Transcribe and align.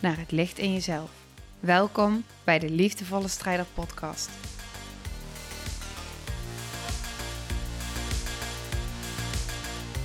naar 0.00 0.18
het 0.18 0.30
licht 0.30 0.58
in 0.58 0.72
jezelf. 0.72 1.10
Welkom 1.60 2.24
bij 2.44 2.58
de 2.58 2.70
Liefdevolle 2.70 3.28
Strijder 3.28 3.66
Podcast. 3.74 4.30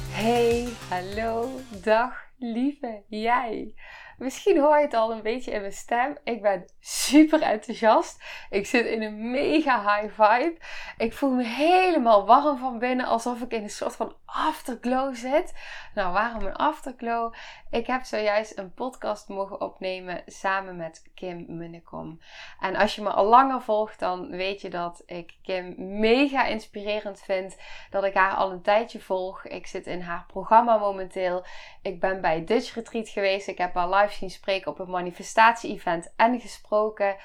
Hey, 0.10 0.68
hallo, 0.90 1.50
dag 1.84 2.14
lieve 2.38 3.04
jij. 3.08 3.74
Misschien 4.18 4.60
hoor 4.60 4.78
je 4.78 4.84
het 4.84 4.94
al 4.94 5.12
een 5.12 5.22
beetje 5.22 5.52
in 5.52 5.60
mijn 5.60 5.74
stem. 5.74 6.18
Ik 6.24 6.42
ben 6.42 6.66
super 6.80 7.42
enthousiast. 7.42 8.24
Ik 8.50 8.66
zit 8.66 8.86
in 8.86 9.02
een 9.02 9.32
mega 9.32 9.82
high 9.82 10.14
vibe. 10.22 10.58
Ik 10.98 11.14
voel 11.14 11.32
me 11.32 11.44
helemaal 11.44 12.26
warm 12.26 12.58
van 12.58 12.80
binnen, 12.80 13.06
alsof 13.06 13.42
ik 13.42 13.52
in 13.52 13.64
een 13.64 13.70
soort 13.70 13.96
van 13.96 14.16
afterglow 14.26 15.16
zit. 15.16 15.54
Nou, 15.94 16.14
waarom 16.14 16.46
een 16.46 16.56
afterglow? 16.56 17.34
Ik 17.70 17.88
heb 17.88 18.04
zojuist 18.04 18.58
een 18.58 18.74
podcast 18.74 19.28
mogen 19.28 19.62
opnemen 19.62 20.24
samen 20.26 20.76
met 20.76 21.12
Kim 21.14 21.46
Munnekom. 21.48 22.20
En 22.60 22.76
als 22.76 22.96
je 22.96 23.02
me 23.02 23.10
al 23.10 23.26
langer 23.26 23.62
volgt, 23.62 24.00
dan 24.00 24.30
weet 24.30 24.62
je 24.62 24.70
dat 24.70 25.04
ik 25.06 25.38
Kim 25.42 25.76
mega 26.00 26.46
inspirerend 26.46 27.22
vind. 27.22 27.58
Dat 27.90 28.04
ik 28.04 28.14
haar 28.14 28.34
al 28.34 28.52
een 28.52 28.62
tijdje 28.62 29.00
volg. 29.00 29.46
Ik 29.46 29.68
zit 29.68 29.88
in 29.88 30.02
haar 30.02 30.26
programma 30.28 30.78
momenteel. 30.78 31.46
Ik 31.82 32.00
ben 32.00 32.22
bij 32.22 32.44
Dutch 32.44 32.74
Retreat 32.76 33.10
geweest. 33.10 33.48
Ik 33.48 33.58
heb 33.58 33.74
haar 33.74 33.90
live 33.90 34.05
zien 34.12 34.30
spreken 34.30 34.72
op 34.72 34.80
een 34.80 34.90
manifestatie-event 34.90 36.14
en 36.16 36.40
gesproken. 36.40 37.16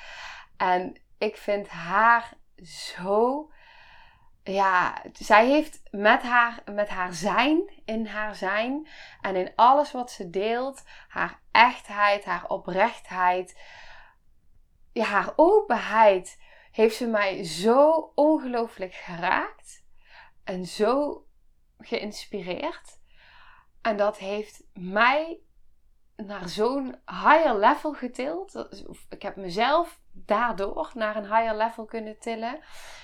En 0.57 1.01
ik 1.19 1.37
vind 1.37 1.69
haar 1.69 2.33
zo. 2.65 3.51
Ja, 4.45 5.03
zij 5.13 5.47
heeft 5.47 5.83
met 5.91 6.23
haar, 6.23 6.63
met 6.73 6.89
haar 6.89 7.15
zijn, 7.15 7.83
in 7.85 8.07
haar 8.07 8.35
zijn 8.35 8.89
en 9.21 9.37
in 9.37 9.53
alles 9.55 9.93
wat 9.93 10.11
ze 10.11 10.31
deelt, 10.31 10.85
haar 11.09 11.41
echtheid, 11.51 12.25
haar 12.25 12.49
oprechtheid, 12.49 13.61
ja, 14.93 15.05
haar 15.05 15.33
openheid, 15.37 16.39
heeft 16.71 16.97
ze 16.97 17.07
mij 17.07 17.45
zo 17.45 18.13
ongelooflijk 18.15 18.95
geraakt 18.95 19.85
en 20.45 20.67
zo 20.67 21.25
geïnspireerd. 21.79 22.99
En 23.83 23.97
dat 23.97 24.19
heeft 24.19 24.63
mij 24.73 25.41
naar 26.27 26.49
zo'n 26.49 26.97
higher 27.07 27.59
level 27.59 27.93
getild. 27.93 28.67
Ik 29.09 29.23
heb 29.23 29.37
mezelf 29.37 30.01
daardoor 30.13 30.91
naar 30.95 31.17
een 31.17 31.35
higher 31.37 31.57
level 31.57 31.85
kunnen 31.85 32.19
tillen. 32.19 32.61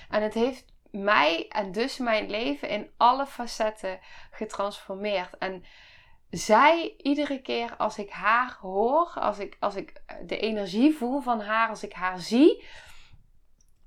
En 0.09 0.23
het 0.23 0.33
heeft 0.33 0.65
mij 0.91 1.47
en 1.47 1.71
dus 1.71 1.97
mijn 1.97 2.29
leven 2.29 2.69
in 2.69 2.91
alle 2.97 3.25
facetten 3.25 3.99
getransformeerd. 4.31 5.37
En 5.37 5.63
zij, 6.29 6.93
iedere 6.97 7.41
keer 7.41 7.75
als 7.77 7.97
ik 7.97 8.09
haar 8.09 8.57
hoor, 8.61 9.11
als 9.15 9.39
ik, 9.39 9.57
als 9.59 9.75
ik 9.75 10.01
de 10.25 10.39
energie 10.39 10.95
voel 10.95 11.21
van 11.21 11.41
haar, 11.41 11.69
als 11.69 11.83
ik 11.83 11.93
haar 11.93 12.19
zie, 12.19 12.65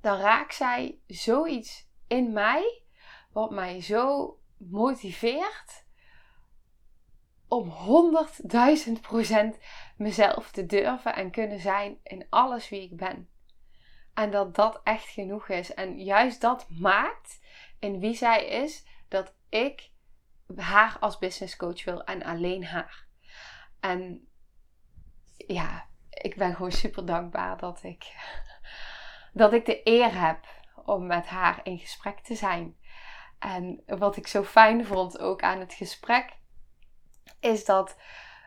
dan 0.01 0.19
raakt 0.19 0.55
zij 0.55 0.99
zoiets 1.07 1.89
in 2.07 2.33
mij, 2.33 2.83
wat 3.33 3.51
mij 3.51 3.83
zo 3.83 4.35
motiveert 4.57 5.85
om 7.51 7.73
100.000 8.87 9.01
procent 9.01 9.59
mezelf 9.97 10.51
te 10.51 10.67
durven 10.67 11.15
en 11.15 11.31
kunnen 11.31 11.61
zijn 11.61 11.99
in 12.03 12.27
alles 12.29 12.69
wie 12.69 12.83
ik 12.83 12.97
ben. 12.97 13.29
En 14.15 14.31
dat 14.31 14.55
dat 14.55 14.81
echt 14.85 15.09
genoeg 15.09 15.49
is. 15.49 15.75
En 15.75 15.99
juist 15.99 16.41
dat 16.41 16.67
maakt 16.69 17.41
in 17.79 18.01
wie 18.01 18.15
zij 18.15 18.47
is 18.47 18.85
dat 19.09 19.35
ik 19.49 19.91
haar 20.57 20.97
als 21.01 21.19
business 21.19 21.57
coach 21.57 21.85
wil 21.85 22.05
en 22.05 22.23
alleen 22.23 22.65
haar. 22.65 23.07
En 23.81 24.29
ja, 25.37 25.87
ik 26.11 26.37
ben 26.37 26.55
gewoon 26.55 26.73
super 26.73 27.07
dankbaar 27.07 27.59
dat 27.59 27.83
ik, 27.83 28.15
dat 29.33 29.53
ik 29.53 29.67
de 29.67 29.81
eer 29.85 30.21
heb 30.21 30.45
om 30.85 31.07
met 31.07 31.27
haar 31.27 31.61
in 31.63 31.79
gesprek 31.79 32.21
te 32.21 32.35
zijn. 32.35 32.77
En 33.39 33.83
wat 33.87 34.17
ik 34.17 34.27
zo 34.27 34.45
fijn 34.45 34.87
vond 34.87 35.19
ook 35.19 35.43
aan 35.43 35.61
het 35.61 35.73
gesprek, 35.73 36.39
is 37.41 37.65
dat 37.65 37.97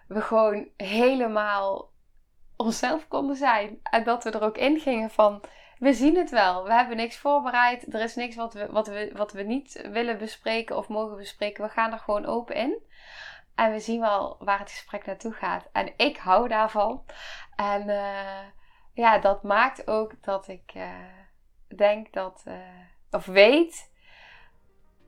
we 0.08 0.22
gewoon 0.22 0.68
helemaal 0.78 1.92
onszelf 2.56 3.08
konden 3.08 3.36
zijn. 3.36 3.80
En 3.84 4.04
dat 4.04 4.24
we 4.24 4.32
er 4.32 4.44
ook 4.44 4.58
in 4.58 4.80
gingen 4.80 5.10
van, 5.10 5.44
we 5.80 5.94
zien 5.94 6.18
het 6.18 6.30
wel. 6.30 6.64
We 6.64 6.74
hebben 6.74 6.98
niks 6.98 7.18
voorbereid. 7.18 7.94
Er 7.94 8.02
is 8.02 8.16
niks 8.16 8.36
wat 8.36 8.54
we, 8.54 8.72
wat 8.72 8.88
we, 8.88 9.12
wat 9.16 9.32
we 9.32 9.44
niet 9.44 9.88
willen 9.92 10.18
bespreken 10.18 10.78
of 10.78 10.88
mogen 10.88 11.18
bespreken. 11.18 11.64
We 11.64 11.70
gaan 11.70 11.92
er 11.92 12.00
gewoon 12.00 12.26
open 12.26 12.56
in. 12.56 12.82
En 13.56 13.72
we 13.72 13.80
zien 13.80 14.00
wel 14.00 14.38
waar 14.40 14.60
het 14.60 14.72
gesprek 14.72 15.06
naartoe 15.06 15.34
gaat. 15.34 15.70
En 15.72 15.94
ik 15.98 16.18
hou 16.18 16.48
daarvan. 16.48 17.04
En 17.56 17.88
uh, 17.88 18.40
ja, 18.94 19.18
dat 19.18 19.44
maakt 19.44 19.88
ook 19.88 20.24
dat 20.24 20.48
ik 20.48 20.74
uh, 20.76 20.90
denk 21.76 22.14
dat, 22.14 22.44
uh, 22.48 22.54
of 23.12 23.26
weet 23.26 23.92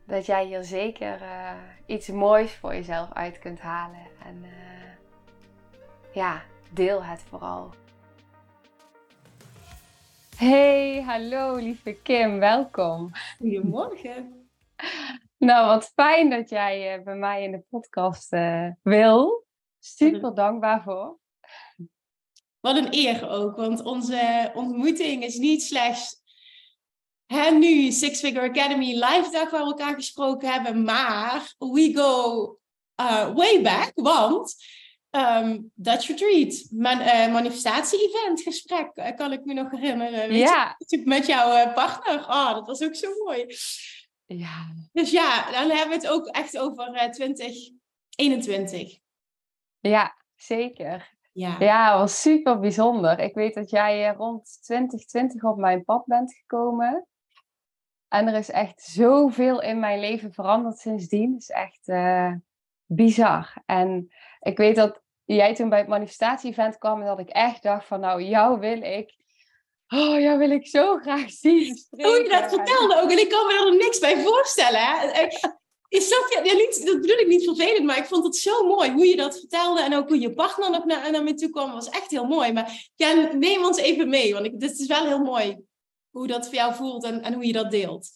dat 0.06 0.26
jij 0.26 0.46
hier 0.46 0.64
zeker 0.64 1.22
uh, 1.22 1.52
iets 1.86 2.08
moois 2.08 2.54
voor 2.54 2.74
jezelf 2.74 3.14
uit 3.14 3.40
kunt 3.40 3.60
halen. 3.60 4.08
En 4.26 4.44
uh, 4.44 4.52
ja, 6.14 6.44
deel 6.72 7.04
het 7.04 7.22
vooral. 7.22 7.74
Hey, 10.38 11.02
hallo 11.02 11.56
lieve 11.56 11.94
Kim, 12.04 12.40
welkom. 12.40 13.12
Goedemorgen. 13.38 14.34
Nou, 15.38 15.68
wat 15.68 15.92
fijn 15.96 16.30
dat 16.30 16.50
jij 16.50 16.98
uh, 16.98 17.04
bij 17.04 17.16
mij 17.16 17.44
in 17.44 17.52
de 17.52 17.64
podcast 17.70 18.30
wil. 18.82 19.46
Super 19.80 20.36
dankbaar 20.36 20.84
voor. 20.84 21.20
Wat 22.60 22.78
een 22.78 22.88
eer 22.94 23.30
ook, 23.30 23.56
want 23.56 23.84
onze 23.84 24.52
ontmoeting 24.54 25.24
is 25.24 25.38
niet 25.38 25.64
slechts 25.64 26.25
hè, 27.26 27.52
nu 27.52 27.92
Six 27.92 28.20
Figure 28.20 28.50
Academy 28.50 28.94
live 28.94 29.30
dag 29.32 29.50
waar 29.50 29.64
we 29.64 29.68
elkaar 29.68 29.94
gesproken 29.94 30.54
hebben, 30.54 30.84
maar 30.84 31.54
we 31.58 31.92
go 31.96 32.60
uh, 33.02 33.34
way 33.34 33.62
back, 33.62 33.92
want 33.96 34.56
um, 35.12 35.72
Dutch 35.74 36.08
Retreat, 36.08 36.68
man, 36.72 37.02
uh, 37.02 37.32
manifestatie-event 37.32 38.42
gesprek, 38.42 38.92
uh, 38.96 39.16
kan 39.16 39.32
ik 39.32 39.46
me 39.46 39.54
nog 39.54 39.72
herinneren. 39.72 40.30
Weet 40.30 40.40
ja. 40.40 40.76
Je, 40.78 41.02
met 41.06 41.26
jouw 41.26 41.74
partner. 41.74 42.20
Oh, 42.20 42.54
dat 42.54 42.68
was 42.68 42.84
ook 42.84 42.96
zo 42.96 43.10
mooi. 43.24 43.46
Ja. 44.26 44.74
Dus 44.92 45.12
ja, 45.12 45.52
dan 45.52 45.70
hebben 45.70 46.00
we 46.00 46.06
het 46.06 46.08
ook 46.08 46.28
echt 46.28 46.58
over 46.58 47.12
2021. 47.12 49.00
Ja, 49.80 50.16
zeker. 50.36 51.14
Ja. 51.32 51.56
ja, 51.60 51.98
was 51.98 52.22
super 52.22 52.60
bijzonder. 52.60 53.20
Ik 53.20 53.34
weet 53.34 53.54
dat 53.54 53.70
jij 53.70 54.14
rond 54.14 54.60
2020 54.62 55.44
op 55.44 55.58
mijn 55.58 55.84
pad 55.84 56.06
bent 56.06 56.34
gekomen. 56.34 57.08
En 58.16 58.28
er 58.28 58.36
is 58.36 58.50
echt 58.50 58.82
zoveel 58.82 59.62
in 59.62 59.80
mijn 59.80 60.00
leven 60.00 60.34
veranderd 60.34 60.78
sindsdien. 60.78 61.34
Het 61.34 61.42
is 61.42 61.50
echt 61.50 61.82
uh, 61.86 62.34
bizar. 62.86 63.54
En 63.66 64.14
ik 64.40 64.58
weet 64.58 64.76
dat 64.76 65.02
jij 65.26 65.56
toen 65.56 65.70
bij 65.70 65.80
het 65.80 65.88
manifestatie-event 65.88 66.78
kwam 66.78 67.00
en 67.00 67.06
dat 67.06 67.20
ik 67.20 67.30
echt 67.30 67.64
dacht 67.64 67.88
van 67.88 68.00
nou, 68.00 68.22
jou 68.22 68.60
wil 68.60 68.82
ik. 68.82 69.16
Oh, 69.88 70.20
jou 70.20 70.38
wil 70.38 70.52
ik 70.52 70.68
zo 70.68 70.98
graag 70.98 71.30
zien. 71.30 71.78
Hoe 71.90 72.24
je 72.24 72.30
dat 72.30 72.54
vertelde 72.54 73.02
ook. 73.02 73.12
En 73.12 73.20
ik 73.20 73.30
kan 73.30 73.46
me 73.46 73.66
er 73.66 73.78
niks 73.78 74.00
bij 74.00 74.24
voorstellen. 74.24 74.80
Hè? 74.80 75.28
Is 75.88 76.08
Sophia, 76.08 76.44
ja, 76.44 76.54
niet, 76.54 76.86
dat 76.86 77.02
bedoel 77.02 77.18
ik 77.18 77.28
niet 77.28 77.44
vervelend, 77.44 77.86
maar 77.86 77.98
ik 77.98 78.06
vond 78.06 78.26
het 78.26 78.36
zo 78.36 78.68
mooi 78.68 78.92
hoe 78.92 79.06
je 79.06 79.16
dat 79.16 79.40
vertelde. 79.40 79.82
En 79.82 79.96
ook 79.96 80.08
hoe 80.08 80.20
je 80.20 80.34
partner 80.34 80.86
naar, 80.86 81.12
naar 81.12 81.24
me 81.24 81.34
toe 81.34 81.50
kwam, 81.50 81.72
was 81.72 81.90
echt 81.90 82.12
heel 82.12 82.26
mooi. 82.26 82.54
Maar 82.54 82.90
ja, 82.96 83.34
neem 83.34 83.64
ons 83.64 83.78
even 83.78 84.10
mee, 84.10 84.34
want 84.34 84.46
ik, 84.46 84.60
dit 84.60 84.80
is 84.80 84.88
wel 84.88 85.06
heel 85.06 85.24
mooi 85.24 85.66
hoe 86.16 86.28
dat 86.28 86.46
voor 86.46 86.56
jou 86.56 86.74
voelt 86.74 87.04
en, 87.04 87.22
en 87.22 87.34
hoe 87.34 87.46
je 87.46 87.54
dat 87.54 87.72
deelt. 87.72 88.10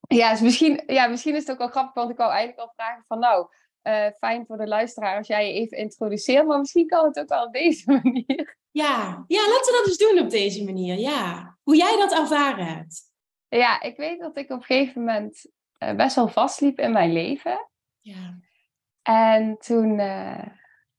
Ja, 0.00 0.30
dus 0.30 0.40
misschien, 0.40 0.82
ja, 0.86 1.06
misschien 1.06 1.34
is 1.34 1.40
het 1.40 1.50
ook 1.50 1.58
wel 1.58 1.68
grappig, 1.68 1.94
want 1.94 2.10
ik 2.10 2.16
wou 2.16 2.30
eigenlijk 2.30 2.60
al 2.60 2.72
vragen 2.74 3.04
van 3.06 3.18
nou, 3.18 3.46
uh, 3.82 4.06
fijn 4.18 4.46
voor 4.46 4.56
de 4.56 4.66
luisteraar 4.66 5.16
als 5.16 5.26
jij 5.26 5.46
je 5.46 5.52
even 5.52 5.76
introduceert, 5.76 6.46
maar 6.46 6.58
misschien 6.58 6.86
kan 6.86 7.04
het 7.04 7.18
ook 7.18 7.28
wel 7.28 7.44
op 7.44 7.52
deze 7.52 7.92
manier. 8.02 8.56
Ja, 8.70 9.24
ja 9.26 9.40
laten 9.40 9.72
we 9.72 9.78
dat 9.78 9.86
eens 9.86 9.96
doen 9.96 10.18
op 10.18 10.30
deze 10.30 10.64
manier, 10.64 10.98
ja. 10.98 11.56
Hoe 11.62 11.76
jij 11.76 11.96
dat 11.96 12.18
ervaren 12.18 12.66
hebt. 12.66 13.02
Ja, 13.48 13.80
ik 13.80 13.96
weet 13.96 14.20
dat 14.20 14.36
ik 14.36 14.50
op 14.50 14.58
een 14.58 14.64
gegeven 14.64 15.04
moment 15.04 15.46
uh, 15.78 15.94
best 15.94 16.16
wel 16.16 16.28
vastliep 16.28 16.78
in 16.78 16.92
mijn 16.92 17.12
leven. 17.12 17.68
Ja. 18.00 18.38
En 19.02 19.58
toen 19.58 19.98
uh, 19.98 20.46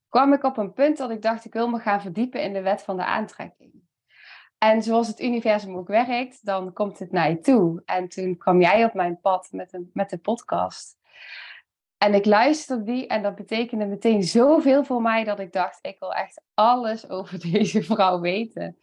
kwam 0.09 0.33
ik 0.33 0.43
op 0.43 0.57
een 0.57 0.73
punt 0.73 0.97
dat 0.97 1.09
ik 1.09 1.21
dacht, 1.21 1.45
ik 1.45 1.53
wil 1.53 1.69
me 1.69 1.79
gaan 1.79 2.01
verdiepen 2.01 2.43
in 2.43 2.53
de 2.53 2.61
wet 2.61 2.81
van 2.81 2.97
de 2.97 3.05
aantrekking. 3.05 3.78
En 4.59 4.83
zoals 4.83 5.07
het 5.07 5.21
universum 5.21 5.75
ook 5.75 5.87
werkt, 5.87 6.45
dan 6.45 6.73
komt 6.73 6.99
het 6.99 7.11
naar 7.11 7.29
je 7.29 7.39
toe. 7.39 7.81
En 7.85 8.09
toen 8.09 8.37
kwam 8.37 8.61
jij 8.61 8.85
op 8.85 8.93
mijn 8.93 9.19
pad 9.19 9.49
met, 9.51 9.73
een, 9.73 9.89
met 9.93 10.09
de 10.09 10.17
podcast. 10.17 10.97
En 11.97 12.13
ik 12.13 12.25
luisterde 12.25 12.83
die 12.83 13.07
en 13.07 13.21
dat 13.21 13.35
betekende 13.35 13.85
meteen 13.85 14.23
zoveel 14.23 14.83
voor 14.83 15.01
mij 15.01 15.23
dat 15.23 15.39
ik 15.39 15.53
dacht, 15.53 15.79
ik 15.81 15.99
wil 15.99 16.13
echt 16.13 16.41
alles 16.53 17.09
over 17.09 17.51
deze 17.51 17.83
vrouw 17.83 18.19
weten. 18.19 18.77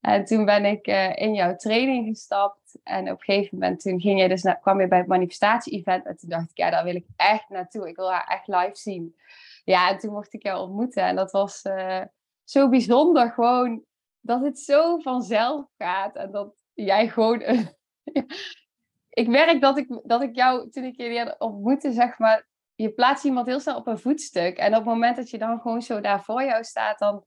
En 0.00 0.24
toen 0.24 0.44
ben 0.44 0.64
ik 0.64 0.86
uh, 0.86 1.16
in 1.16 1.34
jouw 1.34 1.56
training 1.56 2.06
gestapt. 2.06 2.78
En 2.82 3.10
op 3.10 3.18
een 3.18 3.24
gegeven 3.24 3.58
moment 3.58 3.80
toen 3.80 4.00
ging 4.00 4.20
je 4.20 4.28
dus 4.28 4.42
naar, 4.42 4.60
kwam 4.60 4.80
je 4.80 4.88
bij 4.88 4.98
het 4.98 5.06
manifestatie-event. 5.06 6.06
En 6.06 6.16
toen 6.16 6.28
dacht 6.28 6.50
ik, 6.50 6.56
ja, 6.56 6.70
daar 6.70 6.84
wil 6.84 6.94
ik 6.94 7.06
echt 7.16 7.48
naartoe. 7.48 7.88
Ik 7.88 7.96
wil 7.96 8.12
haar 8.12 8.26
echt 8.26 8.46
live 8.46 8.76
zien. 8.76 9.16
Ja, 9.64 9.90
en 9.90 9.98
toen 9.98 10.12
mocht 10.12 10.34
ik 10.34 10.42
jou 10.42 10.60
ontmoeten. 10.60 11.02
En 11.02 11.16
dat 11.16 11.30
was 11.30 11.64
uh, 11.64 12.00
zo 12.44 12.68
bijzonder. 12.68 13.30
Gewoon 13.30 13.84
dat 14.24 14.40
het 14.40 14.58
zo 14.58 14.98
vanzelf 14.98 15.66
gaat. 15.78 16.16
En 16.16 16.30
dat 16.30 16.54
jij 16.72 17.08
gewoon... 17.08 17.40
ik 19.20 19.28
merk 19.28 19.60
dat 19.60 19.78
ik, 19.78 20.00
dat 20.02 20.22
ik 20.22 20.36
jou, 20.36 20.70
toen 20.70 20.84
ik 20.84 20.96
je 20.96 21.08
weer 21.08 21.34
ontmoette, 21.38 21.92
zeg 21.92 22.18
maar... 22.18 22.46
Je 22.76 22.92
plaatst 22.92 23.24
iemand 23.24 23.46
heel 23.46 23.60
snel 23.60 23.76
op 23.76 23.86
een 23.86 23.98
voetstuk. 23.98 24.56
En 24.56 24.70
op 24.70 24.74
het 24.74 24.84
moment 24.84 25.16
dat 25.16 25.30
je 25.30 25.38
dan 25.38 25.60
gewoon 25.60 25.82
zo 25.82 26.00
daar 26.00 26.22
voor 26.22 26.42
jou 26.42 26.64
staat, 26.64 26.98
dan 26.98 27.24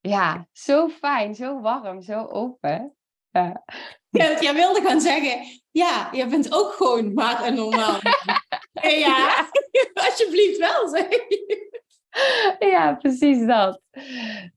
ja, 0.00 0.48
zo 0.52 0.88
fijn, 0.88 1.34
zo 1.34 1.60
warm, 1.60 2.02
zo 2.02 2.26
open. 2.26 2.96
Ja. 3.30 3.64
Ja, 4.08 4.40
jij 4.40 4.54
wilde 4.54 4.80
gaan 4.80 5.00
zeggen, 5.00 5.60
ja, 5.70 6.08
je 6.12 6.26
bent 6.26 6.52
ook 6.52 6.72
gewoon 6.72 7.14
maar 7.14 7.46
een 7.46 7.54
normaal. 7.54 7.98
ja, 8.72 8.90
ja. 8.90 9.48
alsjeblieft 9.94 10.58
wel, 10.58 10.88
zeg. 10.88 11.08
Ja, 12.58 12.94
precies 12.94 13.46
dat. 13.46 13.80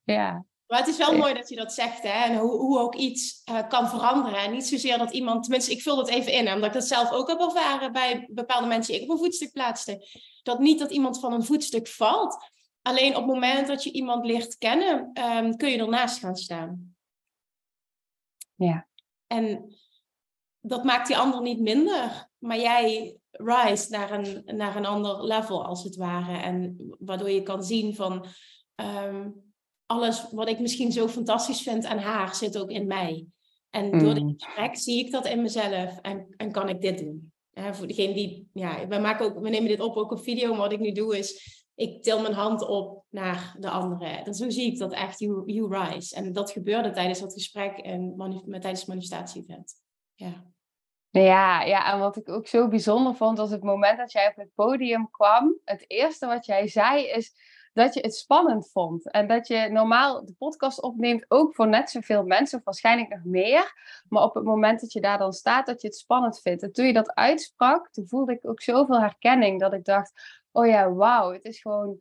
Ja. 0.04 0.46
Maar 0.68 0.80
het 0.80 0.88
is 0.88 0.98
wel 0.98 1.18
mooi 1.18 1.34
dat 1.34 1.50
je 1.50 1.56
dat 1.56 1.74
zegt, 1.74 2.04
hè? 2.04 2.24
En 2.24 2.38
hoe, 2.38 2.52
hoe 2.52 2.80
ook 2.80 2.96
iets 2.96 3.42
uh, 3.50 3.68
kan 3.68 3.90
veranderen. 3.90 4.40
En 4.40 4.52
niet 4.52 4.68
zozeer 4.68 4.98
dat 4.98 5.12
iemand, 5.12 5.44
tenminste, 5.44 5.72
ik 5.72 5.82
vul 5.82 5.96
dat 5.96 6.10
even 6.10 6.32
in, 6.32 6.54
omdat 6.54 6.66
ik 6.66 6.74
dat 6.74 6.88
zelf 6.88 7.12
ook 7.12 7.28
heb 7.28 7.40
ervaren 7.40 7.92
bij 7.92 8.28
bepaalde 8.32 8.68
mensen 8.68 8.94
die 8.94 9.02
ik 9.02 9.10
op 9.10 9.18
een 9.18 9.24
voetstuk 9.24 9.52
plaatste. 9.52 10.08
Dat 10.44 10.60
niet 10.60 10.80
dat 10.80 10.92
iemand 10.92 11.20
van 11.20 11.34
een 11.34 11.46
voetstuk 11.46 11.88
valt, 11.88 12.38
Alleen 12.88 13.16
op 13.16 13.26
het 13.26 13.34
moment 13.34 13.68
dat 13.68 13.84
je 13.84 13.92
iemand 13.92 14.26
leert 14.26 14.58
kennen, 14.58 15.12
um, 15.14 15.58
kun 15.58 15.70
je 15.70 15.78
ernaast 15.78 16.20
gaan 16.20 16.36
staan. 16.36 16.96
Ja. 18.56 18.88
En 19.28 19.76
dat 20.62 20.84
maakt 20.84 21.08
die 21.08 21.18
ander 21.18 21.42
niet 21.42 21.60
minder, 21.60 22.30
maar 22.38 22.60
jij 22.60 23.18
rise 23.32 23.90
naar 23.90 24.12
een, 24.12 24.58
naar 24.58 24.76
een 24.76 24.86
ander 24.86 25.24
level 25.24 25.66
als 25.66 25.84
het 25.84 25.96
ware. 25.96 26.38
En 26.38 26.76
waardoor 27.00 27.30
je 27.30 27.44
kan 27.44 27.64
zien 27.64 27.96
van 27.96 28.26
um, 28.76 29.47
alles 29.88 30.32
wat 30.32 30.50
ik 30.50 30.60
misschien 30.60 30.92
zo 30.92 31.08
fantastisch 31.08 31.62
vind 31.62 31.86
aan 31.86 31.98
haar 31.98 32.36
zit 32.36 32.58
ook 32.58 32.70
in 32.70 32.88
mij. 32.88 33.26
En 33.70 34.00
door 34.00 34.14
dit 34.14 34.24
mm. 34.24 34.34
gesprek 34.38 34.78
zie 34.78 35.06
ik 35.06 35.12
dat 35.12 35.28
in 35.28 35.42
mezelf 35.42 36.00
en, 36.02 36.28
en 36.38 36.52
kan 36.52 36.70
ik 36.70 36.82
dit 36.82 36.98
doen. 37.00 37.32
voor 37.72 37.88
degene 37.88 38.14
die, 38.14 38.50
ja, 38.54 38.88
we, 38.88 38.98
maken 38.98 39.26
ook, 39.26 39.40
we 39.40 39.50
nemen 39.50 39.70
dit 39.70 39.80
op 39.80 39.96
ook 39.96 40.12
op 40.12 40.24
video, 40.24 40.50
maar 40.50 40.58
wat 40.58 40.72
ik 40.72 40.80
nu 40.80 40.92
doe 40.92 41.18
is, 41.18 41.56
ik 41.76 42.04
til 42.04 42.22
mijn 42.22 42.34
hand 42.34 42.68
op 42.68 43.06
naar 43.10 43.56
de 43.60 43.70
andere. 43.70 44.24
Dan 44.24 44.34
zo 44.34 44.50
zie 44.50 44.72
ik 44.72 44.78
dat 44.78 44.92
echt, 44.92 45.20
you, 45.20 45.52
you 45.52 45.78
rise. 45.78 46.16
En 46.16 46.34
dat 46.34 46.52
gebeurde 46.52 46.92
tijdens 46.92 47.20
dat 47.20 47.34
gesprek 47.34 47.78
en 47.78 48.16
tijdens 48.50 48.80
het 48.80 48.88
manifestatie-event. 48.88 49.74
Ja. 50.14 50.46
Ja, 51.10 51.62
ja, 51.62 51.94
en 51.94 52.00
wat 52.00 52.18
ik 52.18 52.30
ook 52.30 52.48
zo 52.48 52.68
bijzonder 52.68 53.16
vond, 53.16 53.38
was 53.38 53.50
het 53.50 53.64
moment 53.64 53.98
dat 53.98 54.12
jij 54.12 54.28
op 54.28 54.36
het 54.36 54.54
podium 54.56 55.10
kwam. 55.12 55.60
Het 55.64 55.86
eerste 55.88 56.26
wat 56.26 56.46
jij 56.46 56.68
zei 56.68 57.08
is 57.08 57.34
dat 57.78 57.94
je 57.94 58.00
het 58.00 58.16
spannend 58.16 58.70
vond. 58.72 59.12
En 59.12 59.28
dat 59.28 59.48
je 59.48 59.70
normaal 59.72 60.26
de 60.26 60.34
podcast 60.34 60.82
opneemt 60.82 61.26
ook 61.28 61.56
voor 61.56 61.68
net 61.68 61.90
zoveel 61.90 62.24
mensen, 62.24 62.58
of 62.58 62.64
waarschijnlijk 62.64 63.10
nog 63.10 63.24
meer. 63.24 63.74
Maar 64.10 64.24
op 64.24 64.34
het 64.34 64.44
moment 64.44 64.82
dat 64.82 64.94
je 64.94 65.02
daar 65.02 65.18
dan 65.18 65.34
staat, 65.34 65.66
dat 65.66 65.82
je 65.82 65.88
het 65.88 65.98
spannend 65.98 66.40
vindt. 66.42 66.64
En 66.64 66.72
toen 66.72 66.86
je 66.86 66.94
dat 66.94 67.14
uitsprak, 67.14 67.90
toen 67.92 68.08
voelde 68.08 68.34
ik 68.34 68.48
ook 68.50 68.62
zoveel 68.62 69.00
herkenning 69.00 69.60
dat 69.60 69.74
ik 69.74 69.86
dacht, 69.86 70.12
oh 70.52 70.68
ja, 70.68 70.92
wauw, 70.92 71.32
het 71.32 71.44
is 71.44 71.62
gewoon, 71.62 72.00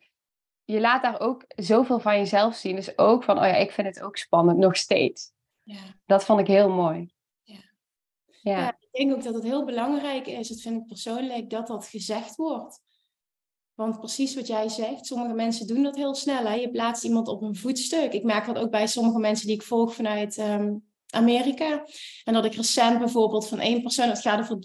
je 0.64 0.80
laat 0.80 1.02
daar 1.02 1.20
ook 1.20 1.44
zoveel 1.46 2.00
van 2.00 2.18
jezelf 2.18 2.54
zien. 2.54 2.76
Dus 2.76 2.98
ook 2.98 3.24
van, 3.24 3.38
oh 3.38 3.44
ja, 3.44 3.54
ik 3.54 3.70
vind 3.70 3.86
het 3.86 4.02
ook 4.02 4.16
spannend, 4.16 4.58
nog 4.58 4.76
steeds. 4.76 5.32
Ja. 5.62 5.80
Dat 6.06 6.24
vond 6.24 6.40
ik 6.40 6.46
heel 6.46 6.70
mooi. 6.70 7.12
Ja. 7.42 7.60
Ja. 8.26 8.58
ja. 8.58 8.76
ik 8.78 8.88
denk 8.90 9.12
ook 9.12 9.22
dat 9.22 9.34
het 9.34 9.44
heel 9.44 9.64
belangrijk 9.64 10.26
is, 10.26 10.48
dat 10.48 10.60
vind 10.60 10.80
ik 10.80 10.86
persoonlijk, 10.86 11.50
dat 11.50 11.66
dat 11.66 11.86
gezegd 11.86 12.36
wordt. 12.36 12.84
Want 13.76 13.98
precies 13.98 14.34
wat 14.34 14.46
jij 14.46 14.68
zegt, 14.68 15.06
sommige 15.06 15.34
mensen 15.34 15.66
doen 15.66 15.82
dat 15.82 15.96
heel 15.96 16.14
snel. 16.14 16.44
Hè? 16.44 16.54
Je 16.54 16.70
plaatst 16.70 17.04
iemand 17.04 17.28
op 17.28 17.42
een 17.42 17.56
voetstuk. 17.56 18.12
Ik 18.12 18.22
merk 18.22 18.46
dat 18.46 18.58
ook 18.58 18.70
bij 18.70 18.86
sommige 18.86 19.18
mensen 19.18 19.46
die 19.46 19.54
ik 19.56 19.62
volg 19.62 19.94
vanuit 19.94 20.38
ehm, 20.38 20.74
Amerika. 21.10 21.84
En 22.24 22.32
dat 22.32 22.44
ik 22.44 22.54
recent 22.54 22.98
bijvoorbeeld 22.98 23.48
van 23.48 23.60
één 23.60 23.82
persoon, 23.82 24.08
het 24.08 24.20
gaat 24.20 24.40
over 24.40 24.58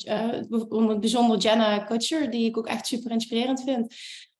uh, 0.49 0.99
bijzonder 0.99 1.37
Jenna 1.37 1.79
Kutcher, 1.79 2.31
die 2.31 2.45
ik 2.45 2.57
ook 2.57 2.67
echt 2.67 2.87
super 2.87 3.11
inspirerend 3.11 3.61
vind. 3.61 3.95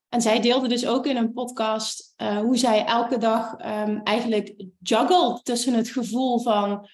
En 0.10 0.22
zij 0.22 0.40
deelde 0.40 0.68
dus 0.68 0.88
ook 0.88 1.06
in 1.06 1.18
een 1.18 1.34
podcast 1.34 2.14
uh, 2.18 2.38
hoe 2.38 2.58
zij 2.58 2.86
elke 2.86 3.18
dag 3.18 3.52
um, 3.52 4.02
eigenlijk 4.04 4.66
juggelt 4.80 5.46
tussen 5.46 5.74
het 5.74 5.90
gevoel 5.90 6.40
van 6.40 6.88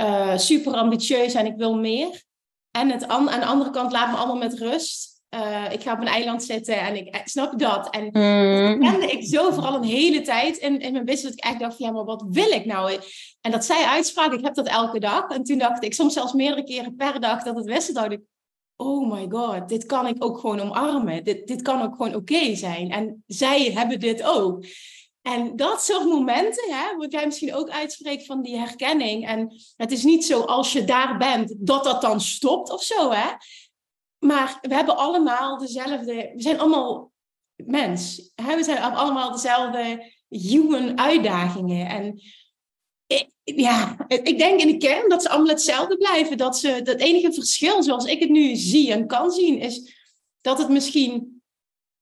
uh, 0.00 0.38
super 0.38 0.74
ambitieus 0.74 1.34
en 1.34 1.46
ik 1.46 1.56
wil 1.56 1.74
meer. 1.74 2.24
En 2.70 2.90
het 2.90 3.08
aan, 3.08 3.30
aan 3.30 3.40
de 3.40 3.46
andere 3.46 3.70
kant 3.70 3.92
laat 3.92 4.10
me 4.10 4.16
allemaal 4.16 4.36
met 4.36 4.58
rust. 4.58 5.15
Uh, 5.34 5.72
ik 5.72 5.82
ga 5.82 5.92
op 5.92 6.00
een 6.00 6.06
eiland 6.06 6.44
zitten 6.44 6.78
en 6.80 6.96
ik 6.96 7.20
snap 7.24 7.58
dat. 7.58 7.90
En 7.90 8.04
mm. 8.04 8.80
dat 8.80 8.90
kende 8.90 9.06
ik 9.06 9.24
zo 9.24 9.50
vooral 9.50 9.74
een 9.74 9.84
hele 9.84 10.20
tijd 10.20 10.56
in, 10.56 10.80
in 10.80 10.92
mijn 10.92 11.04
business. 11.04 11.36
Dat 11.36 11.44
ik 11.44 11.50
echt 11.50 11.60
dacht 11.60 11.78
ja, 11.78 11.90
maar 11.90 12.04
wat 12.04 12.24
wil 12.28 12.50
ik 12.50 12.64
nou? 12.64 12.98
En 13.40 13.50
dat 13.50 13.64
zij 13.64 13.84
uitspraak, 13.84 14.32
ik 14.32 14.44
heb 14.44 14.54
dat 14.54 14.68
elke 14.68 14.98
dag. 14.98 15.28
En 15.28 15.42
toen 15.42 15.58
dacht 15.58 15.84
ik, 15.84 15.94
soms 15.94 16.12
zelfs 16.12 16.32
meerdere 16.32 16.64
keren 16.64 16.96
per 16.96 17.20
dag 17.20 17.42
dat 17.42 17.56
het 17.56 17.64
wist, 17.64 17.94
dacht 17.94 18.12
ik, 18.12 18.20
oh 18.76 19.12
my 19.12 19.26
god, 19.28 19.68
dit 19.68 19.86
kan 19.86 20.06
ik 20.06 20.24
ook 20.24 20.38
gewoon 20.38 20.60
omarmen. 20.60 21.24
Dit, 21.24 21.46
dit 21.46 21.62
kan 21.62 21.82
ook 21.82 21.96
gewoon 21.96 22.14
oké 22.14 22.54
zijn. 22.54 22.90
En 22.90 23.24
zij 23.26 23.72
hebben 23.72 24.00
dit 24.00 24.22
ook. 24.22 24.64
En 25.22 25.56
dat 25.56 25.84
soort 25.84 26.04
momenten, 26.04 26.74
hè, 26.74 26.96
wat 26.96 27.12
jij 27.12 27.26
misschien 27.26 27.54
ook 27.54 27.70
uitspreekt 27.70 28.26
van 28.26 28.42
die 28.42 28.58
herkenning. 28.58 29.26
En 29.26 29.54
het 29.76 29.92
is 29.92 30.02
niet 30.02 30.24
zo 30.24 30.40
als 30.40 30.72
je 30.72 30.84
daar 30.84 31.16
bent, 31.18 31.54
dat 31.58 31.84
dat 31.84 32.00
dan 32.00 32.20
stopt 32.20 32.70
of 32.70 32.82
zo. 32.82 33.10
Hè? 33.10 33.28
Maar 34.18 34.58
we 34.60 34.74
hebben 34.74 34.96
allemaal 34.96 35.58
dezelfde, 35.58 36.32
we 36.34 36.42
zijn 36.42 36.58
allemaal 36.58 37.12
mens. 37.56 38.32
Hè? 38.34 38.56
We 38.56 38.64
zijn 38.64 38.82
allemaal 38.82 39.32
dezelfde 39.32 40.12
human 40.28 40.98
uitdagingen. 40.98 41.88
En 41.88 42.20
ja, 43.44 43.96
ik 44.06 44.38
denk 44.38 44.60
in 44.60 44.66
de 44.66 44.76
kern 44.76 45.08
dat 45.08 45.22
ze 45.22 45.28
allemaal 45.28 45.48
hetzelfde 45.48 45.96
blijven. 45.96 46.36
Dat 46.36 46.58
ze, 46.58 46.68
het 46.68 47.00
enige 47.00 47.32
verschil, 47.32 47.82
zoals 47.82 48.04
ik 48.04 48.20
het 48.20 48.30
nu 48.30 48.54
zie 48.54 48.92
en 48.92 49.06
kan 49.06 49.30
zien, 49.30 49.58
is 49.58 49.94
dat 50.40 50.58
het 50.58 50.68
misschien 50.68 51.42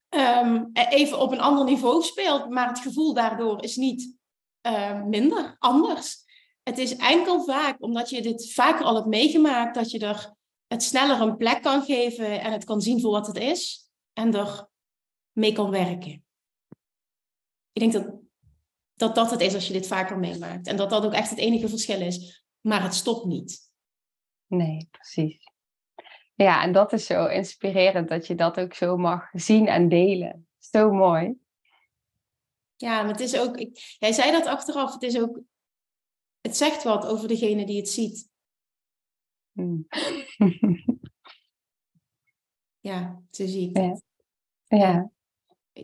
um, 0.09 0.71
even 0.73 1.21
op 1.21 1.33
een 1.33 1.40
ander 1.40 1.64
niveau 1.64 2.02
speelt, 2.02 2.50
maar 2.50 2.68
het 2.68 2.78
gevoel 2.78 3.14
daardoor 3.14 3.62
is 3.62 3.76
niet 3.76 4.16
um, 4.62 5.09
minder, 5.09 5.56
anders. 5.59 6.23
Het 6.62 6.78
is 6.78 6.97
enkel 6.97 7.44
vaak, 7.44 7.83
omdat 7.83 8.11
je 8.11 8.23
dit 8.23 8.52
vaker 8.52 8.85
al 8.85 8.94
hebt 8.94 9.06
meegemaakt, 9.06 9.75
dat 9.75 9.90
je 9.90 9.99
er 9.99 10.33
het 10.66 10.83
sneller 10.83 11.21
een 11.21 11.37
plek 11.37 11.62
kan 11.62 11.83
geven 11.83 12.40
en 12.40 12.52
het 12.52 12.64
kan 12.64 12.80
zien 12.80 13.00
voor 13.00 13.11
wat 13.11 13.26
het 13.26 13.38
is 13.38 13.90
en 14.12 14.35
er 14.35 14.68
mee 15.33 15.52
kan 15.52 15.71
werken. 15.71 16.25
Ik 17.73 17.80
denk 17.80 17.92
dat 17.92 18.23
dat 18.94 19.14
dat 19.14 19.30
het 19.30 19.40
is 19.40 19.54
als 19.54 19.66
je 19.66 19.73
dit 19.73 19.87
vaker 19.87 20.18
meemaakt. 20.18 20.66
En 20.66 20.76
dat 20.76 20.90
dat 20.90 21.04
ook 21.04 21.12
echt 21.12 21.30
het 21.30 21.38
enige 21.38 21.68
verschil 21.68 22.00
is. 22.00 22.44
Maar 22.61 22.83
het 22.83 22.94
stopt 22.94 23.25
niet. 23.25 23.71
Nee, 24.47 24.88
precies. 24.90 25.52
Ja, 26.35 26.62
en 26.62 26.73
dat 26.73 26.92
is 26.92 27.06
zo 27.06 27.26
inspirerend 27.26 28.09
dat 28.09 28.26
je 28.26 28.35
dat 28.35 28.59
ook 28.59 28.75
zo 28.75 28.97
mag 28.97 29.28
zien 29.33 29.66
en 29.66 29.88
delen. 29.88 30.49
Zo 30.59 30.90
mooi. 30.90 31.35
Ja, 32.76 33.02
maar 33.02 33.11
het 33.11 33.21
is 33.21 33.38
ook, 33.38 33.56
ik, 33.56 33.97
jij 33.99 34.12
zei 34.12 34.33
dat 34.33 34.47
achteraf, 34.47 34.92
het 34.92 35.02
is 35.02 35.21
ook, 35.21 35.40
het 36.40 36.56
zegt 36.56 36.83
wat 36.83 37.06
over 37.06 37.28
degene 37.28 37.66
die 37.66 37.76
het 37.76 37.88
ziet. 37.88 38.28
Hmm. 39.54 39.87
ja, 42.88 43.23
zo 43.30 43.46
zie 43.46 43.68
ik 43.68 43.76
het. 43.76 44.02
Ja. 44.66 44.78
ja 44.78 45.12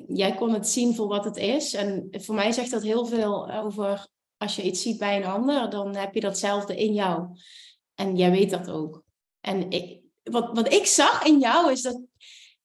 jij 0.07 0.35
kon 0.35 0.53
het 0.53 0.69
zien 0.69 0.95
voor 0.95 1.09
wat 1.09 1.25
het 1.25 1.37
is. 1.37 1.75
En 1.75 2.09
voor 2.11 2.35
mij 2.35 2.53
zegt 2.53 2.71
dat 2.71 2.83
heel 2.83 3.07
veel 3.07 3.51
over 3.53 4.09
als 4.37 4.57
je 4.57 4.63
iets 4.63 4.83
ziet 4.83 4.99
bij 4.99 5.17
een 5.17 5.25
ander, 5.25 5.71
dan 5.71 5.97
heb 5.97 6.15
je 6.15 6.21
datzelfde 6.21 6.77
in 6.77 6.93
jou. 6.93 7.27
En 7.95 8.17
jij 8.17 8.31
weet 8.31 8.51
dat 8.51 8.71
ook. 8.71 9.03
En 9.41 9.71
ik, 9.71 10.01
wat, 10.23 10.51
wat 10.53 10.73
ik 10.73 10.87
zag 10.87 11.25
in 11.25 11.39
jou 11.39 11.73
is 11.73 11.83
dat 11.83 12.03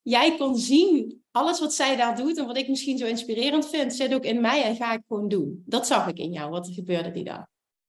jij 0.01 0.37
kon 0.37 0.57
zien, 0.57 1.23
alles 1.31 1.59
wat 1.59 1.73
zij 1.73 1.95
daar 1.95 2.15
doet 2.15 2.37
en 2.37 2.45
wat 2.45 2.57
ik 2.57 2.67
misschien 2.67 2.97
zo 2.97 3.05
inspirerend 3.05 3.69
vind, 3.69 3.93
zit 3.93 4.13
ook 4.13 4.23
in 4.23 4.41
mij 4.41 4.63
en 4.63 4.75
ga 4.75 4.93
ik 4.93 5.01
gewoon 5.07 5.27
doen. 5.27 5.63
Dat 5.65 5.87
zag 5.87 6.07
ik 6.07 6.17
in 6.17 6.31
jou, 6.31 6.49
wat 6.49 6.67
er 6.67 6.73
gebeurde 6.73 7.11
die 7.11 7.23
dag. 7.23 7.45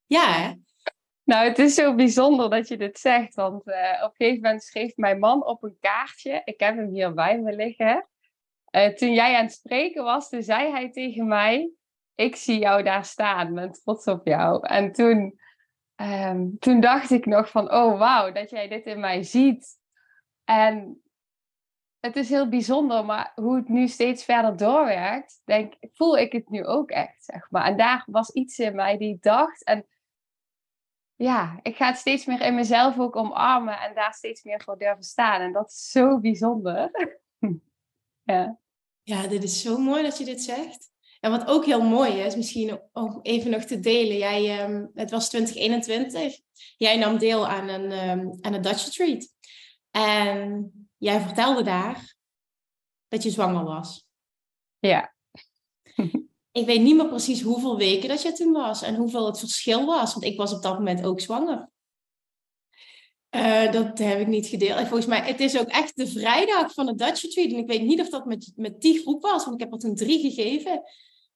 Ja, 0.07 0.33
hè? 0.33 0.53
Nou, 1.27 1.49
het 1.49 1.59
is 1.59 1.75
zo 1.75 1.95
bijzonder 1.95 2.51
dat 2.51 2.69
je 2.69 2.77
dit 2.77 2.99
zegt, 2.99 3.35
want 3.35 3.67
uh, 3.67 4.03
op 4.03 4.11
een 4.11 4.27
gegeven 4.27 4.43
moment 4.43 4.63
schreef 4.63 4.97
mijn 4.97 5.19
man 5.19 5.47
op 5.47 5.63
een 5.63 5.77
kaartje, 5.81 6.43
ik 6.45 6.61
heb 6.61 6.77
hem 6.77 6.89
hier 6.89 7.15
bij 7.15 7.41
me 7.41 7.53
liggen, 7.53 8.09
eh, 8.65 8.95
toen 8.95 9.13
jij 9.13 9.37
aan 9.37 9.45
het 9.45 9.53
spreken 9.53 10.05
was, 10.05 10.29
toen 10.29 10.43
zei 10.43 10.71
hij 10.71 10.91
tegen 10.91 11.27
mij: 11.27 11.71
Ik 12.15 12.37
zie 12.37 12.59
jou 12.59 12.83
daar 12.83 13.05
staan, 13.05 13.55
ben 13.55 13.73
trots 13.73 14.07
op 14.07 14.27
jou. 14.27 14.67
En 14.67 14.93
toen, 14.93 15.41
ehm, 15.95 16.47
toen 16.59 16.81
dacht 16.81 17.11
ik 17.11 17.27
nog 17.27 17.51
van: 17.51 17.73
Oh 17.73 17.99
wauw, 17.99 18.33
dat 18.33 18.51
jij 18.51 18.69
dit 18.69 18.85
in 18.87 19.01
mij 19.01 19.23
ziet. 19.23 19.79
En 20.45 21.03
het 22.01 22.17
is 22.17 22.29
heel 22.29 22.49
bijzonder, 22.49 23.05
maar 23.05 23.33
hoe 23.35 23.57
het 23.57 23.69
nu 23.69 23.89
steeds 23.89 24.25
verder 24.25 24.57
doorwerkt, 24.57 25.43
denk, 25.45 25.75
voel 25.93 26.19
ik 26.19 26.33
het 26.33 26.49
nu 26.49 26.65
ook 26.65 26.91
echt, 26.91 27.25
zeg 27.25 27.51
maar. 27.51 27.65
En 27.65 27.77
daar 27.77 28.05
was 28.07 28.31
iets 28.31 28.59
in 28.59 28.75
mij 28.75 28.99
die 28.99 29.19
dacht, 29.21 29.65
en 29.65 29.87
ja, 31.17 31.59
ik 31.63 31.77
ga 31.77 31.87
het 31.87 31.97
steeds 31.97 32.25
meer 32.25 32.41
in 32.41 32.55
mezelf 32.55 32.99
ook 32.99 33.17
omarmen 33.17 33.81
en 33.81 33.95
daar 33.95 34.15
steeds 34.15 34.43
meer 34.43 34.63
voor 34.63 34.79
durven 34.79 35.05
staan. 35.05 35.41
En 35.41 35.53
dat 35.53 35.71
is 35.71 35.91
zo 35.91 36.21
bijzonder. 36.21 36.91
ja. 38.23 38.59
ja, 39.03 39.27
dit 39.27 39.43
is 39.43 39.63
zo 39.63 39.79
mooi 39.79 40.03
dat 40.03 40.19
je 40.19 40.25
dit 40.25 40.43
zegt. 40.43 40.91
En 41.21 41.31
wat 41.31 41.47
ook 41.47 41.65
heel 41.65 41.83
mooi 41.83 42.13
is, 42.13 42.37
misschien 42.37 42.81
om 42.93 43.19
even 43.23 43.51
nog 43.51 43.63
te 43.63 43.81
delen. 43.81 44.17
Jij, 44.17 44.65
um, 44.65 44.91
het 44.95 45.11
was 45.11 45.29
2021. 45.29 46.41
Jij 46.77 46.97
nam 46.97 47.19
deel 47.19 47.49
aan 47.49 47.69
een, 47.69 48.09
um, 48.09 48.39
aan 48.41 48.55
een 48.55 48.63
Dutch 48.63 48.85
Retreat. 48.85 49.35
En 49.91 50.71
jij 50.97 51.21
vertelde 51.21 51.63
daar 51.63 52.15
dat 53.09 53.23
je 53.23 53.31
zwanger 53.31 53.65
was. 53.65 54.07
Ja. 54.79 55.16
Ik 56.57 56.67
weet 56.67 56.81
niet 56.81 56.97
meer 56.97 57.09
precies 57.09 57.43
hoeveel 57.43 57.77
weken 57.77 58.09
dat 58.09 58.23
je 58.23 58.33
toen 58.33 58.53
was 58.53 58.83
en 58.83 58.95
hoeveel 58.95 59.27
het 59.27 59.39
verschil 59.39 59.87
was. 59.87 60.13
Want 60.13 60.27
ik 60.27 60.37
was 60.37 60.53
op 60.53 60.63
dat 60.63 60.79
moment 60.79 61.05
ook 61.05 61.21
zwanger. 61.21 61.71
Uh, 63.31 63.73
dat 63.73 63.99
heb 63.99 64.21
ik 64.21 64.27
niet 64.27 64.47
gedeeld. 64.47 64.79
En 64.79 64.87
volgens 64.87 65.07
mij, 65.07 65.21
het 65.21 65.41
is 65.41 65.59
ook 65.59 65.69
echt 65.69 65.97
de 65.97 66.07
vrijdag 66.07 66.75
van 66.75 66.87
het 66.87 66.99
Dutch 66.99 67.23
Retreat. 67.23 67.51
En 67.51 67.59
ik 67.59 67.67
weet 67.67 67.83
niet 67.83 68.01
of 68.01 68.09
dat 68.09 68.27
met, 68.27 68.53
met 68.55 68.81
die 68.81 69.01
groep 69.01 69.23
was, 69.23 69.45
want 69.45 69.55
ik 69.55 69.61
heb 69.61 69.73
er 69.73 69.79
toen 69.79 69.95
drie 69.95 70.31
gegeven. 70.31 70.83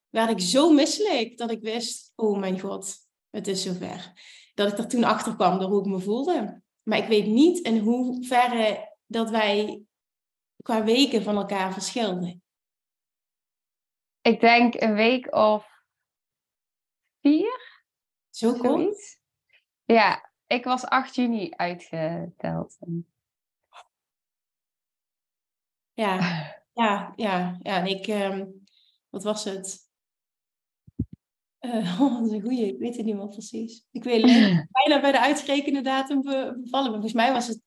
Werd 0.09 0.31
ik 0.31 0.41
zo 0.41 0.73
misselijk 0.73 1.39
dat 1.39 1.51
ik 1.51 1.63
wist, 1.63 2.13
oh 2.15 2.39
mijn 2.39 2.61
god, 2.61 2.95
het 3.31 3.47
is 3.47 3.63
zover. 3.63 4.13
Dat 4.55 4.73
ik 4.73 4.79
er 4.79 4.89
toen 4.89 5.05
achter 5.05 5.35
kwam 5.35 5.59
door 5.59 5.69
hoe 5.69 5.81
ik 5.81 5.87
me 5.87 5.99
voelde. 5.99 6.63
Maar 6.83 6.99
ik 6.99 7.09
weet 7.09 7.27
niet 7.27 7.59
in 7.59 7.79
hoeverre 7.79 8.97
dat 9.07 9.31
wij 9.31 9.83
qua 10.63 10.85
weken 10.85 11.23
van 11.23 11.37
elkaar 11.37 11.73
verschilden. 11.73 12.43
Ik 14.23 14.41
denk 14.41 14.75
een 14.75 14.95
week 14.95 15.35
of 15.35 15.83
vier. 17.21 17.79
Zo 18.31 18.53
kort? 18.53 19.19
Ja, 19.85 20.31
ik 20.47 20.65
was 20.65 20.85
8 20.85 21.15
juni 21.15 21.51
uitgeteld. 21.51 22.79
Ja, 25.93 26.17
ja, 26.83 27.13
ja, 27.17 27.57
ja. 27.63 27.79
En 27.79 27.87
ik, 27.87 28.07
um, 28.07 28.65
wat 29.09 29.23
was 29.23 29.45
het? 29.45 29.89
Uh, 31.61 32.01
oh, 32.01 32.19
dat 32.19 32.27
is 32.27 32.33
een 32.33 32.43
goeie, 32.43 32.67
ik 32.67 32.79
weet 32.79 32.97
het 32.97 33.07
niet 33.07 33.17
meer 33.17 33.29
precies. 33.29 33.87
Ik 33.91 34.05
weet 34.05 34.23
bijna 34.83 35.01
bij 35.01 35.13
de 35.13 35.21
uitgerekende 35.21 35.81
datum 35.81 36.23
bevallen. 36.23 36.63
Maar 36.71 36.91
volgens 36.91 37.13
mij 37.13 37.33
was 37.33 37.47
het 37.47 37.63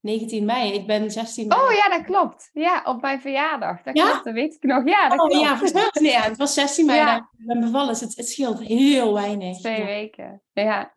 19 0.00 0.44
mei. 0.44 0.72
Ik 0.72 0.86
ben 0.86 1.10
16 1.10 1.46
mei. 1.46 1.60
Oh 1.60 1.72
ja, 1.72 1.96
dat 1.96 2.04
klopt. 2.04 2.50
Ja, 2.52 2.82
op 2.84 3.00
mijn 3.00 3.20
verjaardag. 3.20 3.82
Dat 3.82 3.94
klopt, 3.94 4.24
dat 4.24 4.34
weet 4.34 4.54
ik 4.54 4.62
nog. 4.62 4.88
Ja, 4.88 5.08
dat 5.08 5.20
oh, 5.20 5.26
klopt. 5.58 6.00
Ja, 6.00 6.10
ja, 6.10 6.22
het 6.22 6.36
was 6.36 6.54
16 6.54 6.86
mei. 6.86 6.98
Ja. 6.98 7.16
Ik 7.16 7.46
ben 7.46 7.60
bevallen. 7.60 7.88
Dus 7.88 8.00
het, 8.00 8.16
het 8.16 8.28
scheelt 8.28 8.60
heel 8.60 9.14
weinig. 9.14 9.58
Twee 9.58 9.84
weken. 9.84 10.42
Ja. 10.52 10.92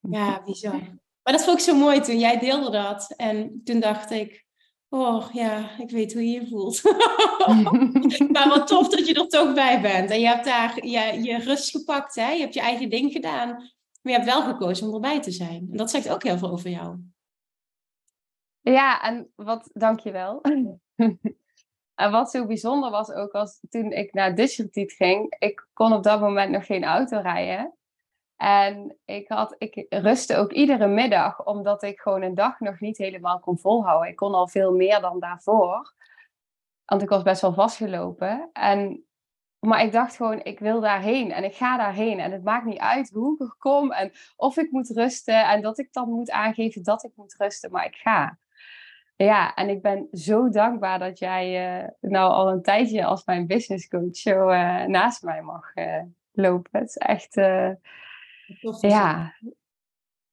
Ja, 0.00 0.42
bizar. 0.44 0.80
Maar 1.22 1.32
dat 1.34 1.44
vond 1.44 1.58
ik 1.58 1.64
zo 1.64 1.74
mooi 1.74 2.00
toen. 2.00 2.18
Jij 2.18 2.38
deelde 2.38 2.70
dat. 2.70 3.14
En 3.16 3.60
toen 3.64 3.80
dacht 3.80 4.10
ik... 4.10 4.44
Oh 4.88 5.26
ja, 5.32 5.78
ik 5.78 5.90
weet 5.90 6.12
hoe 6.12 6.30
je 6.30 6.40
je 6.40 6.46
voelt. 6.46 6.82
maar 8.32 8.48
wat 8.48 8.66
tof 8.66 8.88
dat 8.88 9.06
je 9.06 9.14
er 9.14 9.28
toch 9.28 9.54
bij 9.54 9.80
bent. 9.80 10.10
En 10.10 10.20
je 10.20 10.26
hebt 10.26 10.44
daar 10.44 10.86
je, 10.86 11.22
je 11.22 11.38
rust 11.38 11.70
gepakt. 11.70 12.14
Hè? 12.14 12.30
Je 12.30 12.40
hebt 12.40 12.54
je 12.54 12.60
eigen 12.60 12.90
ding 12.90 13.12
gedaan. 13.12 13.48
Maar 14.02 14.12
je 14.12 14.12
hebt 14.12 14.24
wel 14.24 14.42
gekozen 14.42 14.86
om 14.86 14.94
erbij 14.94 15.20
te 15.20 15.30
zijn. 15.30 15.68
En 15.70 15.76
dat 15.76 15.90
zegt 15.90 16.08
ook 16.08 16.22
heel 16.22 16.38
veel 16.38 16.50
over 16.50 16.70
jou. 16.70 16.96
Ja, 18.72 19.02
en 19.02 19.32
wat, 19.36 19.70
dankjewel. 19.72 20.40
en 22.02 22.10
wat 22.10 22.30
zo 22.30 22.46
bijzonder 22.46 22.90
was 22.90 23.10
ook, 23.10 23.32
als 23.32 23.60
toen 23.70 23.92
ik 23.92 24.12
naar 24.12 24.34
Dutch 24.34 24.60
ging, 24.70 25.36
ik 25.38 25.68
kon 25.72 25.92
op 25.92 26.02
dat 26.02 26.20
moment 26.20 26.50
nog 26.50 26.66
geen 26.66 26.84
auto 26.84 27.20
rijden. 27.20 27.74
En 28.36 28.98
ik, 29.04 29.28
had, 29.28 29.54
ik 29.58 29.86
rustte 29.88 30.36
ook 30.36 30.52
iedere 30.52 30.86
middag, 30.86 31.44
omdat 31.44 31.82
ik 31.82 32.00
gewoon 32.00 32.22
een 32.22 32.34
dag 32.34 32.60
nog 32.60 32.80
niet 32.80 32.98
helemaal 32.98 33.38
kon 33.38 33.58
volhouden. 33.58 34.08
Ik 34.08 34.16
kon 34.16 34.34
al 34.34 34.48
veel 34.48 34.72
meer 34.72 35.00
dan 35.00 35.20
daarvoor. 35.20 35.94
Want 36.84 37.02
ik 37.02 37.08
was 37.08 37.22
best 37.22 37.40
wel 37.40 37.52
vastgelopen. 37.52 38.50
En, 38.52 39.06
maar 39.58 39.82
ik 39.82 39.92
dacht 39.92 40.16
gewoon, 40.16 40.42
ik 40.42 40.58
wil 40.58 40.80
daarheen 40.80 41.32
en 41.32 41.44
ik 41.44 41.54
ga 41.54 41.76
daarheen. 41.76 42.20
En 42.20 42.32
het 42.32 42.44
maakt 42.44 42.64
niet 42.64 42.78
uit 42.78 43.10
hoe 43.10 43.44
ik 43.44 43.54
kom 43.58 43.92
en 43.92 44.12
of 44.36 44.56
ik 44.56 44.70
moet 44.70 44.88
rusten. 44.88 45.48
En 45.48 45.62
dat 45.62 45.78
ik 45.78 45.92
dan 45.92 46.10
moet 46.10 46.30
aangeven 46.30 46.82
dat 46.82 47.04
ik 47.04 47.12
moet 47.14 47.34
rusten, 47.38 47.70
maar 47.70 47.84
ik 47.86 47.94
ga. 47.94 48.38
Ja, 49.16 49.54
en 49.54 49.68
ik 49.68 49.82
ben 49.82 50.08
zo 50.12 50.48
dankbaar 50.48 50.98
dat 50.98 51.18
jij 51.18 51.78
uh, 51.82 51.88
nou 52.00 52.32
al 52.32 52.50
een 52.50 52.62
tijdje 52.62 53.04
als 53.04 53.24
mijn 53.24 53.46
business 53.46 53.88
coach 53.88 54.16
zo 54.16 54.50
uh, 54.50 54.84
naast 54.84 55.22
mij 55.22 55.42
mag 55.42 55.76
uh, 55.76 56.02
lopen. 56.32 56.80
Het 56.80 56.88
is 56.88 56.96
echt, 56.96 57.34
ja. 58.80 59.36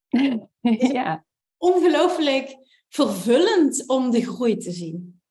ja. 0.98 1.26
Ongelooflijk 1.58 2.56
vervullend 2.90 3.88
om 3.88 4.12
de 4.12 4.22
groei 4.22 4.58
te 4.58 4.72
zien. 4.72 5.22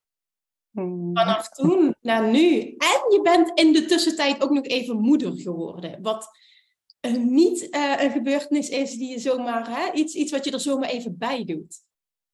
Hmm. 0.71 1.11
Vanaf 1.14 1.49
toen 1.49 1.94
naar 2.00 2.30
nu. 2.30 2.61
En 2.61 3.12
je 3.12 3.21
bent 3.23 3.59
in 3.59 3.73
de 3.73 3.85
tussentijd 3.85 4.42
ook 4.42 4.50
nog 4.50 4.64
even 4.64 5.00
moeder 5.00 5.32
geworden. 5.32 6.02
Wat 6.02 6.28
niet 7.18 7.68
een 8.00 8.11
gebeurtenis 8.11 8.68
is 8.68 8.97
die 8.97 9.11
je 9.11 9.18
zomaar, 9.18 9.68
hè, 9.68 9.92
iets, 9.92 10.14
iets 10.14 10.32
wat 10.32 10.44
je 10.44 10.50
er 10.50 10.61
zomaar 10.61 10.88
even 10.88 11.18
bij 11.18 11.44
doet. 11.44 11.85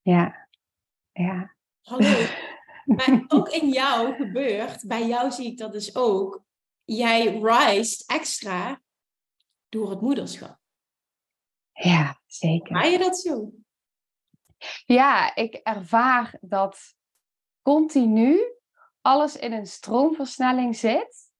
Ja. 0.02 0.47
Ja. 1.18 1.54
Hallo. 1.80 2.26
Maar 2.96 3.24
ook 3.28 3.48
in 3.48 3.68
jou 3.68 4.14
gebeurt, 4.14 4.86
bij 4.86 5.06
jou 5.06 5.30
zie 5.30 5.46
ik 5.46 5.58
dat 5.58 5.72
dus 5.72 5.94
ook, 5.94 6.44
jij 6.84 7.38
rise 7.38 8.04
extra 8.06 8.80
door 9.68 9.90
het 9.90 10.00
moederschap. 10.00 10.58
Ja, 11.72 12.20
zeker. 12.26 12.72
Maar 12.72 12.88
je 12.88 12.98
dat 12.98 13.18
zo? 13.18 13.52
Ja, 14.84 15.34
ik 15.34 15.54
ervaar 15.54 16.38
dat 16.40 16.96
continu 17.62 18.40
alles 19.00 19.36
in 19.36 19.52
een 19.52 19.66
stroomversnelling 19.66 20.76
zit. 20.76 21.32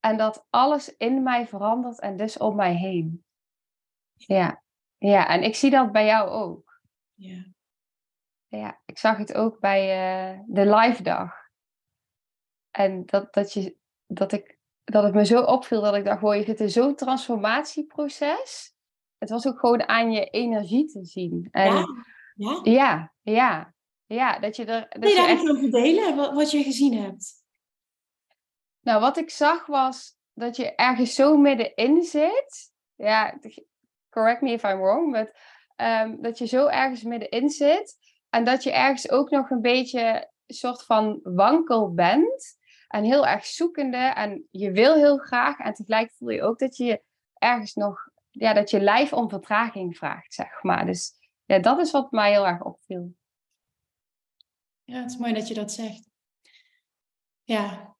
En 0.00 0.16
dat 0.16 0.46
alles 0.50 0.96
in 0.96 1.22
mij 1.22 1.46
verandert 1.46 2.00
en 2.00 2.16
dus 2.16 2.38
om 2.38 2.56
mij 2.56 2.74
heen. 2.74 3.24
Ja, 4.12 4.62
ja 4.98 5.28
en 5.28 5.42
ik 5.42 5.54
zie 5.54 5.70
dat 5.70 5.92
bij 5.92 6.06
jou 6.06 6.28
ook. 6.28 6.80
Ja 7.14 7.58
ja, 8.50 8.80
ik 8.86 8.98
zag 8.98 9.16
het 9.16 9.34
ook 9.34 9.60
bij 9.60 9.82
uh, 10.32 10.40
de 10.46 10.74
live 10.76 11.02
dag. 11.02 11.32
En 12.70 13.06
dat, 13.06 13.34
dat, 13.34 13.52
je, 13.52 13.76
dat, 14.06 14.32
ik, 14.32 14.58
dat 14.84 15.02
het 15.02 15.14
me 15.14 15.24
zo 15.24 15.42
opviel 15.42 15.80
dat 15.80 15.94
ik 15.94 16.04
dacht, 16.04 16.20
hoor, 16.20 16.36
je 16.36 16.44
zit 16.44 16.60
in 16.60 16.70
zo'n 16.70 16.94
transformatieproces. 16.94 18.74
Het 19.18 19.30
was 19.30 19.46
ook 19.46 19.58
gewoon 19.58 19.88
aan 19.88 20.12
je 20.12 20.24
energie 20.24 20.86
te 20.86 21.04
zien. 21.04 21.48
En, 21.50 21.72
ja, 21.72 21.84
ja. 22.34 22.60
Ja, 22.62 23.12
ja, 23.22 23.74
ja, 24.06 24.38
dat 24.38 24.56
je 24.56 24.64
er... 24.64 25.00
Dat 25.00 25.10
je 25.10 25.16
daar 25.16 25.28
echt 25.28 25.50
over 25.50 25.70
delen, 25.70 26.16
wat, 26.16 26.32
wat 26.32 26.50
je 26.50 26.62
gezien 26.62 27.02
hebt? 27.02 27.44
Nou, 28.80 29.00
wat 29.00 29.16
ik 29.16 29.30
zag 29.30 29.66
was 29.66 30.18
dat 30.32 30.56
je 30.56 30.74
ergens 30.74 31.14
zo 31.14 31.36
middenin 31.36 32.02
zit. 32.02 32.72
Ja, 32.94 33.38
correct 34.08 34.40
me 34.40 34.50
if 34.50 34.62
I'm 34.62 34.78
wrong, 34.78 35.12
but 35.12 35.34
um, 35.76 36.22
dat 36.22 36.38
je 36.38 36.46
zo 36.46 36.66
ergens 36.66 37.02
middenin 37.02 37.50
zit. 37.50 37.98
En 38.30 38.44
dat 38.44 38.62
je 38.62 38.72
ergens 38.72 39.10
ook 39.10 39.30
nog 39.30 39.50
een 39.50 39.60
beetje 39.60 40.30
soort 40.46 40.84
van 40.84 41.20
wankel 41.22 41.94
bent. 41.94 42.58
En 42.88 43.04
heel 43.04 43.26
erg 43.26 43.44
zoekende. 43.44 43.96
En 43.96 44.48
je 44.50 44.72
wil 44.72 44.94
heel 44.94 45.18
graag. 45.18 45.58
En 45.58 45.74
tegelijk 45.74 46.12
voel 46.12 46.28
je 46.28 46.42
ook 46.42 46.58
dat 46.58 46.76
je 46.76 47.02
ergens 47.34 47.74
nog. 47.74 48.08
Ja, 48.30 48.52
dat 48.52 48.70
je 48.70 48.80
lijf 48.80 49.12
om 49.12 49.28
vertraging 49.28 49.96
vraagt, 49.96 50.34
zeg 50.34 50.62
maar. 50.62 50.86
Dus 50.86 51.12
ja, 51.44 51.58
dat 51.58 51.78
is 51.78 51.90
wat 51.90 52.10
mij 52.10 52.30
heel 52.30 52.46
erg 52.46 52.62
opviel. 52.62 53.14
Ja, 54.84 55.00
het 55.00 55.10
is 55.10 55.16
mooi 55.16 55.32
dat 55.32 55.48
je 55.48 55.54
dat 55.54 55.72
zegt. 55.72 56.10
Ja. 57.42 57.96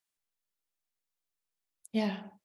Ja. 1.91 2.40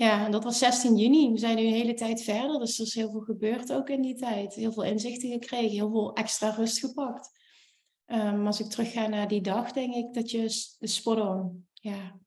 Ja, 0.00 0.24
en 0.24 0.30
dat 0.30 0.44
was 0.44 0.58
16 0.58 0.96
juni. 0.96 1.32
We 1.32 1.38
zijn 1.38 1.56
nu 1.56 1.62
een 1.62 1.72
hele 1.72 1.94
tijd 1.94 2.22
verder, 2.22 2.58
dus 2.58 2.78
er 2.78 2.86
is 2.86 2.94
heel 2.94 3.10
veel 3.10 3.20
gebeurd 3.20 3.72
ook 3.72 3.88
in 3.88 4.02
die 4.02 4.14
tijd. 4.14 4.54
Heel 4.54 4.72
veel 4.72 4.82
inzichten 4.82 5.30
gekregen, 5.30 5.70
heel 5.70 5.90
veel 5.90 6.14
extra 6.14 6.50
rust 6.50 6.78
gepakt. 6.78 7.30
Um, 8.06 8.46
als 8.46 8.60
ik 8.60 8.66
terugga 8.66 9.06
naar 9.06 9.28
die 9.28 9.40
dag, 9.40 9.72
denk 9.72 9.94
ik 9.94 10.14
dat 10.14 10.30
je 10.30 10.74
de 10.78 10.86
spot 10.86 11.20
on. 11.20 11.68
Ja. 11.72 12.18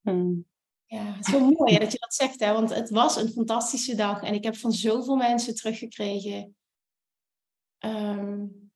Hmm. 0.00 0.46
Ja, 0.84 1.22
zo 1.22 1.40
mooi 1.40 1.78
dat 1.78 1.92
je 1.92 1.98
dat 1.98 2.14
zegt, 2.14 2.40
hè? 2.40 2.52
want 2.52 2.74
het 2.74 2.90
was 2.90 3.16
een 3.16 3.28
fantastische 3.28 3.94
dag 3.94 4.22
en 4.22 4.34
ik 4.34 4.44
heb 4.44 4.56
van 4.56 4.72
zoveel 4.72 5.16
mensen 5.16 5.54
teruggekregen. 5.54 6.56
Um, 7.78 8.70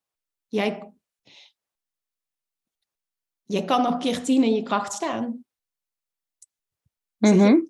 jij, 0.46 0.92
je 3.42 3.64
kan 3.64 3.82
nog 3.82 3.98
keer 3.98 4.22
tien 4.22 4.44
in 4.44 4.54
je 4.54 4.62
kracht 4.62 4.92
staan. 4.92 5.44
Mhm. 7.30 7.60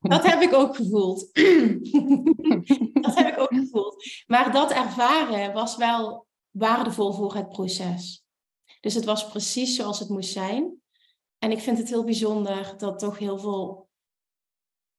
Dat 0.00 0.26
heb 0.26 0.40
ik 0.40 0.52
ook 0.52 0.76
gevoeld. 0.76 1.20
dat 3.02 3.14
heb 3.14 3.26
ik 3.26 3.38
ook 3.38 3.54
gevoeld. 3.54 4.04
Maar 4.26 4.52
dat 4.52 4.70
ervaren 4.70 5.52
was 5.52 5.76
wel 5.76 6.26
waardevol 6.50 7.12
voor 7.12 7.34
het 7.34 7.48
proces. 7.48 8.24
Dus 8.80 8.94
het 8.94 9.04
was 9.04 9.28
precies 9.28 9.76
zoals 9.76 9.98
het 9.98 10.08
moest 10.08 10.32
zijn. 10.32 10.82
En 11.38 11.50
ik 11.50 11.58
vind 11.58 11.78
het 11.78 11.88
heel 11.88 12.04
bijzonder 12.04 12.74
dat 12.78 12.98
toch 12.98 13.18
heel 13.18 13.38
veel 13.38 13.88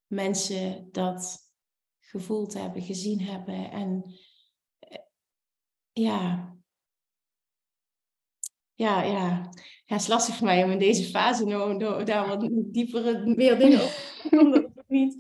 mensen 0.08 0.88
dat 0.92 1.40
gevoeld 2.00 2.54
hebben, 2.54 2.82
gezien 2.82 3.22
hebben. 3.22 3.72
En 3.72 4.04
eh, 4.80 4.98
ja, 5.92 6.56
ja, 8.82 9.04
ja. 9.04 9.50
Ja, 9.86 9.98
het 9.98 10.02
is 10.02 10.08
lastig 10.08 10.36
voor 10.36 10.46
mij 10.46 10.64
om 10.64 10.72
in 10.72 10.80
deze 10.80 11.04
fase 11.04 11.46
nou, 11.46 12.04
daar 12.04 12.28
wat 12.28 12.50
dieper 12.52 13.28
meer 13.28 13.60
dingen 13.60 13.82
over 13.82 14.40
omdat 14.40 14.64
ik 14.64 14.84
niet 14.88 15.14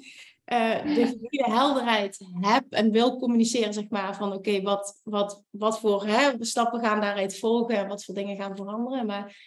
uh, 0.46 0.96
de 0.96 1.46
helderheid 1.50 2.26
heb 2.40 2.66
en 2.70 2.92
wil 2.92 3.18
communiceren, 3.18 3.74
zeg 3.74 3.90
maar, 3.90 4.16
van 4.16 4.34
oké, 4.34 4.62
wat, 4.62 5.02
wat, 5.04 5.44
wat 5.50 5.80
voor 5.80 6.06
hè, 6.06 6.32
stappen 6.40 6.80
gaan 6.80 7.02
daaruit 7.02 7.40
volgen 7.40 7.78
en 7.78 7.88
wat 7.88 8.06
voor 8.06 8.16
dingen 8.16 8.36
gaan 8.36 8.56
veranderen. 8.56 9.06
Maar 9.06 9.38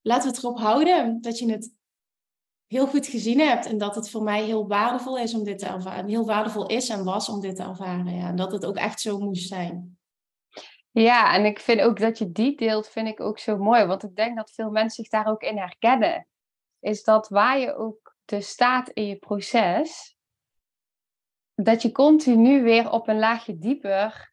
laten 0.00 0.28
we 0.28 0.34
het 0.34 0.44
erop 0.44 0.58
houden 0.58 1.20
dat 1.20 1.38
je 1.38 1.50
het 1.50 1.72
heel 2.66 2.86
goed 2.86 3.06
gezien 3.06 3.40
hebt 3.40 3.66
en 3.66 3.78
dat 3.78 3.94
het 3.94 4.10
voor 4.10 4.22
mij 4.22 4.44
heel 4.44 4.66
waardevol 4.66 5.18
is 5.18 5.34
om 5.34 5.44
dit 5.44 5.58
te 5.58 5.66
ervaren. 5.66 6.08
Heel 6.08 6.26
waardevol 6.26 6.66
is 6.66 6.88
en 6.88 7.04
was 7.04 7.28
om 7.28 7.40
dit 7.40 7.56
te 7.56 7.62
ervaren. 7.62 8.14
Ja. 8.14 8.28
En 8.28 8.36
dat 8.36 8.52
het 8.52 8.66
ook 8.66 8.76
echt 8.76 9.00
zo 9.00 9.18
moest 9.18 9.48
zijn. 9.48 9.98
Ja, 10.90 11.34
en 11.34 11.44
ik 11.44 11.58
vind 11.58 11.80
ook 11.80 11.98
dat 11.98 12.18
je 12.18 12.32
die 12.32 12.56
deelt, 12.56 12.88
vind 12.88 13.08
ik 13.08 13.20
ook 13.20 13.38
zo 13.38 13.56
mooi. 13.56 13.84
Want 13.84 14.02
ik 14.02 14.16
denk 14.16 14.36
dat 14.36 14.50
veel 14.50 14.70
mensen 14.70 15.04
zich 15.04 15.12
daar 15.12 15.26
ook 15.26 15.42
in 15.42 15.58
herkennen. 15.58 16.26
Is 16.80 17.02
dat 17.02 17.28
waar 17.28 17.58
je 17.58 17.74
ook 17.74 18.16
dus 18.24 18.48
staat 18.48 18.88
in 18.88 19.06
je 19.06 19.16
proces, 19.16 20.16
dat 21.54 21.82
je 21.82 21.92
continu 21.92 22.62
weer 22.62 22.90
op 22.90 23.08
een 23.08 23.18
laagje 23.18 23.58
dieper 23.58 24.32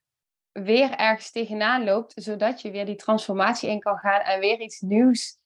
weer 0.52 0.92
ergens 0.92 1.32
tegenaan 1.32 1.84
loopt, 1.84 2.14
zodat 2.16 2.62
je 2.62 2.72
weer 2.72 2.86
die 2.86 2.96
transformatie 2.96 3.70
in 3.70 3.80
kan 3.80 3.98
gaan 3.98 4.22
en 4.22 4.40
weer 4.40 4.60
iets 4.60 4.80
nieuws 4.80 5.38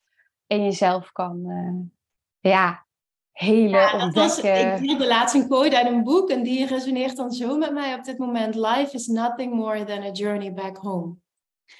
in 0.46 0.64
jezelf 0.64 1.12
kan, 1.12 1.42
uh, 1.46 2.52
ja, 2.52 2.86
hele 3.32 3.68
ja, 3.68 4.04
ontdekken. 4.04 4.74
ik 4.74 4.88
deelde 4.88 5.06
laatst 5.06 5.34
een 5.34 5.46
quote 5.46 5.76
uit 5.76 5.86
een 5.86 6.02
boek 6.02 6.30
en 6.30 6.42
die 6.42 6.66
resoneert 6.66 7.16
dan 7.16 7.32
zo 7.32 7.56
met 7.56 7.72
mij 7.72 7.94
op 7.94 8.04
dit 8.04 8.18
moment. 8.18 8.54
Life 8.54 8.90
is 8.92 9.06
nothing 9.06 9.54
more 9.54 9.84
than 9.84 10.02
a 10.02 10.10
journey 10.10 10.52
back 10.52 10.76
home. 10.76 11.14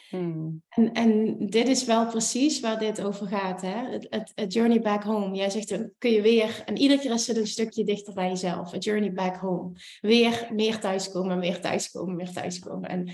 Hmm. 0.08 0.62
En, 0.68 0.92
en 0.92 1.36
dit 1.46 1.68
is 1.68 1.84
wel 1.84 2.06
precies 2.06 2.60
waar 2.60 2.78
dit 2.78 3.02
over 3.02 3.26
gaat. 3.26 3.60
Hè? 3.60 3.90
Het, 3.90 4.32
het, 4.34 4.52
journey 4.52 4.80
back 4.80 5.02
home. 5.02 5.36
Jij 5.36 5.50
zegt, 5.50 5.68
dan 5.68 5.92
kun 5.98 6.10
je 6.10 6.22
weer... 6.22 6.62
En 6.66 6.76
iedere 6.76 7.00
keer 7.00 7.12
is 7.12 7.26
het 7.26 7.36
een 7.36 7.46
stukje 7.46 7.84
dichter 7.84 8.14
bij 8.14 8.28
jezelf. 8.28 8.74
A 8.74 8.78
journey 8.78 9.12
back 9.12 9.36
home. 9.36 9.72
Weer 10.00 10.48
meer 10.52 10.80
thuiskomen, 10.80 11.38
meer 11.38 11.60
thuiskomen, 11.60 12.16
meer 12.16 12.32
thuiskomen. 12.32 12.88
En 12.88 13.08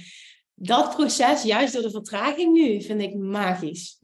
dat 0.55 0.95
proces, 0.95 1.43
juist 1.43 1.73
door 1.73 1.83
de 1.83 1.91
vertraging 1.91 2.53
nu, 2.53 2.83
vind 2.83 3.01
ik 3.01 3.15
magisch. 3.15 4.01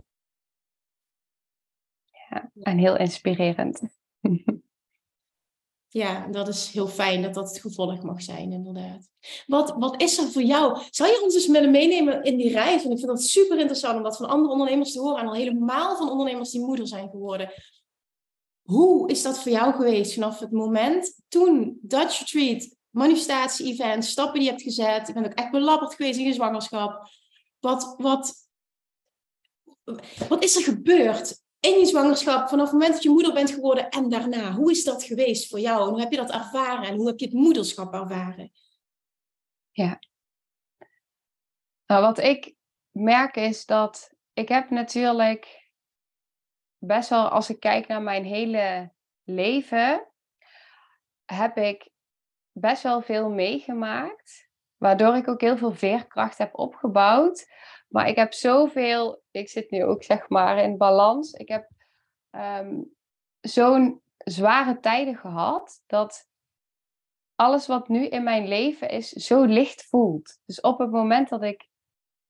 Ja, 2.30 2.50
en 2.60 2.78
heel 2.78 2.96
inspirerend. 2.96 3.82
Ja, 5.94 6.26
dat 6.26 6.48
is 6.48 6.68
heel 6.68 6.88
fijn 6.88 7.22
dat 7.22 7.34
dat 7.34 7.48
het 7.48 7.60
gevolg 7.60 8.02
mag 8.02 8.22
zijn, 8.22 8.52
inderdaad. 8.52 9.08
Wat, 9.46 9.74
wat 9.78 10.02
is 10.02 10.18
er 10.18 10.26
voor 10.26 10.42
jou? 10.42 10.82
Zou 10.90 11.10
je 11.10 11.22
ons 11.22 11.34
eens 11.34 11.46
met 11.46 11.70
meenemen 11.70 12.22
in 12.22 12.36
die 12.36 12.52
reis? 12.52 12.82
Want 12.82 12.92
ik 12.92 12.98
vind 12.98 13.06
dat 13.10 13.22
super 13.22 13.58
interessant 13.58 13.96
om 13.96 14.02
dat 14.02 14.16
van 14.16 14.28
andere 14.28 14.52
ondernemers 14.52 14.92
te 14.92 15.00
horen. 15.00 15.20
En 15.20 15.26
al 15.26 15.34
helemaal 15.34 15.96
van 15.96 16.10
ondernemers 16.10 16.50
die 16.50 16.60
moeder 16.60 16.86
zijn 16.86 17.08
geworden. 17.10 17.52
Hoe 18.62 19.10
is 19.10 19.22
dat 19.22 19.38
voor 19.38 19.52
jou 19.52 19.74
geweest 19.74 20.14
vanaf 20.14 20.38
het 20.38 20.50
moment 20.50 21.20
toen 21.28 21.78
Dutch 21.82 22.18
Retreat, 22.18 22.76
manifestatie-event, 22.90 24.04
stappen 24.04 24.34
die 24.34 24.42
je 24.42 24.50
hebt 24.50 24.62
gezet. 24.62 25.06
Je 25.06 25.12
bent 25.12 25.26
ook 25.26 25.32
echt 25.32 25.50
belabberd 25.50 25.94
geweest 25.94 26.18
in 26.18 26.24
je 26.24 26.32
zwangerschap. 26.32 27.08
Wat, 27.60 27.94
wat, 27.98 28.34
wat 30.28 30.44
is 30.44 30.56
er 30.56 30.62
gebeurd 30.62 31.42
in 31.64 31.78
je 31.78 31.86
zwangerschap, 31.86 32.48
vanaf 32.48 32.64
het 32.64 32.72
moment 32.72 32.92
dat 32.92 33.02
je 33.02 33.08
moeder 33.08 33.32
bent 33.32 33.50
geworden 33.50 33.88
en 33.88 34.08
daarna. 34.08 34.52
Hoe 34.52 34.70
is 34.70 34.84
dat 34.84 35.04
geweest 35.04 35.48
voor 35.48 35.60
jou? 35.60 35.82
En 35.82 35.88
hoe 35.88 36.00
heb 36.00 36.10
je 36.10 36.16
dat 36.16 36.32
ervaren? 36.32 36.88
En 36.88 36.96
hoe 36.96 37.06
heb 37.06 37.18
je 37.18 37.24
het 37.24 37.34
moederschap 37.34 37.92
ervaren? 37.92 38.52
Ja. 39.70 39.98
Nou, 41.86 42.02
wat 42.02 42.18
ik 42.18 42.54
merk 42.90 43.36
is 43.36 43.66
dat 43.66 44.14
ik 44.32 44.48
heb 44.48 44.70
natuurlijk 44.70 45.70
best 46.78 47.08
wel, 47.08 47.28
als 47.28 47.50
ik 47.50 47.60
kijk 47.60 47.86
naar 47.86 48.02
mijn 48.02 48.24
hele 48.24 48.92
leven, 49.22 50.08
heb 51.24 51.56
ik 51.56 51.90
best 52.52 52.82
wel 52.82 53.02
veel 53.02 53.30
meegemaakt. 53.30 54.48
Waardoor 54.76 55.16
ik 55.16 55.28
ook 55.28 55.40
heel 55.40 55.56
veel 55.56 55.74
veerkracht 55.74 56.38
heb 56.38 56.58
opgebouwd. 56.58 57.46
Maar 57.94 58.08
ik 58.08 58.16
heb 58.16 58.32
zoveel, 58.32 59.22
ik 59.30 59.48
zit 59.48 59.70
nu 59.70 59.84
ook 59.84 60.02
zeg 60.02 60.28
maar 60.28 60.58
in 60.58 60.76
balans. 60.76 61.32
Ik 61.32 61.48
heb 61.48 61.70
ehm, 62.30 62.82
zo'n 63.40 64.02
zware 64.16 64.80
tijden 64.80 65.16
gehad 65.16 65.82
dat 65.86 66.28
alles 67.34 67.66
wat 67.66 67.88
nu 67.88 68.06
in 68.06 68.22
mijn 68.22 68.48
leven 68.48 68.88
is 68.88 69.08
zo 69.08 69.44
licht 69.44 69.84
voelt. 69.84 70.40
Dus 70.44 70.60
op 70.60 70.78
het 70.78 70.90
moment 70.90 71.28
dat 71.28 71.42
ik 71.42 71.68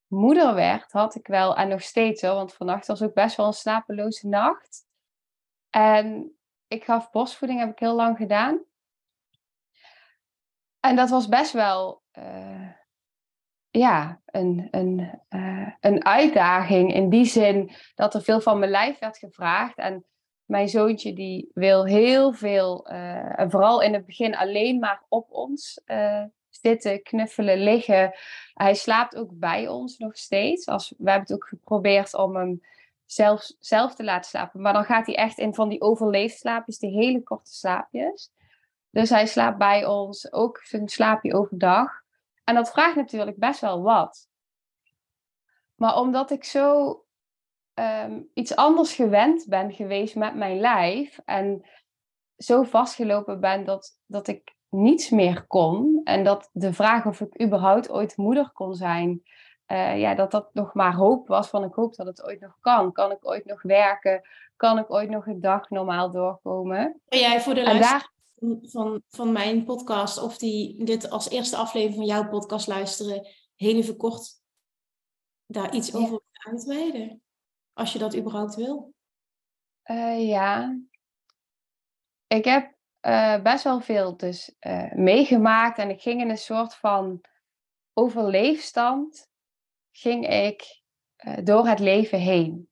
moeder 0.07 0.55
werd, 0.55 0.93
had 0.93 1.15
ik 1.15 1.27
wel, 1.27 1.57
en 1.57 1.69
nog 1.69 1.83
steeds 1.83 2.23
hoor, 2.23 2.35
want 2.35 2.55
vannacht 2.55 2.87
was 2.87 3.03
ook 3.03 3.15
best 3.15 3.37
wel 3.37 3.47
een 3.47 3.53
slapeloze 3.53 4.29
nacht. 4.29 4.87
En 5.71 6.37
ik 6.67 6.85
gaf 6.85 7.11
borstvoeding, 7.11 7.61
heb 7.61 7.71
ik 7.71 7.79
heel 7.79 7.95
lang 7.95 8.17
gedaan. 8.17 8.65
En 10.81 10.97
dat 10.97 11.11
was 11.11 11.29
best 11.29 11.53
wel 11.53 12.03
uh, 12.13 12.71
ja, 13.79 14.21
een, 14.27 14.69
een, 14.71 15.21
uh, 15.31 15.69
een 15.81 16.05
uitdaging 16.05 16.95
in 16.95 17.09
die 17.09 17.25
zin 17.25 17.71
dat 17.95 18.15
er 18.15 18.23
veel 18.23 18.41
van 18.41 18.59
mijn 18.59 18.71
lijf 18.71 18.99
werd 18.99 19.19
gevraagd. 19.19 19.77
En 19.77 20.05
mijn 20.45 20.69
zoontje 20.69 21.13
die 21.13 21.51
wil 21.55 21.85
heel 21.85 22.33
veel, 22.33 22.91
uh, 22.91 23.39
en 23.41 23.51
vooral 23.51 23.83
in 23.83 23.93
het 23.95 24.07
begin 24.07 24.37
alleen 24.37 24.79
maar 24.79 25.03
op 25.09 25.31
ons 25.31 25.81
uh, 25.87 26.23
zitten, 26.51 27.03
knuffelen, 27.03 27.59
liggen. 27.59 28.13
Hij 28.55 28.75
slaapt 28.75 29.17
ook 29.17 29.31
bij 29.33 29.69
ons 29.69 29.99
nog 29.99 30.17
steeds. 30.17 30.67
Als, 30.67 30.95
we 30.99 31.11
hebben 31.11 31.29
het 31.29 31.33
ook 31.33 31.49
geprobeerd 31.49 32.15
om 32.15 32.37
hem 32.37 32.61
zelf, 33.07 33.51
zelf 33.59 33.95
te 33.95 34.05
laten 34.05 34.31
slapen. 34.31 34.61
Maar 34.61 34.73
dan 34.73 34.85
gaat 34.85 35.07
hij 35.07 35.17
echt 35.17 35.39
in 35.39 35.55
van 35.55 35.69
die 35.69 35.81
overleefslaapjes, 35.81 36.79
die 36.79 36.91
hele 36.91 37.23
korte 37.23 37.55
slaapjes. 37.55 38.31
Dus 38.91 39.11
hij 39.11 39.27
slaapt 39.27 39.59
bij 39.59 39.87
ons, 39.87 40.33
ook 40.33 40.61
zijn 40.63 40.89
slaapje 40.89 41.35
overdag. 41.35 42.04
En 42.45 42.55
dat 42.55 42.71
vraagt 42.71 42.97
natuurlijk 42.97 43.37
best 43.39 43.61
wel 43.61 43.83
wat. 43.83 44.29
Maar 45.75 45.97
omdat 45.97 46.31
ik 46.31 46.45
zo 46.45 46.99
ehm, 47.75 48.23
iets 48.35 48.57
anders 48.57 48.95
gewend 48.95 49.47
ben 49.49 49.73
geweest 49.73 50.15
met 50.15 50.35
mijn 50.35 50.61
lijf 50.61 51.19
en 51.25 51.67
zo 52.37 52.63
vastgelopen 52.63 53.41
ben 53.41 53.65
dat, 53.65 53.99
dat 54.07 54.29
ik 54.29 54.55
niets 54.69 55.11
meer 55.11 55.47
kon 55.47 56.01
en 56.05 56.25
dat 56.25 56.51
de 56.53 56.73
vraag 56.73 57.07
of 57.07 57.21
ik 57.21 57.43
überhaupt 57.43 57.91
ooit 57.91 58.17
moeder 58.17 58.51
kon 58.53 58.75
zijn, 58.75 59.23
uh, 59.67 60.01
ja, 60.01 60.15
dat 60.15 60.31
dat 60.31 60.55
nog 60.55 60.75
maar 60.75 60.95
hoop 60.95 61.29
was 61.29 61.49
van 61.49 61.65
ik 61.65 61.75
hoop 61.75 61.95
dat 61.95 62.07
het 62.07 62.23
ooit 62.25 62.41
nog 62.41 62.57
kan. 62.61 62.93
Kan 62.93 63.11
ik 63.11 63.27
ooit 63.27 63.45
nog 63.45 63.63
werken? 63.63 64.23
Kan 64.57 64.79
ik 64.79 64.91
ooit 64.91 65.11
nog 65.11 65.27
een 65.27 65.41
dag 65.41 65.71
normaal 65.71 66.11
doorkomen? 66.11 67.01
En 67.09 67.19
jij 67.19 67.41
voor 67.41 67.55
de 67.55 67.63
luisteraar 67.63 68.14
van, 68.63 69.03
van 69.09 69.33
mijn 69.33 69.65
podcast 69.65 70.19
of 70.23 70.39
die 70.39 70.85
dit 70.85 71.11
als 71.11 71.29
eerste 71.29 71.57
aflevering 71.57 71.97
van 71.97 72.07
jouw 72.07 72.29
podcast 72.29 72.67
luisteren, 72.67 73.29
heel 73.57 73.77
even 73.77 73.97
kort 73.97 74.43
daar 75.47 75.75
iets 75.75 75.95
over 75.95 76.21
uitweiden? 76.33 77.23
Als 77.73 77.93
je 77.93 77.99
dat 77.99 78.17
überhaupt 78.17 78.55
wil. 78.55 78.95
Uh, 79.85 80.29
ja. 80.29 80.79
Ik 82.27 82.45
heb 82.45 82.75
uh, 83.07 83.43
best 83.43 83.65
wel 83.65 83.81
veel 83.81 84.17
dus 84.17 84.55
uh, 84.61 84.93
meegemaakt 84.93 85.79
en 85.79 85.91
ik 85.91 86.01
ging 86.01 86.21
in 86.21 86.31
een 86.31 86.39
soort 86.39 86.75
van 86.75 87.21
overleefstand 87.93 89.29
ging 89.91 90.29
ik 90.29 90.83
door 91.43 91.67
het 91.67 91.79
leven 91.79 92.19
heen. 92.19 92.69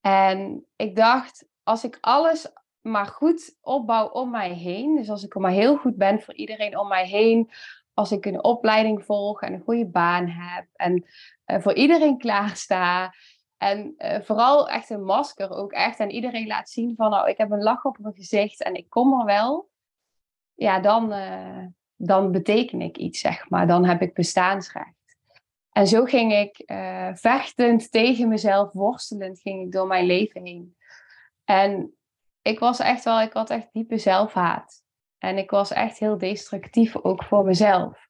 En 0.00 0.66
ik 0.76 0.96
dacht, 0.96 1.46
als 1.62 1.84
ik 1.84 1.98
alles 2.00 2.50
maar 2.82 3.06
goed 3.06 3.56
opbouw 3.60 4.08
om 4.08 4.30
mij 4.30 4.52
heen. 4.52 4.96
Dus 4.96 5.10
als 5.10 5.24
ik 5.24 5.34
er 5.34 5.40
maar 5.40 5.50
heel 5.50 5.76
goed 5.76 5.96
ben 5.96 6.20
voor 6.20 6.34
iedereen 6.34 6.78
om 6.78 6.88
mij 6.88 7.06
heen. 7.06 7.50
Als 7.94 8.12
ik 8.12 8.26
een 8.26 8.44
opleiding 8.44 9.04
volg 9.04 9.42
en 9.42 9.52
een 9.52 9.62
goede 9.62 9.86
baan 9.86 10.26
heb. 10.26 10.66
En 10.72 11.06
uh, 11.46 11.58
voor 11.60 11.74
iedereen 11.74 12.18
klaarsta. 12.24 13.14
En 13.56 13.94
uh, 13.98 14.20
vooral 14.20 14.68
echt 14.68 14.90
een 14.90 15.04
masker 15.04 15.50
ook 15.50 15.72
echt. 15.72 15.98
En 15.98 16.10
iedereen 16.10 16.46
laat 16.46 16.70
zien 16.70 16.94
van 16.96 17.10
nou, 17.10 17.28
ik 17.28 17.38
heb 17.38 17.50
een 17.50 17.62
lach 17.62 17.84
op 17.84 17.98
mijn 17.98 18.14
gezicht 18.14 18.62
en 18.62 18.74
ik 18.74 18.88
kom 18.88 19.20
er 19.20 19.24
wel. 19.24 19.68
Ja, 20.54 20.80
dan, 20.80 21.12
uh, 21.12 21.66
dan 21.96 22.32
beteken 22.32 22.80
ik 22.80 22.96
iets, 22.96 23.20
zeg 23.20 23.50
maar. 23.50 23.66
Dan 23.66 23.84
heb 23.84 24.02
ik 24.02 24.14
bestaansrecht. 24.14 24.96
En 25.72 25.86
zo 25.86 26.04
ging 26.04 26.32
ik 26.32 26.62
vechtend 27.14 27.90
tegen 27.90 28.28
mezelf, 28.28 28.72
worstelend, 28.72 29.40
ging 29.40 29.64
ik 29.64 29.72
door 29.72 29.86
mijn 29.86 30.06
leven 30.06 30.44
heen. 30.44 30.76
En 31.44 31.97
ik 32.48 32.58
was 32.58 32.78
echt 32.78 33.04
wel, 33.04 33.20
ik 33.20 33.32
had 33.32 33.50
echt 33.50 33.72
diepe 33.72 33.98
zelfhaat. 33.98 34.84
En 35.18 35.38
ik 35.38 35.50
was 35.50 35.72
echt 35.72 35.98
heel 35.98 36.18
destructief 36.18 36.96
ook 36.96 37.24
voor 37.24 37.44
mezelf. 37.44 38.08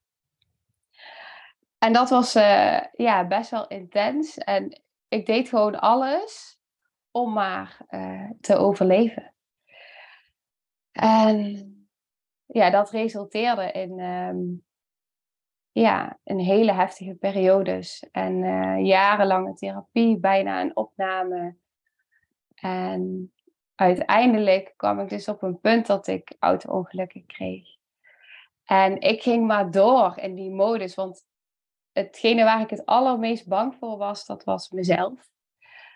En 1.77 1.93
dat 1.93 2.09
was 2.09 2.35
uh, 2.35 2.79
ja, 2.91 3.27
best 3.27 3.49
wel 3.49 3.67
intens. 3.67 4.37
En 4.37 4.81
ik 5.07 5.25
deed 5.25 5.49
gewoon 5.49 5.79
alles 5.79 6.59
om 7.11 7.33
maar 7.33 7.85
uh, 7.89 8.29
te 8.41 8.55
overleven. 8.55 9.33
En 10.91 11.73
ja, 12.45 12.69
dat 12.69 12.91
resulteerde 12.91 13.71
in 13.71 13.99
um, 13.99 14.65
ja, 15.71 16.19
een 16.23 16.39
hele 16.39 16.71
heftige 16.71 17.15
periodes. 17.15 18.07
En 18.11 18.43
uh, 18.43 18.85
jarenlange 18.85 19.53
therapie, 19.53 20.19
bijna 20.19 20.61
een 20.61 20.75
opname. 20.75 21.55
En 22.55 23.33
uiteindelijk 23.79 24.73
kwam 24.75 24.99
ik 24.99 25.09
dus 25.09 25.27
op 25.27 25.41
een 25.41 25.59
punt 25.59 25.87
dat 25.87 26.07
ik 26.07 26.35
auto-ongelukken 26.39 27.25
kreeg. 27.25 27.67
En 28.65 29.01
ik 29.01 29.21
ging 29.21 29.47
maar 29.47 29.71
door 29.71 30.17
in 30.17 30.35
die 30.35 30.51
modus, 30.51 30.95
want 30.95 31.25
hetgene 31.91 32.43
waar 32.43 32.61
ik 32.61 32.69
het 32.69 32.85
allermeest 32.85 33.47
bang 33.47 33.75
voor 33.79 33.97
was, 33.97 34.25
dat 34.25 34.43
was 34.43 34.69
mezelf. 34.69 35.29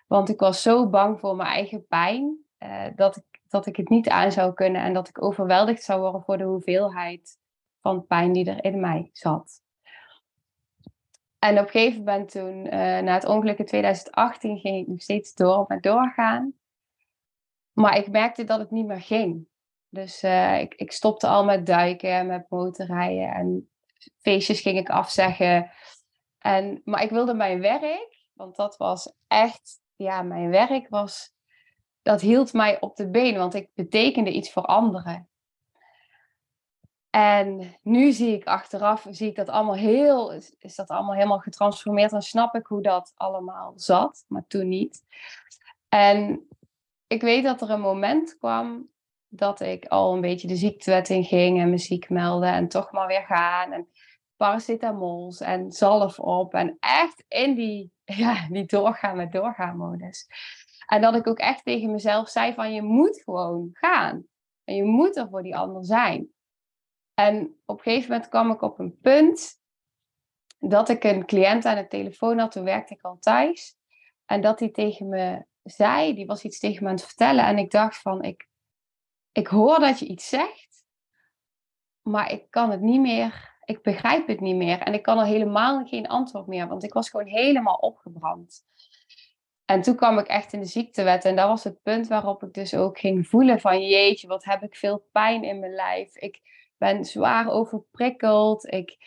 Want 0.07 0.29
ik 0.29 0.39
was 0.39 0.61
zo 0.61 0.89
bang 0.89 1.19
voor 1.19 1.35
mijn 1.35 1.49
eigen 1.49 1.87
pijn, 1.87 2.37
uh, 2.59 2.85
dat, 2.95 3.17
ik, 3.17 3.41
dat 3.47 3.65
ik 3.65 3.75
het 3.75 3.89
niet 3.89 4.09
aan 4.09 4.31
zou 4.31 4.53
kunnen 4.53 4.81
en 4.81 4.93
dat 4.93 5.07
ik 5.07 5.23
overweldigd 5.23 5.83
zou 5.83 6.01
worden 6.01 6.23
voor 6.23 6.37
de 6.37 6.43
hoeveelheid 6.43 7.37
van 7.81 8.05
pijn 8.05 8.33
die 8.33 8.51
er 8.51 8.63
in 8.63 8.79
mij 8.79 9.09
zat. 9.13 9.61
En 11.39 11.59
op 11.59 11.65
een 11.65 11.71
gegeven 11.71 12.03
moment 12.03 12.31
toen, 12.31 12.65
uh, 12.65 12.71
na 12.99 13.13
het 13.13 13.25
ongeluk 13.25 13.57
in 13.57 13.65
2018, 13.65 14.57
ging 14.57 14.81
ik 14.81 14.87
nog 14.87 15.01
steeds 15.01 15.33
door 15.33 15.65
met 15.67 15.83
doorgaan. 15.83 16.53
Maar 17.73 17.97
ik 17.97 18.09
merkte 18.09 18.43
dat 18.43 18.59
het 18.59 18.71
niet 18.71 18.85
meer 18.85 19.01
ging. 19.01 19.47
Dus 19.89 20.23
uh, 20.23 20.59
ik, 20.59 20.73
ik 20.73 20.91
stopte 20.91 21.27
al 21.27 21.45
met 21.45 21.65
duiken, 21.65 22.27
met 22.27 22.49
motorrijden 22.49 23.33
en 23.33 23.69
feestjes 24.21 24.61
ging 24.61 24.77
ik 24.77 24.89
afzeggen. 24.89 25.71
En, 26.37 26.81
maar 26.85 27.03
ik 27.03 27.09
wilde 27.09 27.33
mijn 27.33 27.59
werk, 27.59 28.25
want 28.33 28.55
dat 28.55 28.77
was 28.77 29.13
echt, 29.27 29.79
ja, 29.95 30.21
mijn 30.21 30.49
werk 30.49 30.89
was, 30.89 31.33
dat 32.01 32.21
hield 32.21 32.53
mij 32.53 32.81
op 32.81 32.95
de 32.95 33.09
been, 33.09 33.37
want 33.37 33.53
ik 33.53 33.69
betekende 33.73 34.31
iets 34.31 34.51
voor 34.51 34.65
anderen. 34.65 35.27
En 37.09 37.75
nu 37.81 38.11
zie 38.11 38.35
ik 38.35 38.45
achteraf, 38.45 39.07
zie 39.09 39.29
ik 39.29 39.35
dat 39.35 39.49
allemaal 39.49 39.75
heel, 39.75 40.31
is 40.59 40.75
dat 40.75 40.89
allemaal 40.89 41.13
helemaal 41.13 41.39
getransformeerd. 41.39 42.11
Dan 42.11 42.21
snap 42.21 42.55
ik 42.55 42.65
hoe 42.65 42.81
dat 42.81 43.13
allemaal 43.15 43.73
zat, 43.75 44.25
maar 44.27 44.45
toen 44.47 44.67
niet. 44.67 45.03
En 45.89 46.47
ik 47.13 47.21
weet 47.21 47.43
dat 47.43 47.61
er 47.61 47.69
een 47.69 47.81
moment 47.81 48.37
kwam 48.37 48.89
dat 49.27 49.59
ik 49.59 49.85
al 49.85 50.13
een 50.13 50.21
beetje 50.21 50.47
de 50.47 50.55
ziektewet 50.55 51.09
in 51.09 51.23
ging 51.23 51.59
en 51.59 51.69
me 51.69 51.77
ziek 51.77 52.09
meldde 52.09 52.47
en 52.47 52.67
toch 52.67 52.91
maar 52.91 53.07
weer 53.07 53.25
gaan. 53.25 53.71
En 53.71 53.87
paracetamols 54.35 55.41
en 55.41 55.71
zalf 55.71 56.19
op. 56.19 56.53
En 56.53 56.77
echt 56.79 57.23
in 57.27 57.55
die, 57.55 57.91
ja, 58.23 58.47
die 58.49 58.65
doorgaan 58.65 59.17
met 59.17 59.31
doorgaan 59.31 59.77
modus. 59.77 60.27
En 60.85 61.01
dat 61.01 61.15
ik 61.15 61.27
ook 61.27 61.39
echt 61.39 61.63
tegen 61.63 61.91
mezelf 61.91 62.29
zei 62.29 62.53
van 62.53 62.73
je 62.73 62.81
moet 62.81 63.21
gewoon 63.23 63.69
gaan. 63.71 64.25
En 64.63 64.75
je 64.75 64.83
moet 64.83 65.17
er 65.17 65.29
voor 65.29 65.43
die 65.43 65.55
ander 65.55 65.85
zijn. 65.85 66.29
En 67.13 67.61
op 67.65 67.77
een 67.77 67.83
gegeven 67.83 68.11
moment 68.11 68.29
kwam 68.29 68.51
ik 68.51 68.61
op 68.61 68.79
een 68.79 68.97
punt 69.01 69.61
dat 70.59 70.89
ik 70.89 71.03
een 71.03 71.25
cliënt 71.25 71.65
aan 71.65 71.75
de 71.75 71.87
telefoon 71.87 72.39
had. 72.39 72.51
Toen 72.51 72.63
werkte 72.63 72.93
ik 72.93 73.01
al 73.01 73.17
thuis. 73.19 73.75
En 74.25 74.41
dat 74.41 74.59
hij 74.59 74.69
tegen 74.69 75.09
me 75.09 75.45
zei, 75.63 76.15
die 76.15 76.25
was 76.25 76.43
iets 76.43 76.59
tegen 76.59 76.83
me 76.83 76.89
aan 76.89 76.95
het 76.95 77.05
vertellen. 77.05 77.45
En 77.45 77.57
ik 77.57 77.71
dacht 77.71 77.97
van, 77.97 78.23
ik, 78.23 78.47
ik 79.31 79.47
hoor 79.47 79.79
dat 79.79 79.99
je 79.99 80.05
iets 80.05 80.29
zegt, 80.29 80.85
maar 82.01 82.31
ik 82.31 82.45
kan 82.49 82.71
het 82.71 82.81
niet 82.81 83.01
meer 83.01 83.53
ik 83.65 83.81
begrijp 83.81 84.27
het 84.27 84.39
niet 84.39 84.55
meer. 84.55 84.79
En 84.79 84.93
ik 84.93 85.01
kan 85.01 85.19
er 85.19 85.25
helemaal 85.25 85.85
geen 85.85 86.07
antwoord 86.07 86.47
meer, 86.47 86.67
want 86.67 86.83
ik 86.83 86.93
was 86.93 87.09
gewoon 87.09 87.25
helemaal 87.25 87.75
opgebrand. 87.75 88.61
En 89.65 89.81
toen 89.81 89.95
kwam 89.95 90.17
ik 90.17 90.27
echt 90.27 90.53
in 90.53 90.59
de 90.59 90.65
ziektewet. 90.65 91.25
En 91.25 91.35
dat 91.35 91.47
was 91.47 91.63
het 91.63 91.81
punt 91.81 92.07
waarop 92.07 92.43
ik 92.43 92.53
dus 92.53 92.75
ook 92.75 92.99
ging 92.99 93.27
voelen 93.27 93.59
van 93.59 93.87
jeetje, 93.87 94.27
wat 94.27 94.43
heb 94.43 94.63
ik 94.63 94.75
veel 94.75 95.07
pijn 95.11 95.43
in 95.43 95.59
mijn 95.59 95.73
lijf. 95.73 96.15
Ik 96.15 96.41
ben 96.77 97.05
zwaar 97.05 97.49
overprikkeld. 97.49 98.71
Ik, 98.71 98.97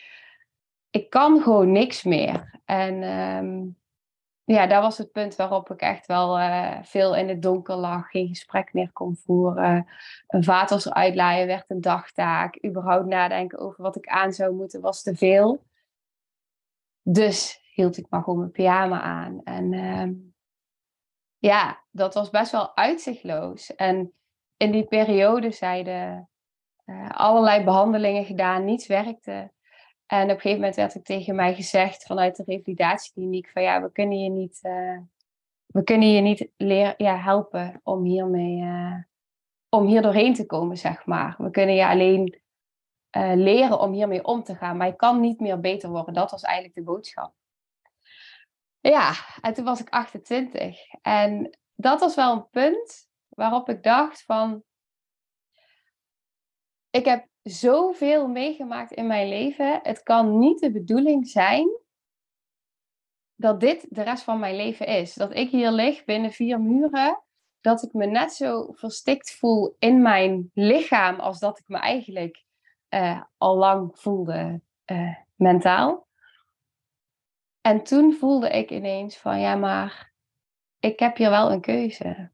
ik 0.89 1.09
kan 1.09 1.41
gewoon 1.41 1.71
niks 1.71 2.03
meer. 2.03 2.61
En 2.65 3.03
um, 3.03 3.77
ja, 4.47 4.67
dat 4.67 4.81
was 4.81 4.97
het 4.97 5.11
punt 5.11 5.35
waarop 5.35 5.69
ik 5.69 5.81
echt 5.81 6.05
wel 6.05 6.39
uh, 6.39 6.77
veel 6.83 7.15
in 7.15 7.29
het 7.29 7.41
donker 7.41 7.75
lag, 7.75 8.09
geen 8.09 8.27
gesprek 8.27 8.73
meer 8.73 8.91
kon 8.91 9.15
voeren. 9.15 9.87
Een 10.27 10.43
vaatwasser 10.43 10.93
uitlaaien 10.93 11.47
werd 11.47 11.65
een 11.67 11.81
dagtaak. 11.81 12.65
Überhaupt 12.65 13.05
nadenken 13.05 13.59
over 13.59 13.83
wat 13.83 13.95
ik 13.95 14.07
aan 14.07 14.33
zou 14.33 14.53
moeten 14.53 14.81
was 14.81 15.01
te 15.01 15.15
veel. 15.15 15.63
Dus 17.01 17.61
hield 17.73 17.97
ik 17.97 18.05
maar 18.09 18.23
gewoon 18.23 18.39
mijn 18.39 18.51
pyjama 18.51 19.01
aan. 19.01 19.43
En 19.43 19.71
uh, 19.71 20.09
ja, 21.37 21.83
dat 21.91 22.13
was 22.13 22.29
best 22.29 22.51
wel 22.51 22.75
uitzichtloos. 22.75 23.75
En 23.75 24.13
in 24.57 24.71
die 24.71 24.85
periode 24.85 25.51
zeiden 25.51 26.29
uh, 26.85 27.09
allerlei 27.09 27.63
behandelingen 27.63 28.25
gedaan, 28.25 28.65
niets 28.65 28.87
werkte. 28.87 29.51
En 30.07 30.23
op 30.23 30.29
een 30.29 30.35
gegeven 30.35 30.59
moment 30.59 30.75
werd 30.75 30.95
ik 30.95 31.03
tegen 31.03 31.35
mij 31.35 31.55
gezegd 31.55 32.05
vanuit 32.05 32.35
de 32.35 32.43
revalidatiekliniek 32.45 33.49
van 33.49 33.61
ja, 33.61 33.81
we 33.81 33.91
kunnen 33.91 34.23
je 34.23 34.29
niet, 34.29 34.59
uh, 34.63 34.99
we 35.65 35.83
kunnen 35.83 36.11
je 36.11 36.21
niet 36.21 36.49
leren, 36.57 36.93
ja, 36.97 37.17
helpen 37.17 37.79
om 37.83 38.03
hiermee, 38.03 38.61
uh, 38.61 38.95
om 39.69 39.85
hier 39.85 40.01
doorheen 40.01 40.33
te 40.33 40.45
komen, 40.45 40.77
zeg 40.77 41.05
maar. 41.05 41.35
We 41.37 41.49
kunnen 41.49 41.75
je 41.75 41.87
alleen 41.87 42.41
uh, 43.17 43.31
leren 43.35 43.79
om 43.79 43.93
hiermee 43.93 44.23
om 44.23 44.43
te 44.43 44.55
gaan, 44.55 44.77
maar 44.77 44.87
je 44.87 44.95
kan 44.95 45.19
niet 45.19 45.39
meer 45.39 45.59
beter 45.59 45.89
worden. 45.89 46.13
Dat 46.13 46.31
was 46.31 46.41
eigenlijk 46.41 46.75
de 46.75 46.83
boodschap. 46.83 47.33
Ja, 48.79 49.13
en 49.41 49.53
toen 49.53 49.65
was 49.65 49.79
ik 49.79 49.89
28. 49.89 50.79
En 51.01 51.57
dat 51.75 51.99
was 51.99 52.15
wel 52.15 52.33
een 52.33 52.49
punt 52.49 53.09
waarop 53.27 53.69
ik 53.69 53.83
dacht 53.83 54.23
van, 54.23 54.63
ik 56.89 57.05
heb 57.05 57.27
zoveel 57.49 58.27
meegemaakt 58.27 58.91
in 58.91 59.07
mijn 59.07 59.29
leven. 59.29 59.79
Het 59.83 60.03
kan 60.03 60.39
niet 60.39 60.59
de 60.59 60.71
bedoeling 60.71 61.27
zijn 61.27 61.69
dat 63.35 63.59
dit 63.59 63.85
de 63.89 64.01
rest 64.01 64.23
van 64.23 64.39
mijn 64.39 64.55
leven 64.55 64.87
is. 64.87 65.13
Dat 65.13 65.35
ik 65.35 65.49
hier 65.49 65.71
lig 65.71 66.05
binnen 66.05 66.31
vier 66.31 66.61
muren. 66.61 67.21
Dat 67.61 67.83
ik 67.83 67.93
me 67.93 68.05
net 68.05 68.33
zo 68.33 68.71
verstikt 68.71 69.35
voel 69.35 69.75
in 69.79 70.01
mijn 70.01 70.51
lichaam 70.53 71.19
als 71.19 71.39
dat 71.39 71.59
ik 71.59 71.67
me 71.67 71.77
eigenlijk 71.77 72.43
uh, 72.89 73.21
al 73.37 73.57
lang 73.57 73.99
voelde 73.99 74.61
uh, 74.85 75.15
mentaal. 75.35 76.07
En 77.61 77.83
toen 77.83 78.13
voelde 78.13 78.49
ik 78.49 78.71
ineens 78.71 79.17
van 79.17 79.39
ja, 79.39 79.55
maar 79.55 80.13
ik 80.79 80.99
heb 80.99 81.17
hier 81.17 81.29
wel 81.29 81.51
een 81.51 81.61
keuze. 81.61 82.31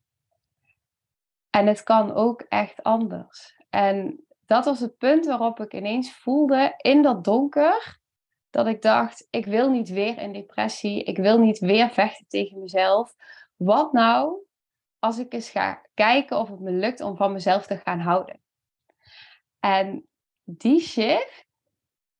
En 1.50 1.68
het 1.68 1.84
kan 1.84 2.14
ook 2.14 2.42
echt 2.42 2.84
anders. 2.84 3.62
En 3.70 4.23
dat 4.46 4.66
was 4.66 4.80
het 4.80 4.98
punt 4.98 5.26
waarop 5.26 5.60
ik 5.60 5.74
ineens 5.74 6.14
voelde 6.14 6.74
in 6.78 7.02
dat 7.02 7.24
donker 7.24 8.02
dat 8.50 8.68
ik 8.68 8.82
dacht, 8.82 9.28
ik 9.30 9.46
wil 9.46 9.70
niet 9.70 9.90
weer 9.90 10.18
in 10.18 10.34
depressie, 10.34 11.04
ik 11.04 11.18
wil 11.18 11.40
niet 11.40 11.60
weer 11.60 11.90
vechten 11.90 12.26
tegen 12.28 12.60
mezelf. 12.60 13.16
Wat 13.56 13.94
nou 13.94 14.46
als 15.00 15.18
ik 15.18 15.34
eens 15.34 15.50
ga 15.50 15.82
kijken 15.94 16.38
of 16.40 16.50
het 16.50 16.60
me 16.60 16.72
lukt 16.72 17.02
om 17.02 17.16
van 17.16 17.32
mezelf 17.32 17.66
te 17.66 17.78
gaan 17.78 18.00
houden? 18.00 18.42
En 19.60 20.08
die 20.44 20.80
shift, 20.80 21.46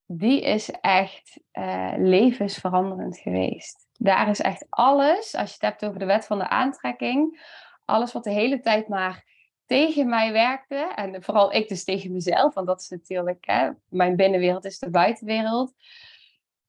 die 0.06 0.40
is 0.40 0.70
echt 0.70 1.40
uh, 1.52 1.92
levensveranderend 1.96 3.18
geweest. 3.18 3.86
Daar 3.92 4.28
is 4.28 4.40
echt 4.40 4.66
alles, 4.68 5.34
als 5.34 5.48
je 5.48 5.54
het 5.54 5.62
hebt 5.62 5.84
over 5.84 5.98
de 5.98 6.06
wet 6.06 6.26
van 6.26 6.38
de 6.38 6.48
aantrekking, 6.48 7.46
alles 7.84 8.12
wat 8.12 8.24
de 8.24 8.32
hele 8.32 8.60
tijd 8.60 8.88
maar 8.88 9.24
tegen 9.66 10.08
mij 10.08 10.32
werkte. 10.32 10.92
En 10.94 11.22
vooral 11.22 11.52
ik 11.52 11.68
dus 11.68 11.84
tegen 11.84 12.12
mezelf, 12.12 12.54
want 12.54 12.66
dat 12.66 12.80
is 12.80 12.88
natuurlijk, 12.88 13.44
hè, 13.46 13.70
mijn 13.88 14.16
binnenwereld 14.16 14.64
is 14.64 14.78
de 14.78 14.90
buitenwereld. 14.90 15.72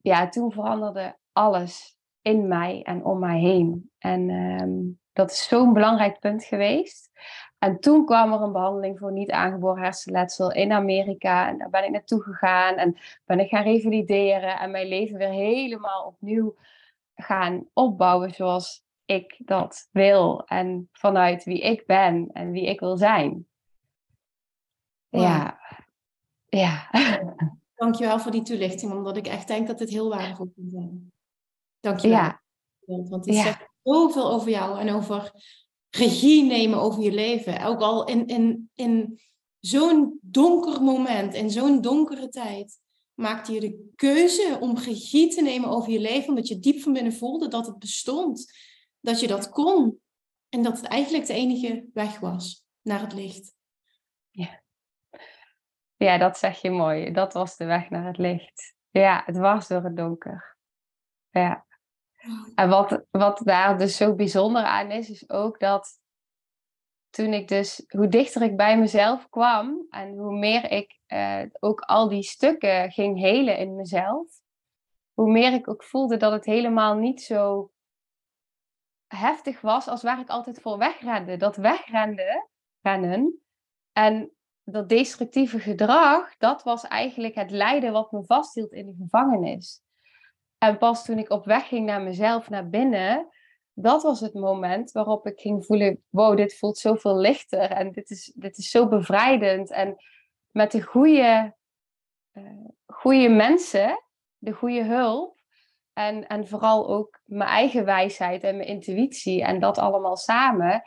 Ja, 0.02 0.30
toen 0.30 0.52
veranderde 0.52 1.18
alles 1.32 1.98
in 2.22 2.48
mij 2.48 2.82
en 2.84 3.04
om 3.06 3.20
mij 3.20 3.40
heen. 3.40 3.92
En 3.98 4.30
um, 4.30 5.00
dat 5.14 5.32
is 5.32 5.48
zo'n 5.48 5.74
belangrijk 5.74 6.20
punt 6.20 6.44
geweest. 6.44 7.10
En 7.60 7.80
toen 7.80 8.06
kwam 8.06 8.34
er 8.34 8.42
een 8.42 8.52
behandeling 8.52 9.00
voor 9.00 9.12
niet 9.12 9.32
aangeboren 9.32 9.84
hersenletsel 9.84 10.52
in 10.52 10.72
Amerika. 10.72 11.48
En 11.48 11.58
daar 11.58 11.70
ben 11.70 11.84
ik 11.84 11.92
naartoe 11.92 12.22
gegaan 12.22 12.76
en 12.76 12.98
ben 13.26 13.40
ik 13.40 13.50
gaan 13.50 13.64
revalideren 13.64 14.60
en 14.60 14.72
mijn 14.72 14.88
leven 14.88 15.18
weer 15.18 15.30
helemaal 15.30 16.06
opnieuw 16.06 16.56
gaan 17.16 17.68
opbouwen 17.74 18.32
zoals 18.32 18.85
ik 19.06 19.36
dat 19.38 19.90
wil 19.92 20.44
en 20.46 20.90
vanuit 20.92 21.44
wie 21.44 21.62
ik 21.62 21.86
ben 21.86 22.30
en 22.34 22.52
wie 22.52 22.66
ik 22.66 22.80
wil 22.80 22.98
zijn. 22.98 23.48
Ja. 25.10 25.60
Ja. 26.50 26.90
Dankjewel 27.76 28.20
voor 28.20 28.32
die 28.32 28.42
toelichting, 28.42 28.92
omdat 28.92 29.18
ik 29.18 29.28
echt 29.28 29.48
denk 29.48 29.68
dat 29.68 29.80
het 29.80 29.90
heel 29.90 30.10
waardevol 30.10 30.52
kan 30.56 30.70
zijn. 30.70 31.12
Dank 31.80 32.00
je 32.00 32.08
wel. 32.08 32.18
Ja, 32.18 32.42
Want 32.86 33.26
het 33.26 33.36
Ja. 33.36 33.44
zegt 33.44 33.70
zoveel 33.84 34.32
over 34.32 34.50
jou 34.50 34.80
en 34.80 34.90
over 34.90 35.32
regie 35.90 36.44
nemen 36.44 36.80
over 36.80 37.04
je 37.04 37.12
leven. 37.12 37.66
Ook 37.66 37.82
al 37.82 38.06
in, 38.08 38.28
in, 38.28 38.70
in 38.74 39.20
zo'n 39.60 40.20
donker 40.22 40.82
moment, 40.82 41.34
in 41.34 41.50
zo'n 41.50 41.82
donkere 41.82 42.30
tijd, 42.30 42.80
maakte 43.14 43.52
je 43.54 43.60
de 43.60 43.92
keuze 43.96 44.58
om 44.60 44.78
regie 44.78 45.28
te 45.34 45.42
nemen 45.42 45.70
over 45.70 45.92
je 45.92 46.00
leven, 46.00 46.30
omdat 46.30 46.48
je 46.48 46.60
diep 46.60 46.82
van 46.82 46.94
binnen 46.94 47.14
voelde 47.14 47.48
dat 47.48 47.66
het 47.66 47.80
bestond, 47.80 48.54
dat 49.06 49.20
je 49.20 49.28
dat 49.28 49.50
kon 49.50 50.02
en 50.50 50.64
dat 50.64 50.78
het 50.78 50.86
eigenlijk 50.86 51.26
de 51.26 51.34
enige 51.34 51.90
weg 51.94 52.20
was 52.20 52.66
naar 52.82 53.02
het 53.02 53.14
licht. 53.14 53.54
ja, 55.96 56.18
dat 56.18 56.38
zeg 56.38 56.62
je 56.62 56.72
mooi. 56.72 57.12
Dat 57.12 57.34
was 57.34 57.58
de 57.58 57.66
weg 57.66 57.90
naar 57.90 58.06
het 58.06 58.18
licht. 58.18 58.76
Ja, 58.90 59.24
het 59.26 59.38
was 59.38 59.68
door 59.68 59.84
het 59.84 59.98
donker. 59.98 60.58
Ja. 61.30 61.66
En 62.56 62.70
wat, 62.70 63.06
wat 63.12 63.42
daar 63.44 63.78
dus 63.78 63.98
zo 63.98 64.16
bijzonder 64.16 64.64
aan 64.64 64.92
is, 64.92 65.10
is 65.10 65.30
ook 65.30 65.60
dat 65.60 66.00
toen 67.10 67.34
ik 67.34 67.48
dus, 67.48 67.84
hoe 67.88 68.08
dichter 68.08 68.42
ik 68.42 68.58
bij 68.58 68.80
mezelf 68.80 69.30
kwam 69.30 69.86
en 69.90 70.18
hoe 70.18 70.38
meer 70.38 70.72
ik 70.72 71.00
eh, 71.06 71.44
ook 71.60 71.80
al 71.80 72.10
die 72.10 72.24
stukken 72.24 72.92
ging 72.92 73.20
helen 73.20 73.58
in 73.58 73.76
mezelf, 73.76 74.28
hoe 75.14 75.32
meer 75.32 75.54
ik 75.54 75.70
ook 75.70 75.84
voelde 75.84 76.18
dat 76.18 76.32
het 76.32 76.46
helemaal 76.46 76.96
niet 76.96 77.22
zo 77.22 77.72
heftig 79.08 79.62
was 79.62 79.88
als 79.88 80.04
waar 80.04 80.20
ik 80.20 80.30
altijd 80.30 80.62
voor 80.62 80.78
wegrende. 80.78 81.38
Dat 81.38 81.56
wegrende, 81.56 82.48
rennen 82.82 83.40
en 83.92 84.32
dat 84.64 84.90
destructieve 84.90 85.60
gedrag, 85.60 86.38
dat 86.38 86.64
was 86.64 86.84
eigenlijk 86.84 87.36
het 87.36 87.52
lijden 87.52 87.92
wat 87.92 88.12
me 88.12 88.26
vasthield 88.26 88.72
in 88.72 88.86
de 88.86 88.96
gevangenis. 88.98 89.82
En 90.58 90.78
pas 90.78 91.06
toen 91.06 91.18
ik 91.18 91.30
op 91.30 91.46
weg 91.46 91.68
ging 91.68 91.86
naar 91.86 92.02
mezelf, 92.02 92.50
naar 92.50 92.70
binnen, 92.70 93.30
dat 93.74 94.04
was 94.04 94.20
het 94.20 94.34
moment 94.34 94.92
waarop 94.92 95.28
ik 95.28 95.40
ging 95.40 95.66
voelen: 95.66 96.04
wow, 96.10 96.38
dit 96.38 96.58
voelt 96.58 96.78
zoveel 96.78 97.18
lichter 97.18 97.72
en 97.72 97.92
dit 97.92 98.10
is, 98.10 98.32
dit 98.36 98.58
is 98.58 98.70
zo 98.70 98.88
bevrijdend. 98.88 99.72
En 99.72 99.96
met 100.52 100.72
de 100.72 100.82
goede, 100.82 101.56
eh, 102.32 102.44
goede 102.86 103.30
mensen, 103.30 104.04
de 104.38 104.52
goede 104.52 104.84
hulp 104.84 105.35
en, 105.96 106.28
en 106.28 106.48
vooral 106.48 106.88
ook 106.88 107.20
mijn 107.26 107.50
eigen 107.50 107.86
wijsheid 107.86 108.44
en 108.44 108.58
mijn 108.58 108.68
intuïtie 108.68 109.44
en 109.44 109.60
dat 109.60 109.78
allemaal 109.78 110.18
samen, 110.18 110.84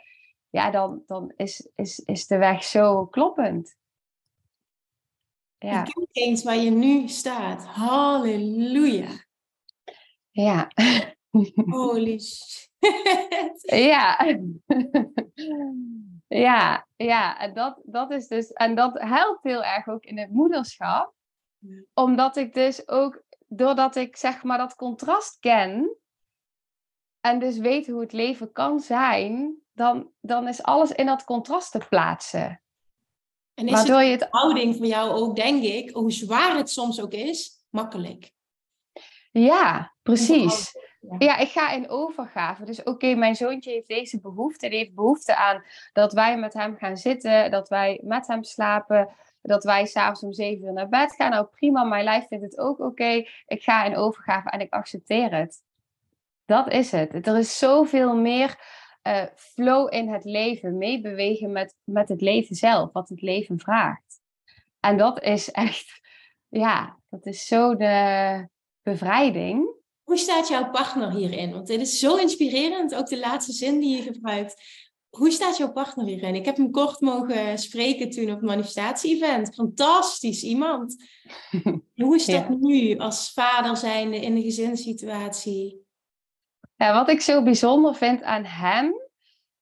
ja, 0.49 0.71
dan, 0.71 1.03
dan 1.05 1.33
is, 1.35 1.69
is, 1.75 1.99
is 1.99 2.27
de 2.27 2.37
weg 2.37 2.63
zo 2.63 3.05
kloppend. 3.05 3.77
Ja, 5.57 5.83
Kijk 5.83 6.07
eens 6.11 6.43
waar 6.43 6.57
je 6.57 6.69
nu 6.69 7.07
staat. 7.07 7.65
Halleluja. 7.65 9.25
ja. 10.31 10.71
Holy 11.65 12.19
shit. 12.29 12.69
Ja. 13.61 14.37
ja, 16.27 16.87
ja. 16.95 17.39
En 17.39 17.53
dat, 17.53 17.79
dat 17.83 18.11
is 18.11 18.27
dus, 18.27 18.51
en 18.51 18.75
dat 18.75 18.99
helpt 18.99 19.43
heel 19.43 19.63
erg 19.63 19.87
ook 19.87 20.03
in 20.03 20.17
het 20.17 20.29
moederschap. 20.29 21.13
Omdat 21.93 22.37
ik 22.37 22.53
dus 22.53 22.87
ook, 22.87 23.23
doordat 23.49 23.95
ik 23.95 24.15
zeg 24.17 24.43
maar 24.43 24.57
dat 24.57 24.75
contrast 24.75 25.39
ken. 25.39 25.95
En 27.21 27.39
dus 27.39 27.57
weet 27.57 27.87
hoe 27.87 28.01
het 28.01 28.11
leven 28.11 28.51
kan 28.51 28.79
zijn. 28.79 29.57
Dan, 29.73 30.11
dan 30.21 30.47
is 30.47 30.63
alles 30.63 30.91
in 30.91 31.05
dat 31.05 31.23
contrast 31.23 31.71
te 31.71 31.85
plaatsen. 31.89 32.61
En 33.53 33.67
is 33.67 33.71
het 33.71 33.71
Waardoor 33.71 34.03
je 34.03 34.11
het 34.11 34.27
houding 34.29 34.75
voor 34.75 34.85
jou 34.85 35.11
ook, 35.11 35.35
denk 35.35 35.63
ik, 35.63 35.89
hoe 35.89 36.11
zwaar 36.11 36.55
het 36.55 36.69
soms 36.69 37.01
ook 37.01 37.11
is, 37.11 37.65
makkelijk. 37.69 38.31
Ja, 39.31 39.93
precies. 40.01 40.71
Ja. 40.71 41.15
Ja, 41.17 41.37
ik 41.37 41.49
ga 41.49 41.71
in 41.71 41.89
overgave. 41.89 42.65
Dus 42.65 42.83
oké, 42.83 43.15
mijn 43.15 43.35
zoontje 43.35 43.71
heeft 43.71 43.87
deze 43.87 44.19
behoefte. 44.21 44.69
Die 44.69 44.77
heeft 44.77 44.93
behoefte 44.93 45.35
aan 45.35 45.63
dat 45.93 46.13
wij 46.13 46.37
met 46.37 46.53
hem 46.53 46.75
gaan 46.75 46.97
zitten, 46.97 47.51
dat 47.51 47.69
wij 47.69 48.01
met 48.03 48.27
hem 48.27 48.43
slapen, 48.43 49.09
dat 49.41 49.63
wij 49.63 49.85
s'avonds 49.85 50.23
om 50.23 50.33
zeven 50.33 50.65
uur 50.65 50.73
naar 50.73 50.89
bed 50.89 51.13
gaan. 51.15 51.29
Nou 51.29 51.45
prima, 51.45 51.83
mijn 51.83 52.03
lijf 52.03 52.27
vindt 52.27 52.43
het 52.43 52.57
ook 52.57 52.79
oké. 52.79 53.23
Ik 53.45 53.63
ga 53.63 53.83
in 53.83 53.95
overgave 53.95 54.49
en 54.49 54.59
ik 54.59 54.73
accepteer 54.73 55.35
het. 55.35 55.63
Dat 56.45 56.71
is 56.71 56.91
het. 56.91 57.27
Er 57.27 57.37
is 57.37 57.57
zoveel 57.57 58.15
meer 58.15 58.57
eh, 59.01 59.23
flow 59.35 59.93
in 59.93 60.09
het 60.09 60.25
leven, 60.25 60.77
meebewegen 60.77 61.51
met, 61.51 61.75
met 61.83 62.09
het 62.09 62.21
leven 62.21 62.55
zelf, 62.55 62.91
wat 62.91 63.09
het 63.09 63.21
leven 63.21 63.59
vraagt. 63.59 64.21
En 64.79 64.97
dat 64.97 65.21
is 65.21 65.51
echt, 65.67 66.01
ja, 66.49 66.97
dat 67.09 67.25
is 67.25 67.45
zo 67.45 67.75
de 67.75 68.47
bevrijding. 68.81 69.77
Hoe 70.03 70.17
staat 70.17 70.47
jouw 70.47 70.69
partner 70.69 71.11
hierin? 71.11 71.51
Want 71.51 71.67
dit 71.67 71.81
is 71.81 71.99
zo 71.99 72.15
inspirerend, 72.15 72.95
ook 72.95 73.07
de 73.07 73.19
laatste 73.19 73.51
zin 73.51 73.79
die 73.79 73.95
je 73.95 74.01
gebruikt. 74.01 74.63
Hoe 75.09 75.31
staat 75.31 75.57
jouw 75.57 75.71
partner 75.71 76.05
hierin? 76.05 76.35
Ik 76.35 76.45
heb 76.45 76.57
hem 76.57 76.71
kort 76.71 76.99
mogen 77.01 77.57
spreken 77.59 78.09
toen 78.09 78.23
op 78.31 78.35
het 78.39 78.41
manifestatie-event. 78.49 79.53
Fantastisch 79.55 80.43
iemand. 80.43 81.03
Hoe 81.95 82.15
is 82.15 82.25
dat 82.25 82.35
Ja. 82.47 82.55
nu 82.59 82.97
als 82.97 83.33
vader 83.33 83.77
zijnde 83.77 84.17
in 84.17 84.35
de 84.35 84.41
gezinssituatie? 84.41 85.87
Ja, 86.75 86.93
wat 86.93 87.09
ik 87.09 87.21
zo 87.21 87.43
bijzonder 87.43 87.95
vind 87.95 88.21
aan 88.23 88.43
hem, 88.45 88.93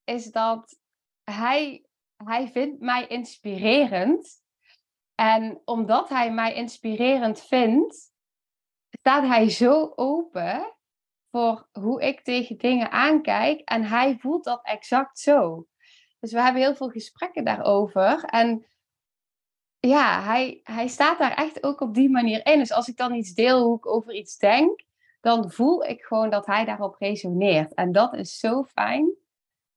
is 0.04 0.26
dat 0.32 0.80
hij, 1.24 1.86
hij 2.24 2.48
vindt 2.52 2.80
mij 2.82 3.08
inspirerend. 3.08 4.46
En 5.16 5.62
omdat 5.66 6.10
hij 6.10 6.32
mij 6.32 6.54
inspirerend 6.54 7.42
vindt, 7.42 8.12
staat 9.00 9.24
hij 9.28 9.50
zo 9.50 9.92
open 9.96 10.77
voor 11.32 11.68
hoe 11.72 12.02
ik 12.02 12.22
tegen 12.22 12.58
dingen 12.58 12.92
aankijk. 12.92 13.60
En 13.60 13.84
hij 13.84 14.18
voelt 14.20 14.44
dat 14.44 14.60
exact 14.64 15.20
zo. 15.20 15.68
Dus 16.20 16.32
we 16.32 16.42
hebben 16.42 16.62
heel 16.62 16.76
veel 16.76 16.90
gesprekken 16.90 17.46
daarover. 17.46 18.24
En 18.24 18.66
ja, 19.80 20.22
hij, 20.22 20.60
hij 20.64 20.88
staat 20.88 21.20
daar 21.20 21.36
echt 21.36 21.64
ook 21.64 21.82
op 21.82 21.94
die 21.94 22.10
manier 22.10 22.46
in. 22.46 22.60
Dus 22.60 22.72
als 22.72 22.88
ik 22.88 22.98
dan 22.98 23.14
iets 23.14 23.34
deel 23.34 23.64
hoe 23.64 23.78
ik 23.78 23.88
over 23.88 24.14
iets 24.14 24.38
denk, 24.38 24.86
dan 25.22 25.52
voel 25.52 25.84
ik 25.84 26.02
gewoon 26.02 26.30
dat 26.30 26.46
hij 26.46 26.66
daarop 26.66 26.96
resoneert. 27.00 27.74
En 27.74 27.92
dat 27.92 28.14
is 28.14 28.40
zo 28.40 28.64
fijn. 28.64 29.16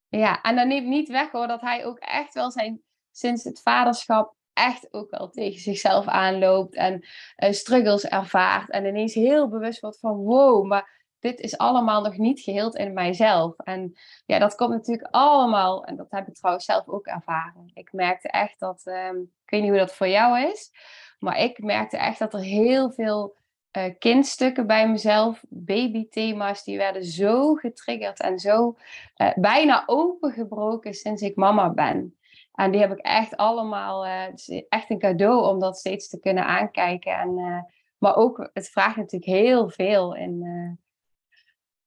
Ja, 0.07 0.41
en 0.41 0.55
dan 0.55 0.67
neemt 0.67 0.87
niet 0.87 1.09
weg 1.09 1.31
hoor 1.31 1.47
dat 1.47 1.61
hij 1.61 1.85
ook 1.85 1.99
echt 1.99 2.33
wel 2.33 2.51
zijn, 2.51 2.81
sinds 3.11 3.43
het 3.43 3.61
vaderschap, 3.61 4.35
echt 4.53 4.93
ook 4.93 5.09
wel 5.09 5.29
tegen 5.29 5.59
zichzelf 5.59 6.07
aanloopt 6.07 6.75
en 6.75 7.05
eh, 7.35 7.51
struggles 7.51 8.05
ervaart. 8.05 8.69
En 8.69 8.85
ineens 8.85 9.13
heel 9.13 9.49
bewust 9.49 9.79
wordt 9.79 9.99
van 9.99 10.15
wow, 10.15 10.65
maar 10.65 11.00
dit 11.21 11.39
is 11.39 11.57
allemaal 11.57 12.01
nog 12.01 12.17
niet 12.17 12.39
geheeld 12.39 12.75
in 12.75 12.93
mijzelf. 12.93 13.57
En 13.57 13.93
ja, 14.25 14.39
dat 14.39 14.55
komt 14.55 14.69
natuurlijk 14.69 15.07
allemaal, 15.11 15.85
en 15.85 15.95
dat 15.95 16.11
heb 16.11 16.27
ik 16.27 16.33
trouwens 16.33 16.65
zelf 16.65 16.87
ook 16.87 17.05
ervaren. 17.05 17.71
Ik 17.73 17.93
merkte 17.93 18.27
echt 18.27 18.59
dat, 18.59 18.81
ehm, 18.85 19.17
ik 19.19 19.49
weet 19.49 19.61
niet 19.61 19.69
hoe 19.69 19.79
dat 19.79 19.95
voor 19.95 20.07
jou 20.07 20.39
is, 20.39 20.71
maar 21.19 21.37
ik 21.37 21.63
merkte 21.63 21.97
echt 21.97 22.19
dat 22.19 22.33
er 22.33 22.39
heel 22.39 22.91
veel 22.91 23.35
eh, 23.71 23.93
kindstukken 23.99 24.67
bij 24.67 24.89
mezelf, 24.89 25.43
babythema's, 25.49 26.63
die 26.63 26.77
werden 26.77 27.03
zo 27.03 27.53
getriggerd 27.53 28.19
en 28.19 28.39
zo 28.39 28.77
eh, 29.15 29.31
bijna 29.35 29.83
opengebroken 29.85 30.93
sinds 30.93 31.21
ik 31.21 31.35
mama 31.35 31.69
ben. 31.69 32.15
En 32.53 32.71
die 32.71 32.81
heb 32.81 32.91
ik 32.91 32.97
echt 32.97 33.37
allemaal, 33.37 34.05
eh, 34.05 34.25
het 34.25 34.39
is 34.39 34.63
echt 34.69 34.89
een 34.89 34.99
cadeau 34.99 35.47
om 35.49 35.59
dat 35.59 35.77
steeds 35.77 36.09
te 36.09 36.19
kunnen 36.19 36.45
aankijken. 36.45 37.13
En, 37.19 37.65
maar 37.97 38.15
ook, 38.15 38.49
het 38.53 38.69
vraagt 38.69 38.95
natuurlijk 38.95 39.31
heel 39.31 39.69
veel 39.69 40.15
in, 40.15 40.43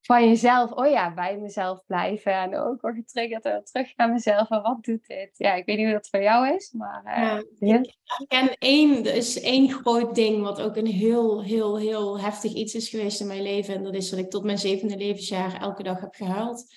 van 0.06 0.28
jezelf. 0.28 0.70
Oh 0.70 0.86
ja, 0.90 1.14
bij 1.14 1.38
mezelf 1.38 1.84
blijven. 1.86 2.32
En 2.32 2.56
ook 2.56 2.80
weer 2.82 2.94
getriggerd 2.94 3.66
terug 3.66 3.96
naar 3.96 4.12
mezelf. 4.12 4.50
En 4.50 4.62
wat 4.62 4.84
doet 4.84 5.06
dit? 5.06 5.30
Ja, 5.36 5.54
ik 5.54 5.64
weet 5.66 5.76
niet 5.76 5.84
hoe 5.84 5.94
dat 5.94 6.08
voor 6.08 6.22
jou 6.22 6.54
is, 6.54 6.72
maar... 6.72 7.02
Ja, 7.04 7.44
heel- 7.58 7.92
ik 8.18 8.28
ken 8.28 8.56
één, 8.58 9.14
is 9.14 9.40
één 9.40 9.70
groot 9.70 10.14
ding 10.14 10.42
wat 10.42 10.60
ook 10.60 10.76
een 10.76 10.86
heel, 10.86 11.42
heel, 11.42 11.78
heel 11.78 12.20
heftig 12.20 12.52
iets 12.52 12.74
is 12.74 12.88
geweest 12.88 13.20
in 13.20 13.26
mijn 13.26 13.42
leven. 13.42 13.74
En 13.74 13.82
dat 13.82 13.94
is 13.94 14.10
dat 14.10 14.18
ik 14.18 14.30
tot 14.30 14.44
mijn 14.44 14.58
zevende 14.58 14.96
levensjaar 14.96 15.60
elke 15.60 15.82
dag 15.82 16.00
heb 16.00 16.14
gehuild. 16.14 16.74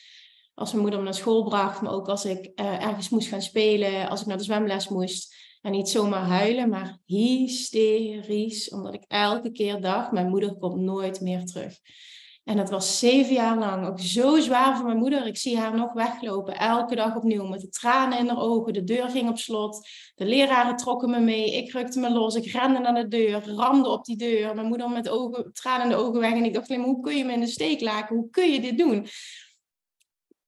Als 0.54 0.70
mijn 0.70 0.82
moeder 0.82 1.00
me 1.00 1.06
naar 1.06 1.14
school 1.14 1.44
bracht, 1.44 1.82
maar 1.82 1.94
ook 1.94 2.08
als 2.08 2.26
ik 2.26 2.52
eh, 2.56 2.86
ergens 2.86 3.10
moest 3.10 3.28
gaan 3.28 3.42
spelen, 3.42 4.10
als 4.10 4.22
ik 4.22 4.28
naar 4.28 4.38
de 4.38 4.44
zwemles 4.44 4.88
moest. 4.88 5.36
En 5.62 5.72
niet 5.72 5.90
zomaar 5.90 6.26
huilen, 6.26 6.70
maar 6.70 6.98
hysterisch. 7.06 8.70
Omdat 8.70 8.94
ik 8.94 9.04
elke 9.08 9.52
keer 9.52 9.82
dacht, 9.82 10.12
mijn 10.12 10.30
moeder 10.30 10.58
komt 10.58 10.82
nooit 10.82 11.22
meer 11.22 11.46
terug. 11.46 11.74
En 12.48 12.58
dat 12.58 12.70
was 12.70 13.00
zeven 13.00 13.34
jaar 13.34 13.58
lang 13.58 13.88
ook 13.88 14.00
zo 14.00 14.40
zwaar 14.40 14.76
voor 14.76 14.86
mijn 14.86 14.98
moeder. 14.98 15.28
Ik 15.28 15.38
zie 15.38 15.58
haar 15.58 15.76
nog 15.76 15.94
weglopen, 15.94 16.58
elke 16.58 16.96
dag 16.96 17.16
opnieuw 17.16 17.48
met 17.48 17.62
de 17.62 17.70
tranen 17.70 18.18
in 18.18 18.28
haar 18.28 18.40
ogen. 18.40 18.74
De 18.74 18.84
deur 18.84 19.10
ging 19.10 19.30
op 19.30 19.38
slot. 19.38 19.88
De 20.16 20.26
leraren 20.26 20.76
trokken 20.76 21.10
me 21.10 21.20
mee. 21.20 21.56
Ik 21.56 21.72
rukte 21.72 22.00
me 22.00 22.10
los. 22.12 22.36
Ik 22.36 22.52
rende 22.52 22.80
naar 22.80 22.94
de 22.94 23.08
deur, 23.08 23.50
ramde 23.56 23.90
op 23.90 24.06
die 24.06 24.18
deur. 24.18 24.56
Mijn 24.56 24.68
moeder 24.68 24.90
met 24.90 25.10
ogen, 25.10 25.54
tranen 25.54 25.84
in 25.84 25.90
de 25.90 25.96
ogen 25.96 26.20
weg. 26.20 26.32
En 26.32 26.44
ik 26.46 26.54
dacht 26.54 26.70
alleen 26.70 26.84
hoe 26.84 27.00
kun 27.02 27.18
je 27.18 27.26
me 27.26 27.34
in 27.34 27.40
de 27.40 27.48
steek 27.48 27.82
laten? 27.82 28.16
Hoe 28.16 28.30
kun 28.30 28.52
je 28.52 28.62
dit 28.62 28.78
doen? 28.78 29.08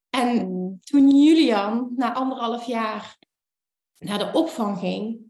En 0.09 0.47
Mm, 0.47 0.79
toen 0.79 1.09
Julian 1.23 1.91
na 1.95 2.13
anderhalf 2.13 2.65
jaar 2.65 3.17
naar 3.97 4.17
de 4.17 4.31
opvang 4.33 4.77
ging, 4.77 5.28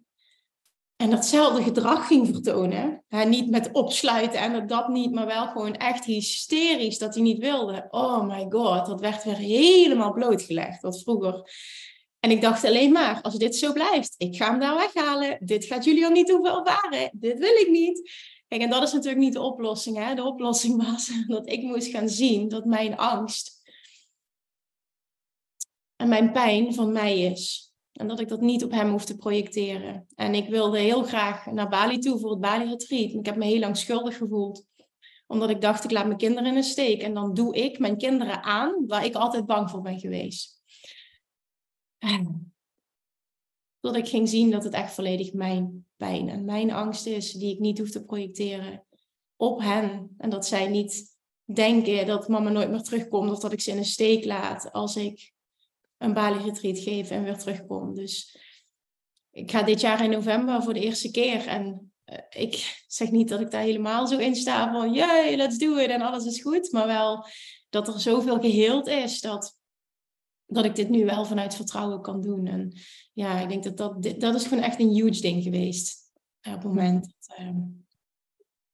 En 1.02 1.10
datzelfde 1.10 1.64
gedrag 1.64 2.08
ging 2.08 2.28
vertonen. 2.28 3.04
Hè? 3.08 3.26
Niet 3.26 3.50
met 3.50 3.72
opsluiten 3.72 4.40
en 4.40 4.68
dat 4.68 4.88
niet, 4.88 5.14
maar 5.14 5.26
wel 5.26 5.48
gewoon 5.48 5.76
echt 5.76 6.06
hysterisch 6.06 6.98
dat 6.98 7.14
hij 7.14 7.24
niet 7.24 7.38
wilde. 7.38 7.88
Oh 7.90 8.24
my 8.28 8.46
god, 8.50 8.86
dat 8.86 9.00
werd 9.00 9.24
weer 9.24 9.36
helemaal 9.36 10.14
blootgelegd. 10.14 10.82
Wat 10.82 11.02
vroeger. 11.02 11.52
En 12.20 12.32
ik 12.32 12.42
dacht 12.42 12.66
alleen 12.66 12.92
maar, 12.92 13.22
als 13.22 13.36
dit 13.36 13.56
zo 13.56 13.74
blijft, 13.74 14.16
ik 14.18 14.36
ga 14.36 14.50
hem 14.50 14.60
daar 14.60 14.76
weghalen. 14.76 15.38
Dit 15.40 15.66
gaat 15.66 15.84
jullie 15.84 16.06
al 16.06 16.12
niet 16.12 16.30
hoeven 16.30 16.58
ervaren. 16.58 17.10
Dit 17.14 17.40
wil 17.40 17.56
ik 17.56 17.70
niet. 17.70 18.12
Kijk, 18.48 18.62
en 18.62 18.70
dat 18.70 18.84
is 18.84 18.94
natuurlijk 18.94 19.22
niet 19.22 19.34
de 19.34 19.42
oplossing. 19.42 19.98
Hè? 19.98 20.16
De 20.16 20.24
oplossing 20.24 20.86
was 20.92 21.12
dat 21.28 21.50
ik 21.50 21.62
moest 21.62 21.88
gaan 21.88 22.10
zien 22.10 22.48
dat 22.50 22.66
mijn 22.66 22.98
angst 22.98 23.62
en 25.96 26.08
mijn 26.08 26.32
pijn 26.32 26.74
van 26.74 26.92
mij 26.92 27.20
is. 27.20 27.69
En 28.00 28.08
dat 28.08 28.20
ik 28.20 28.28
dat 28.28 28.42
niet 28.42 28.64
op 28.64 28.72
hem 28.72 28.92
hoef 28.92 29.06
te 29.06 29.18
projecteren. 29.18 30.08
En 30.16 30.34
ik 30.34 30.50
wilde 30.50 30.80
heel 30.80 31.04
graag 31.04 31.46
naar 31.46 31.70
Bali 31.70 31.98
toe 31.98 32.20
voor 32.20 32.30
het 32.30 32.40
Bali-retreat. 32.40 33.12
Ik 33.12 33.26
heb 33.26 33.36
me 33.36 33.46
heel 33.46 33.60
lang 33.60 33.78
schuldig 33.78 34.18
gevoeld. 34.18 34.66
Omdat 35.28 35.50
ik 35.50 35.62
dacht, 35.62 35.84
ik 35.84 35.92
laat 35.92 36.06
mijn 36.06 36.18
kinderen 36.18 36.50
in 36.50 36.54
de 36.54 36.64
steek. 36.64 37.02
En 37.02 37.14
dan 37.14 37.34
doe 37.34 37.56
ik 37.56 37.80
mijn 37.80 37.98
kinderen 37.98 38.44
aan 38.44 38.88
waar 38.88 39.06
ik 39.06 39.16
altijd 39.16 39.46
bang 39.46 39.70
voor 39.70 39.82
ben 39.82 40.00
geweest. 40.00 40.62
Tot 43.80 43.96
ik 43.96 44.08
ging 44.08 44.30
zien 44.30 44.52
dat 44.52 44.64
het 44.64 44.74
echt 44.74 44.94
volledig 44.94 45.34
mijn 45.34 45.86
pijn 45.98 46.30
en 46.30 46.46
mijn 46.46 46.72
angst 46.72 47.06
is, 47.06 47.32
die 47.32 47.54
ik 47.54 47.60
niet 47.60 47.80
hoef 47.80 47.90
te 47.90 48.04
projecteren 48.06 48.86
op 49.36 49.60
hen. 49.62 50.16
En 50.18 50.30
dat 50.30 50.48
zij 50.48 50.68
niet 50.68 51.18
denken 51.44 52.08
dat 52.08 52.28
mama 52.28 52.50
nooit 52.50 52.70
meer 52.70 52.84
terugkomt 52.84 53.32
of 53.32 53.40
dat 53.40 53.52
ik 53.52 53.62
ze 53.62 53.72
in 53.72 53.78
een 53.78 53.86
steek 53.86 54.26
laat 54.26 54.72
als 54.72 54.96
ik 54.96 55.34
een 56.00 56.14
Bali-retreat 56.14 56.80
geef 56.80 57.10
en 57.10 57.24
weer 57.24 57.38
terugkom. 57.38 57.96
Dus 57.96 58.38
ik 59.32 59.52
ga 59.52 59.64
dit 59.64 59.82
jaar 59.82 60.04
in 60.04 60.10
november 60.10 60.64
voor 60.64 60.74
de 60.74 60.80
eerste 60.80 61.12
keer. 61.12 61.48
En 61.48 61.92
uh, 62.06 62.18
ik 62.30 62.84
zeg 62.88 63.12
niet 63.12 63.30
dat 63.30 63.40
ik 63.40 63.52
daar 63.52 63.62
helemaal 63.62 64.08
zo 64.08 64.18
in 64.18 64.36
sta 64.36 64.72
van, 64.72 64.94
jee, 64.94 65.38
let's 65.38 65.58
do 65.58 65.78
it 65.78 65.90
en 65.90 66.02
alles 66.02 66.26
is 66.26 66.42
goed. 66.42 66.72
Maar 66.72 66.88
wel 66.88 67.26
dat 67.70 67.88
er 67.88 68.00
zoveel 68.00 68.40
geheeld 68.40 68.88
is 68.88 69.22
dat, 69.22 69.58
dat 70.46 70.66
ik 70.66 70.76
dit 70.76 70.90
nu 70.90 71.06
wel 71.06 71.26
vanuit 71.26 71.56
vertrouwen 71.56 72.02
kan 72.02 72.22
doen. 72.22 72.48
En 72.48 72.80
ja, 73.14 73.40
ik 73.40 73.50
denk 73.50 73.64
dat 73.64 73.78
dat, 73.78 74.20
dat 74.20 74.36
is 74.36 74.44
gewoon 74.48 74.64
echt 74.64 74.80
een 74.80 74.94
huge 74.94 75.22
ding 75.22 75.44
geweest. 75.44 76.12
op 76.42 76.54
het 76.54 76.64
moment 76.64 77.14
dat, 77.20 77.38
um, 77.40 77.88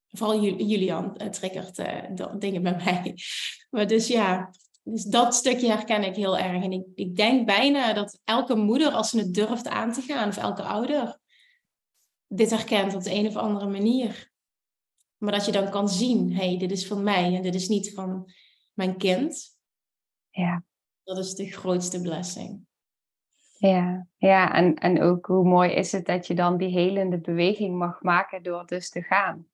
vooral 0.08 0.40
Julian 0.42 1.14
uh, 1.22 1.28
triggert 1.28 1.76
dingen 2.40 2.62
bij 2.62 2.76
mij. 2.76 3.14
Maar 3.70 3.86
dus 3.86 4.06
ja, 4.06 4.50
dus 4.88 5.04
dat 5.04 5.34
stukje 5.34 5.68
herken 5.68 6.04
ik 6.04 6.16
heel 6.16 6.38
erg. 6.38 6.62
En 6.62 6.72
ik, 6.72 6.86
ik 6.94 7.16
denk 7.16 7.46
bijna 7.46 7.92
dat 7.92 8.20
elke 8.24 8.54
moeder, 8.54 8.92
als 8.92 9.10
ze 9.10 9.18
het 9.18 9.34
durft 9.34 9.68
aan 9.68 9.92
te 9.92 10.00
gaan, 10.00 10.28
of 10.28 10.36
elke 10.36 10.62
ouder, 10.62 11.18
dit 12.26 12.50
herkent 12.50 12.94
op 12.94 13.02
de 13.02 13.14
een 13.14 13.26
of 13.26 13.36
andere 13.36 13.66
manier. 13.66 14.30
Maar 15.16 15.32
dat 15.32 15.46
je 15.46 15.52
dan 15.52 15.70
kan 15.70 15.88
zien, 15.88 16.32
hé, 16.32 16.48
hey, 16.48 16.58
dit 16.58 16.70
is 16.70 16.86
van 16.86 17.02
mij 17.02 17.34
en 17.34 17.42
dit 17.42 17.54
is 17.54 17.68
niet 17.68 17.94
van 17.94 18.32
mijn 18.72 18.96
kind. 18.96 19.58
Ja. 20.30 20.64
Dat 21.02 21.18
is 21.18 21.34
de 21.34 21.50
grootste 21.50 22.00
blessing. 22.00 22.66
Ja, 23.58 24.06
ja 24.16 24.54
en, 24.54 24.74
en 24.74 25.02
ook 25.02 25.26
hoe 25.26 25.44
mooi 25.44 25.70
is 25.70 25.92
het 25.92 26.06
dat 26.06 26.26
je 26.26 26.34
dan 26.34 26.56
die 26.56 26.70
helende 26.70 27.20
beweging 27.20 27.78
mag 27.78 28.02
maken 28.02 28.42
door 28.42 28.66
dus 28.66 28.90
te 28.90 29.02
gaan. 29.02 29.46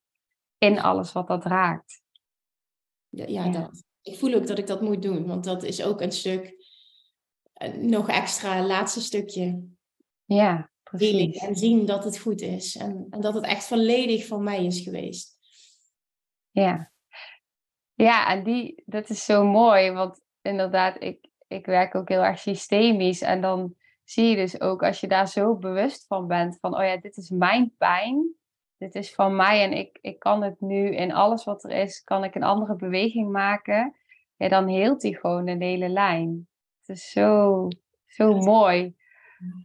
In 0.58 0.80
alles 0.80 1.12
wat 1.12 1.26
dat 1.26 1.44
raakt. 1.44 2.02
Ja, 3.08 3.26
ja, 3.26 3.44
ja. 3.44 3.50
dat 3.50 3.84
ik 4.02 4.18
voel 4.18 4.34
ook 4.34 4.46
dat 4.46 4.58
ik 4.58 4.66
dat 4.66 4.80
moet 4.80 5.02
doen, 5.02 5.26
want 5.26 5.44
dat 5.44 5.62
is 5.62 5.82
ook 5.82 6.00
een 6.00 6.12
stuk, 6.12 6.54
eh, 7.52 7.74
nog 7.74 8.08
extra 8.08 8.66
laatste 8.66 9.00
stukje. 9.00 9.64
Ja, 10.24 10.70
precies. 10.82 11.36
En 11.36 11.56
zien 11.56 11.86
dat 11.86 12.04
het 12.04 12.18
goed 12.18 12.40
is 12.40 12.76
en, 12.76 13.06
en 13.10 13.20
dat 13.20 13.34
het 13.34 13.44
echt 13.44 13.64
volledig 13.64 14.26
van 14.26 14.42
mij 14.42 14.64
is 14.64 14.80
geweest. 14.80 15.38
Ja, 16.50 16.92
ja 17.94 18.28
en 18.28 18.44
die, 18.44 18.82
dat 18.86 19.10
is 19.10 19.24
zo 19.24 19.44
mooi, 19.44 19.90
want 19.90 20.20
inderdaad, 20.42 21.02
ik, 21.02 21.28
ik 21.46 21.66
werk 21.66 21.94
ook 21.94 22.08
heel 22.08 22.22
erg 22.22 22.38
systemisch 22.38 23.20
en 23.20 23.40
dan 23.40 23.74
zie 24.04 24.24
je 24.24 24.36
dus 24.36 24.60
ook 24.60 24.82
als 24.82 25.00
je 25.00 25.08
daar 25.08 25.28
zo 25.28 25.56
bewust 25.56 26.06
van 26.06 26.26
bent, 26.26 26.58
van 26.60 26.74
oh 26.76 26.84
ja, 26.84 26.96
dit 26.96 27.16
is 27.16 27.30
mijn 27.30 27.74
pijn, 27.78 28.34
dit 28.82 28.94
is 28.94 29.14
van 29.14 29.36
mij 29.36 29.62
en 29.62 29.72
ik, 29.72 29.98
ik 30.00 30.18
kan 30.18 30.42
het 30.42 30.60
nu 30.60 30.94
in 30.94 31.12
alles 31.12 31.44
wat 31.44 31.64
er 31.64 31.70
is, 31.70 32.04
kan 32.04 32.24
ik 32.24 32.34
een 32.34 32.42
andere 32.42 32.76
beweging 32.76 33.30
maken. 33.30 33.96
Ja, 34.36 34.48
dan 34.48 34.68
heelt 34.68 35.02
hij 35.02 35.12
gewoon 35.12 35.48
een 35.48 35.62
hele 35.62 35.88
lijn. 35.88 36.48
Het 36.80 36.96
is 36.96 37.10
zo, 37.10 37.68
zo 38.06 38.36
mooi. 38.36 38.96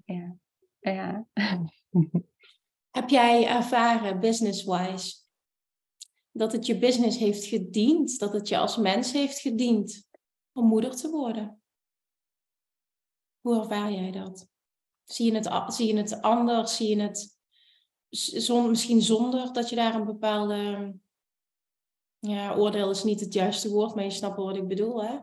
Ja. 0.06 0.38
ja. 0.80 1.27
Heb 2.97 3.10
jij 3.10 3.47
ervaren, 3.47 4.19
business-wise, 4.19 5.15
dat 6.32 6.51
het 6.51 6.65
je 6.65 6.77
business 6.77 7.17
heeft 7.17 7.45
gediend, 7.45 8.19
dat 8.19 8.34
het 8.34 8.47
je 8.47 8.58
als 8.58 8.77
mens 8.77 9.12
heeft 9.12 9.39
gediend 9.39 10.08
om 10.51 10.67
moeder 10.67 10.95
te 10.95 11.10
worden? 11.10 11.62
Hoe 13.39 13.60
ervaar 13.60 13.91
jij 13.91 14.12
dat? 14.12 14.49
Zie 15.03 15.32
je 15.32 15.38
het, 15.38 15.73
zie 15.73 15.88
je 15.88 15.97
het 15.97 16.21
anders? 16.21 16.75
Zie 16.75 16.95
je 16.95 17.01
het 17.01 17.37
zon, 18.10 18.70
misschien 18.70 19.02
zonder 19.02 19.54
dat 19.54 19.70
je 19.70 19.76
daar 19.76 19.96
een 19.96 20.06
bepaalde. 20.06 20.93
Ja, 22.20 22.56
oordeel 22.56 22.89
is 22.89 23.04
niet 23.04 23.20
het 23.20 23.34
juiste 23.34 23.70
woord, 23.70 23.96
maar 23.96 24.04
je 24.04 24.10
snapt 24.10 24.38
wat 24.38 24.56
ik 24.56 24.67
bedoel. 24.67 25.04
Hè? 25.04 25.17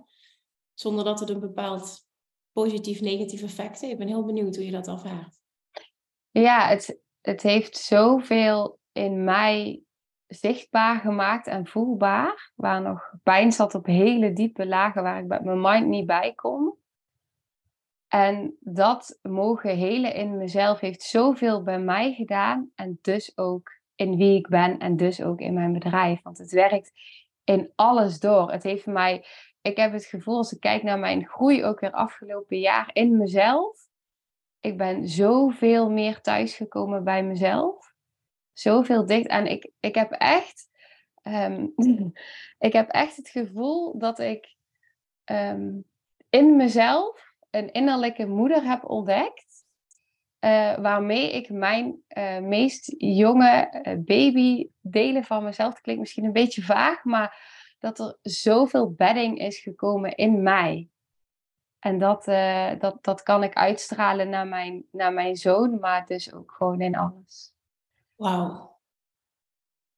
Zonder 0.74 1.04
dat 1.04 1.20
het 1.20 1.30
een 1.30 1.40
bepaald 1.40 2.06
positief-negatief 2.52 3.42
effect 3.42 3.80
heeft. 3.80 3.92
Ik 3.92 3.98
ben 3.98 4.08
heel 4.08 4.24
benieuwd 4.24 4.56
hoe 4.56 4.64
je 4.64 4.70
dat 4.70 4.88
ervaart. 4.88 5.38
Ja, 6.30 6.68
het, 6.68 6.98
het 7.20 7.42
heeft 7.42 7.76
zoveel 7.76 8.78
in 8.92 9.24
mij 9.24 9.82
zichtbaar 10.26 11.00
gemaakt 11.00 11.46
en 11.46 11.66
voelbaar. 11.66 12.52
Waar 12.54 12.82
nog 12.82 13.14
pijn 13.22 13.52
zat 13.52 13.74
op 13.74 13.86
hele 13.86 14.32
diepe 14.32 14.66
lagen 14.66 15.02
waar 15.02 15.18
ik 15.18 15.26
met 15.26 15.44
mijn 15.44 15.60
mind 15.60 15.86
niet 15.86 16.06
bij 16.06 16.34
kon. 16.34 16.78
En 18.14 18.56
dat 18.60 19.18
mogen 19.22 19.76
helen 19.76 20.14
in 20.14 20.36
mezelf 20.36 20.80
heeft 20.80 21.02
zoveel 21.02 21.62
bij 21.62 21.78
mij 21.78 22.12
gedaan. 22.12 22.70
En 22.74 22.98
dus 23.02 23.38
ook 23.38 23.70
in 23.94 24.16
wie 24.16 24.38
ik 24.38 24.48
ben 24.48 24.78
en 24.78 24.96
dus 24.96 25.22
ook 25.22 25.40
in 25.40 25.54
mijn 25.54 25.72
bedrijf. 25.72 26.22
Want 26.22 26.38
het 26.38 26.50
werkt 26.50 26.92
in 27.44 27.72
alles 27.74 28.20
door. 28.20 28.50
Het 28.52 28.62
heeft 28.62 28.86
mij, 28.86 29.26
ik 29.62 29.76
heb 29.76 29.92
het 29.92 30.04
gevoel 30.04 30.36
als 30.36 30.52
ik 30.52 30.60
kijk 30.60 30.82
naar 30.82 30.98
mijn 30.98 31.26
groei 31.28 31.64
ook 31.64 31.80
weer 31.80 31.90
afgelopen 31.90 32.58
jaar 32.58 32.90
in 32.92 33.16
mezelf. 33.16 33.78
Ik 34.60 34.76
ben 34.76 35.08
zoveel 35.08 35.90
meer 35.90 36.20
thuisgekomen 36.20 37.04
bij 37.04 37.24
mezelf. 37.24 37.92
Zoveel 38.52 39.06
dicht. 39.06 39.26
En 39.26 39.46
ik, 39.46 39.70
ik 39.80 39.94
heb 39.94 40.10
echt, 40.10 40.68
um, 41.22 41.72
ik 42.68 42.72
heb 42.72 42.88
echt 42.88 43.16
het 43.16 43.28
gevoel 43.28 43.98
dat 43.98 44.18
ik 44.18 44.56
um, 45.24 45.84
in 46.28 46.56
mezelf 46.56 47.33
een 47.54 47.72
innerlijke 47.72 48.26
moeder 48.26 48.64
heb 48.64 48.84
ontdekt. 48.84 49.64
Uh, 50.40 50.78
waarmee 50.78 51.32
ik 51.32 51.50
mijn 51.50 52.02
uh, 52.08 52.38
meest 52.38 52.94
jonge 52.98 53.82
uh, 53.82 54.04
baby 54.04 54.68
delen 54.80 55.24
van 55.24 55.44
mezelf. 55.44 55.72
Dat 55.72 55.82
klinkt 55.82 56.00
misschien 56.00 56.24
een 56.24 56.32
beetje 56.32 56.62
vaag, 56.62 57.04
maar 57.04 57.52
dat 57.78 57.98
er 57.98 58.18
zoveel 58.22 58.92
bedding 58.92 59.38
is 59.38 59.58
gekomen 59.58 60.14
in 60.14 60.42
mij. 60.42 60.88
En 61.78 61.98
dat, 61.98 62.24
dat, 62.80 62.98
dat 63.00 63.22
kan 63.22 63.42
ik 63.42 63.54
uitstralen 63.54 64.28
naar 64.28 64.46
mijn, 64.46 64.84
naar 64.90 65.12
mijn 65.12 65.36
zoon, 65.36 65.78
maar 65.80 66.06
dus 66.06 66.32
ook 66.32 66.52
gewoon 66.52 66.80
in 66.80 66.96
alles. 66.96 67.52
Wauw. 68.14 68.78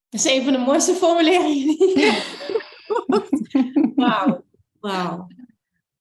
Dat 0.08 0.20
is 0.20 0.32
een 0.32 0.44
van 0.44 0.52
de 0.52 0.58
mooiste 0.58 0.94
formuleringen. 0.94 1.76
Wauw. 3.94 4.44
Wauw. 4.80 5.28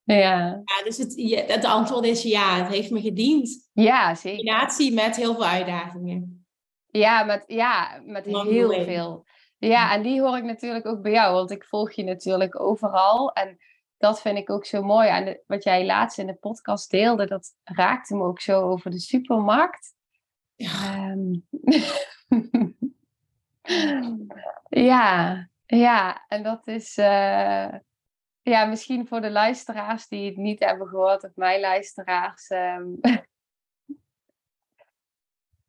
Ja. 0.05 0.61
ja 0.65 0.83
dus 0.83 0.97
het, 0.97 1.13
het 1.47 1.65
antwoord 1.65 2.05
is 2.05 2.23
ja, 2.23 2.63
het 2.63 2.73
heeft 2.73 2.91
me 2.91 3.01
gediend. 3.01 3.69
Ja, 3.73 4.15
zeker. 4.15 4.39
In 4.39 4.45
combinatie 4.45 4.93
met 4.93 5.15
heel 5.15 5.33
veel 5.33 5.45
uitdagingen. 5.45 6.45
Ja, 6.87 7.23
met, 7.23 7.43
ja, 7.47 8.01
met 8.05 8.25
heel 8.25 8.83
veel. 8.83 9.25
Ja, 9.57 9.93
en 9.93 10.01
die 10.01 10.21
hoor 10.21 10.37
ik 10.37 10.43
natuurlijk 10.43 10.85
ook 10.85 11.01
bij 11.01 11.11
jou, 11.11 11.33
want 11.33 11.51
ik 11.51 11.63
volg 11.63 11.91
je 11.91 12.03
natuurlijk 12.03 12.59
overal. 12.59 13.33
En 13.33 13.57
dat 13.97 14.21
vind 14.21 14.37
ik 14.37 14.49
ook 14.49 14.65
zo 14.65 14.83
mooi. 14.83 15.09
En 15.09 15.41
wat 15.47 15.63
jij 15.63 15.85
laatst 15.85 16.17
in 16.17 16.27
de 16.27 16.35
podcast 16.35 16.91
deelde, 16.91 17.25
dat 17.25 17.53
raakte 17.63 18.15
me 18.15 18.23
ook 18.23 18.41
zo 18.41 18.61
over 18.61 18.91
de 18.91 18.99
supermarkt. 18.99 19.93
Ja, 20.55 21.09
um, 21.09 21.47
ja, 24.69 25.49
ja, 25.65 26.25
en 26.27 26.43
dat 26.43 26.67
is. 26.67 26.97
Uh, 26.97 27.73
ja, 28.51 28.65
misschien 28.65 29.07
voor 29.07 29.21
de 29.21 29.31
luisteraars 29.31 30.07
die 30.07 30.25
het 30.25 30.37
niet 30.37 30.59
hebben 30.59 30.87
gehoord, 30.87 31.23
of 31.23 31.35
mijn 31.35 31.59
luisteraars. 31.59 32.49
Um... 32.49 32.97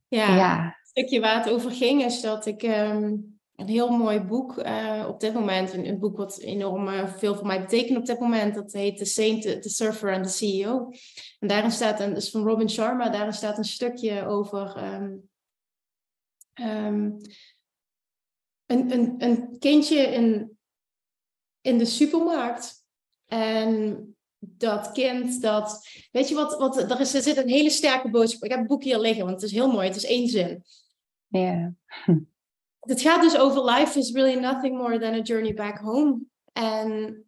Ja, 0.08 0.36
ja, 0.36 0.64
het 0.64 0.88
stukje 0.88 1.20
waar 1.20 1.38
het 1.38 1.52
over 1.52 1.70
ging 1.70 2.02
is 2.04 2.20
dat 2.20 2.46
ik 2.46 2.62
um, 2.62 3.38
een 3.56 3.68
heel 3.68 3.88
mooi 3.88 4.20
boek 4.20 4.56
uh, 4.56 5.04
op 5.08 5.20
dit 5.20 5.34
moment, 5.34 5.72
een, 5.72 5.86
een 5.86 5.98
boek 5.98 6.16
wat 6.16 6.38
enorm 6.38 6.88
uh, 6.88 7.08
veel 7.08 7.34
voor 7.34 7.46
mij 7.46 7.60
betekent 7.60 7.98
op 7.98 8.06
dit 8.06 8.20
moment, 8.20 8.54
dat 8.54 8.72
heet 8.72 8.96
The 8.96 9.04
Saint, 9.04 9.42
The 9.42 9.68
Surfer 9.68 10.14
and 10.14 10.24
the 10.24 10.32
CEO. 10.32 10.90
En 11.38 11.48
daarin 11.48 11.70
staat, 11.70 12.00
een, 12.00 12.16
is 12.16 12.30
van 12.30 12.44
Robin 12.44 12.70
Sharma, 12.70 13.08
daarin 13.08 13.32
staat 13.32 13.58
een 13.58 13.64
stukje 13.64 14.26
over 14.26 14.92
um, 14.94 15.28
ehm, 16.52 17.10
een, 18.66 18.92
een, 18.92 19.14
een 19.18 19.58
kindje 19.58 19.98
in, 19.98 20.55
in 21.66 21.78
de 21.78 21.84
supermarkt. 21.84 22.84
En 23.26 24.16
dat 24.38 24.92
kind 24.92 25.42
dat. 25.42 25.88
Weet 26.12 26.28
je 26.28 26.34
wat? 26.34 26.58
wat 26.58 26.90
er, 26.90 27.00
is, 27.00 27.14
er 27.14 27.22
zit 27.22 27.36
een 27.36 27.48
hele 27.48 27.70
sterke 27.70 28.10
boodschap. 28.10 28.44
Ik 28.44 28.50
heb 28.50 28.60
een 28.60 28.66
boek 28.66 28.82
hier 28.82 28.98
liggen, 28.98 29.24
want 29.24 29.40
het 29.40 29.50
is 29.50 29.56
heel 29.56 29.70
mooi. 29.70 29.86
Het 29.86 29.96
is 29.96 30.04
één 30.04 30.28
zin. 30.28 30.64
Ja. 31.26 31.74
Het 32.80 33.00
gaat 33.00 33.22
dus 33.22 33.36
over 33.36 33.64
life 33.64 33.98
is 33.98 34.12
really 34.12 34.40
nothing 34.40 34.76
more 34.76 34.98
than 34.98 35.14
a 35.14 35.20
journey 35.20 35.54
back 35.54 35.78
home. 35.78 36.20
En 36.52 37.24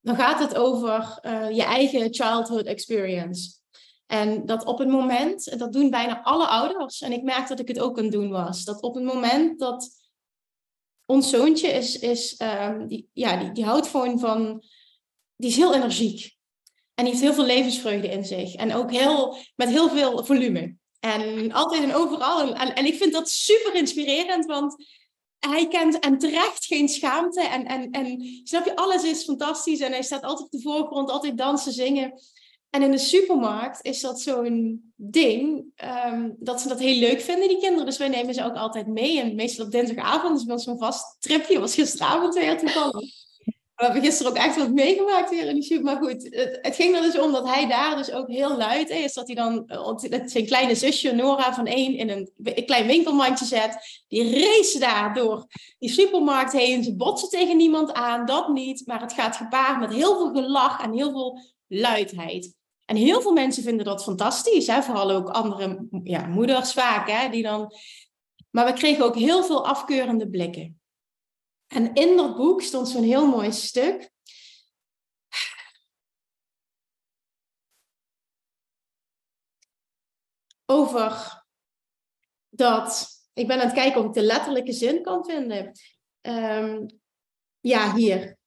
dan 0.00 0.16
gaat 0.16 0.38
het 0.38 0.56
over 0.56 1.18
uh, 1.22 1.50
je 1.50 1.62
eigen 1.62 2.14
childhood 2.14 2.66
experience. 2.66 3.50
En 4.06 4.46
dat 4.46 4.64
op 4.64 4.78
het 4.78 4.88
moment, 4.88 5.48
en 5.48 5.58
dat 5.58 5.72
doen 5.72 5.90
bijna 5.90 6.22
alle 6.22 6.46
ouders, 6.46 7.00
en 7.00 7.12
ik 7.12 7.22
merk 7.22 7.48
dat 7.48 7.60
ik 7.60 7.68
het 7.68 7.80
ook 7.80 7.98
aan 7.98 8.10
doen 8.10 8.30
was, 8.30 8.64
dat 8.64 8.82
op 8.82 8.94
het 8.94 9.04
moment 9.04 9.58
dat 9.58 10.05
ons 11.06 11.30
zoontje 11.30 11.68
is, 11.68 11.98
is 11.98 12.40
um, 12.42 12.86
die, 12.86 13.08
ja, 13.12 13.52
die, 13.52 13.64
houdt 13.64 13.86
gewoon 13.86 14.18
van, 14.18 14.62
die 15.36 15.50
is 15.50 15.56
heel 15.56 15.74
energiek. 15.74 16.34
En 16.94 17.06
heeft 17.06 17.20
heel 17.20 17.34
veel 17.34 17.44
levensvreugde 17.44 18.08
in 18.08 18.24
zich. 18.24 18.54
En 18.54 18.74
ook 18.74 18.90
heel, 18.90 19.36
met 19.56 19.68
heel 19.68 19.88
veel 19.88 20.24
volume. 20.24 20.76
En 21.00 21.52
altijd 21.52 21.82
en 21.82 21.94
overal. 21.94 22.54
En, 22.54 22.74
en 22.74 22.86
ik 22.86 22.94
vind 22.94 23.12
dat 23.12 23.28
super 23.28 23.74
inspirerend, 23.74 24.46
want 24.46 24.84
hij 25.38 25.68
kent 25.68 25.98
en 25.98 26.18
terecht 26.18 26.64
geen 26.64 26.88
schaamte. 26.88 27.40
En, 27.40 27.64
en, 27.64 27.90
en 27.90 28.22
snap 28.44 28.64
je, 28.64 28.76
alles 28.76 29.04
is 29.04 29.24
fantastisch. 29.24 29.80
En 29.80 29.92
hij 29.92 30.02
staat 30.02 30.22
altijd 30.22 30.44
op 30.44 30.50
de 30.50 30.60
voorgrond, 30.60 31.10
altijd 31.10 31.38
dansen, 31.38 31.72
zingen. 31.72 32.12
En 32.76 32.82
in 32.82 32.90
de 32.90 32.98
supermarkt 32.98 33.78
is 33.82 34.00
dat 34.00 34.20
zo'n 34.20 34.92
ding 34.96 35.64
um, 36.06 36.36
dat 36.38 36.60
ze 36.60 36.68
dat 36.68 36.78
heel 36.78 36.98
leuk 36.98 37.20
vinden, 37.20 37.48
die 37.48 37.58
kinderen. 37.58 37.86
Dus 37.86 37.98
wij 37.98 38.08
nemen 38.08 38.34
ze 38.34 38.44
ook 38.44 38.56
altijd 38.56 38.86
mee. 38.86 39.20
En 39.20 39.34
meestal 39.34 39.64
op 39.64 39.70
dinsdagavond 39.70 40.38
is 40.38 40.44
bij 40.44 40.58
zo'n 40.58 40.78
vast 40.78 41.16
tripje. 41.18 41.60
was 41.60 41.74
gisteravond 41.74 42.34
weer 42.34 42.58
toevallig. 42.58 43.14
We 43.74 43.84
hebben 43.84 44.02
gisteren 44.02 44.32
ook 44.32 44.38
echt 44.38 44.56
wat 44.56 44.72
meegemaakt 44.72 45.30
hier 45.30 45.46
in 45.46 45.54
de 45.54 45.62
shoot. 45.62 45.82
Maar 45.82 45.96
goed, 45.96 46.22
het, 46.22 46.58
het, 46.62 46.74
ging 46.74 46.94
er 46.94 47.02
dus 47.02 47.18
om 47.18 47.32
dat 47.32 47.48
hij 47.48 47.66
daar 47.68 47.96
dus 47.96 48.10
ook 48.10 48.28
heel 48.28 48.56
luid 48.56 48.90
is. 48.90 49.14
Dat 49.14 49.26
hij 49.26 49.36
dan 49.36 49.64
uh, 49.66 50.26
zijn 50.26 50.46
kleine 50.46 50.74
zusje 50.74 51.12
Nora 51.12 51.54
van 51.54 51.66
één 51.66 51.94
in 51.94 52.10
een, 52.10 52.30
een, 52.42 52.66
klein 52.66 52.86
winkelmandje 52.86 53.44
zet. 53.44 54.04
Die 54.08 54.40
race 54.40 54.78
daar 54.78 55.14
door 55.14 55.46
die 55.78 55.90
supermarkt 55.90 56.52
heen. 56.52 56.84
Ze 56.84 56.96
botsen 56.96 57.28
tegen 57.28 57.56
niemand 57.56 57.92
aan, 57.92 58.26
dat 58.26 58.48
niet. 58.48 58.86
Maar 58.86 59.00
het 59.00 59.12
gaat 59.12 59.36
gepaard 59.36 59.80
met 59.80 59.92
heel 59.92 60.16
veel 60.16 60.42
gelach 60.42 60.82
en 60.82 60.92
heel 60.92 61.10
veel 61.10 61.40
luidheid. 61.66 62.54
En 62.86 62.96
heel 62.96 63.20
veel 63.20 63.32
mensen 63.32 63.62
vinden 63.62 63.84
dat 63.84 64.02
fantastisch. 64.02 64.66
Hè? 64.66 64.82
Vooral 64.82 65.10
ook 65.10 65.28
andere 65.28 65.88
ja, 66.02 66.26
moeders 66.26 66.72
vaak. 66.72 67.08
Hè? 67.08 67.28
Die 67.28 67.42
dan... 67.42 67.72
Maar 68.50 68.66
we 68.66 68.72
kregen 68.72 69.04
ook 69.04 69.14
heel 69.14 69.44
veel 69.44 69.66
afkeurende 69.66 70.30
blikken. 70.30 70.80
En 71.66 71.94
in 71.94 72.16
dat 72.16 72.36
boek 72.36 72.62
stond 72.62 72.88
zo'n 72.88 73.02
heel 73.02 73.26
mooi 73.26 73.52
stuk. 73.52 74.10
Over 80.66 81.44
dat. 82.48 83.14
Ik 83.32 83.46
ben 83.46 83.60
aan 83.60 83.66
het 83.66 83.74
kijken 83.74 84.00
of 84.00 84.06
ik 84.06 84.12
de 84.12 84.22
letterlijke 84.22 84.72
zin 84.72 85.02
kan 85.02 85.24
vinden. 85.24 85.72
Um, 86.22 86.86
ja, 87.60 87.94
hier. 87.94 88.38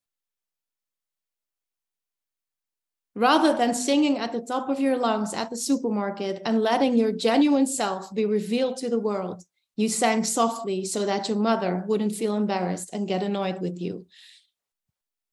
Rather 3.19 3.51
than 3.57 3.73
singing 3.73 4.17
at 4.17 4.31
the 4.31 4.45
top 4.51 4.69
of 4.69 4.79
your 4.79 4.97
lungs 4.97 5.33
at 5.33 5.49
the 5.49 5.57
supermarket 5.57 6.41
and 6.45 6.61
letting 6.61 6.95
your 6.95 7.11
genuine 7.11 7.67
self 7.67 8.13
be 8.13 8.25
revealed 8.25 8.77
to 8.77 8.89
the 8.89 9.03
world, 9.09 9.43
You 9.79 9.87
sang 9.87 10.25
softly 10.25 10.83
so 10.83 11.05
that 11.05 11.29
your 11.29 11.37
mother 11.37 11.85
wouldn't 11.87 12.11
feel 12.11 12.35
embarrassed 12.35 12.89
and 12.91 13.07
get 13.07 13.23
annoyed 13.23 13.61
with 13.61 13.79
you. 13.79 14.07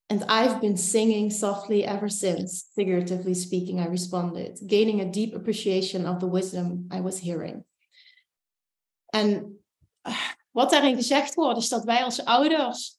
And 0.09 0.23
I've 0.29 0.61
been 0.61 0.77
singing 0.77 1.31
softly 1.31 1.85
ever 1.85 2.09
since, 2.09 2.71
figuratively 2.77 3.35
speaking, 3.35 3.81
I 3.81 3.89
responded, 3.89 4.61
gaining 4.65 5.01
a 5.01 5.11
deep 5.11 5.35
appreciation 5.35 6.07
of 6.07 6.21
the 6.21 6.29
wisdom 6.29 6.89
I 6.93 7.01
was 7.01 7.19
hearing. 7.19 7.65
En 9.13 9.59
wat 10.57 10.71
daarin 10.71 10.97
gezegd 10.97 11.35
wordt, 11.35 11.59
is 11.59 11.69
dat 11.69 11.85
wij 11.85 12.05
als 12.05 12.25
ouders 12.25 12.99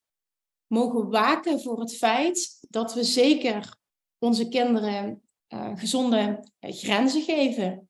mogen 0.67 1.09
waken 1.09 1.61
voor 1.61 1.79
het 1.79 1.97
feit 1.97 2.57
dat 2.69 2.93
we 2.93 3.03
zeker 3.03 3.75
onze 4.18 4.47
kinderen 4.47 5.22
uh, 5.47 5.72
gezonde 5.76 6.49
grenzen 6.59 7.22
geven. 7.22 7.88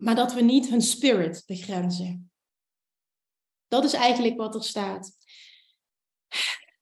maar 0.00 0.14
dat 0.14 0.32
we 0.32 0.40
niet 0.40 0.68
hun 0.68 0.82
spirit 0.82 1.42
begrenzen. 1.46 2.32
Dat 3.68 3.84
is 3.84 3.92
eigenlijk 3.92 4.36
wat 4.36 4.54
er 4.54 4.64
staat. 4.64 5.16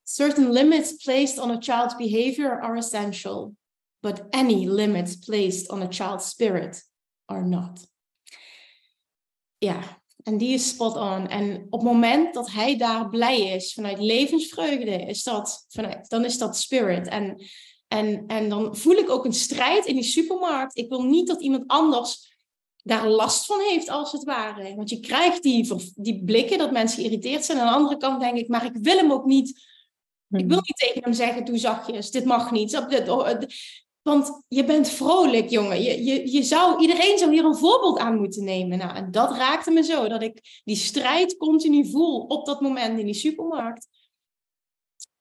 Certain 0.03 0.53
limits 0.53 0.93
placed 0.93 1.39
on 1.39 1.51
a 1.51 1.61
child's 1.61 1.97
behavior 1.97 2.61
are 2.61 2.77
essential, 2.77 3.57
but 4.01 4.31
any 4.31 4.69
limits 4.69 5.17
placed 5.17 5.69
on 5.69 5.83
a 5.83 5.89
child's 5.89 6.29
spirit 6.29 6.91
are 7.25 7.45
not. 7.45 7.91
Ja, 9.59 9.98
en 10.29 10.39
die 10.39 10.55
is 10.55 10.69
spot 10.69 10.97
on. 10.97 11.29
En 11.29 11.67
op 11.71 11.81
het 11.81 11.91
moment 11.93 12.35
dat 12.35 12.51
hij 12.51 12.77
daar 12.77 13.09
blij 13.09 13.41
is, 13.41 13.73
vanuit 13.73 13.99
levensvreugde, 13.99 14.91
is 14.91 15.23
dat, 15.23 15.65
vanuit, 15.69 16.09
dan 16.09 16.25
is 16.25 16.39
dat 16.39 16.57
spirit. 16.57 17.09
En, 17.09 17.43
en, 17.89 18.25
en 18.27 18.49
dan 18.49 18.77
voel 18.77 18.97
ik 18.97 19.11
ook 19.11 19.25
een 19.25 19.33
strijd 19.33 19.87
in 19.87 19.95
die 19.95 20.05
supermarkt. 20.05 20.77
Ik 20.77 20.89
wil 20.89 21.03
niet 21.03 21.27
dat 21.27 21.43
iemand 21.43 21.65
anders 21.67 22.37
daar 22.83 23.09
last 23.09 23.47
van 23.47 23.61
heeft, 23.61 23.89
als 23.89 24.13
het 24.13 24.25
ware. 24.25 24.75
Want 24.75 24.91
je 24.91 25.01
krijgt 25.01 25.43
die, 25.43 25.73
die 25.95 26.25
blikken 26.25 26.59
dat 26.59 26.73
mensen 26.73 27.01
geïrriteerd 27.01 27.45
zijn. 27.45 27.59
Aan 27.59 27.67
de 27.67 27.73
andere 27.73 27.97
kant 27.97 28.21
denk 28.21 28.37
ik, 28.37 28.49
maar 28.49 28.65
ik 28.65 28.77
wil 28.83 28.97
hem 28.97 29.13
ook 29.13 29.25
niet. 29.25 29.49
Ik 30.31 30.47
wil 30.47 30.57
hmm. 30.57 30.65
niet 30.67 30.77
tegen 30.77 31.03
hem 31.03 31.13
zeggen, 31.13 31.45
doe 31.45 31.59
zachtjes, 31.59 32.11
dit 32.11 32.25
mag 32.25 32.51
niet. 32.51 32.71
Want 34.03 34.45
je 34.49 34.65
bent 34.65 34.89
vrolijk, 34.89 35.49
jongen. 35.49 35.83
Je, 35.83 36.05
je, 36.05 36.33
je 36.33 36.43
zou, 36.43 36.81
iedereen 36.81 37.19
zou 37.19 37.33
hier 37.33 37.45
een 37.45 37.57
voorbeeld 37.57 37.99
aan 37.99 38.19
moeten 38.19 38.45
nemen. 38.45 38.79
Nou, 38.79 38.97
en 38.97 39.11
dat 39.11 39.37
raakte 39.37 39.71
me 39.71 39.83
zo, 39.83 40.09
dat 40.09 40.23
ik 40.23 40.61
die 40.65 40.77
strijd 40.77 41.37
continu 41.37 41.91
voel 41.91 42.21
op 42.21 42.47
dat 42.47 42.61
moment 42.61 42.99
in 42.99 43.05
die 43.05 43.15
supermarkt. 43.15 43.89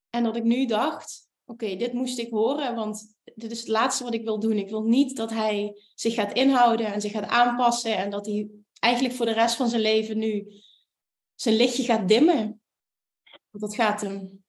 En 0.09 0.23
dat 0.23 0.35
ik 0.35 0.43
nu 0.43 0.65
dacht, 0.65 1.27
oké, 1.45 1.75
dit 1.75 1.93
moest 1.93 2.17
ik 2.17 2.29
horen, 2.29 2.75
want 2.75 3.15
dit 3.35 3.51
is 3.51 3.59
het 3.59 3.67
laatste 3.67 4.03
wat 4.03 4.13
ik 4.13 4.23
wil 4.23 4.39
doen. 4.39 4.57
Ik 4.57 4.69
wil 4.69 4.83
niet 4.83 5.15
dat 5.15 5.29
hij 5.29 5.81
zich 5.95 6.13
gaat 6.13 6.33
inhouden 6.33 6.93
en 6.93 7.01
zich 7.01 7.11
gaat 7.11 7.27
aanpassen 7.27 7.97
en 7.97 8.09
dat 8.09 8.25
hij 8.25 8.49
eigenlijk 8.79 9.15
voor 9.15 9.25
de 9.25 9.31
rest 9.31 9.55
van 9.55 9.69
zijn 9.69 9.81
leven 9.81 10.17
nu 10.17 10.61
zijn 11.35 11.55
lichtje 11.55 11.83
gaat 11.83 12.07
dimmen. 12.07 12.61
Want 13.49 13.63
dat 13.63 13.75
gaat 13.75 14.01
hem 14.01 14.45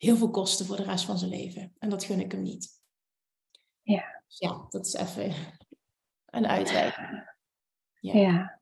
heel 0.00 0.16
veel 0.16 0.30
kosten 0.30 0.66
voor 0.66 0.76
de 0.76 0.82
rest 0.82 1.04
van 1.04 1.18
zijn 1.18 1.30
leven. 1.30 1.74
En 1.78 1.88
dat 1.88 2.04
gun 2.04 2.20
ik 2.20 2.32
hem 2.32 2.42
niet. 2.42 2.68
Ja. 3.82 4.22
Dus 4.26 4.38
ja, 4.38 4.66
dat 4.68 4.86
is 4.86 4.94
even 4.94 5.34
een 6.26 6.46
uitwijking. 6.46 7.34
Ja. 8.00 8.14
ja. 8.14 8.60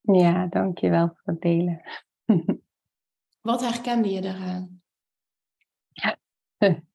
Ja, 0.00 0.46
dankjewel 0.46 1.06
voor 1.06 1.32
het 1.32 1.40
delen. 1.40 1.82
Wat 3.40 3.60
herkende 3.60 4.08
je 4.08 4.20
daaraan? 4.20 4.82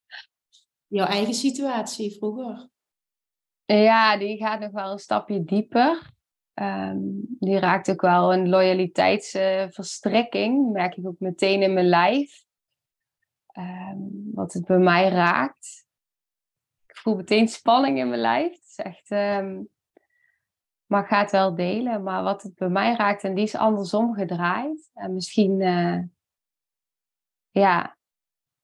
Jouw 0.87 1.05
eigen 1.05 1.33
situatie 1.33 2.17
vroeger? 2.17 2.69
Ja, 3.65 4.17
die 4.17 4.37
gaat 4.37 4.59
nog 4.59 4.71
wel 4.71 4.91
een 4.91 4.99
stapje 4.99 5.43
dieper. 5.43 6.17
Um, 6.53 7.25
die 7.39 7.59
raakt 7.59 7.89
ook 7.89 8.01
wel 8.01 8.33
een 8.33 8.49
loyaliteitsverstrekking. 8.49 10.65
Uh, 10.65 10.71
merk 10.71 10.95
ik 10.95 11.07
ook 11.07 11.19
meteen 11.19 11.61
in 11.61 11.73
mijn 11.73 11.87
lijf. 11.87 12.47
Um, 13.57 14.29
wat 14.33 14.53
het 14.53 14.65
bij 14.65 14.77
mij 14.77 15.09
raakt. 15.09 15.87
Ik 16.87 16.97
voel 16.97 17.15
meteen 17.15 17.47
spanning 17.47 17.97
in 17.97 18.09
mijn 18.09 18.21
lijf. 18.21 18.51
Het 18.51 18.65
is 18.65 18.77
echt. 18.77 19.11
Um, 19.11 19.69
maar 20.85 21.01
ik 21.01 21.07
ga 21.07 21.19
het 21.19 21.31
wel 21.31 21.55
delen. 21.55 22.03
Maar 22.03 22.23
wat 22.23 22.43
het 22.43 22.55
bij 22.55 22.69
mij 22.69 22.95
raakt, 22.95 23.23
en 23.23 23.33
die 23.33 23.43
is 23.43 23.55
andersom 23.55 24.13
gedraaid. 24.13 24.89
En 24.93 25.13
misschien. 25.13 25.59
Uh, 25.59 25.99
ja, 27.49 27.97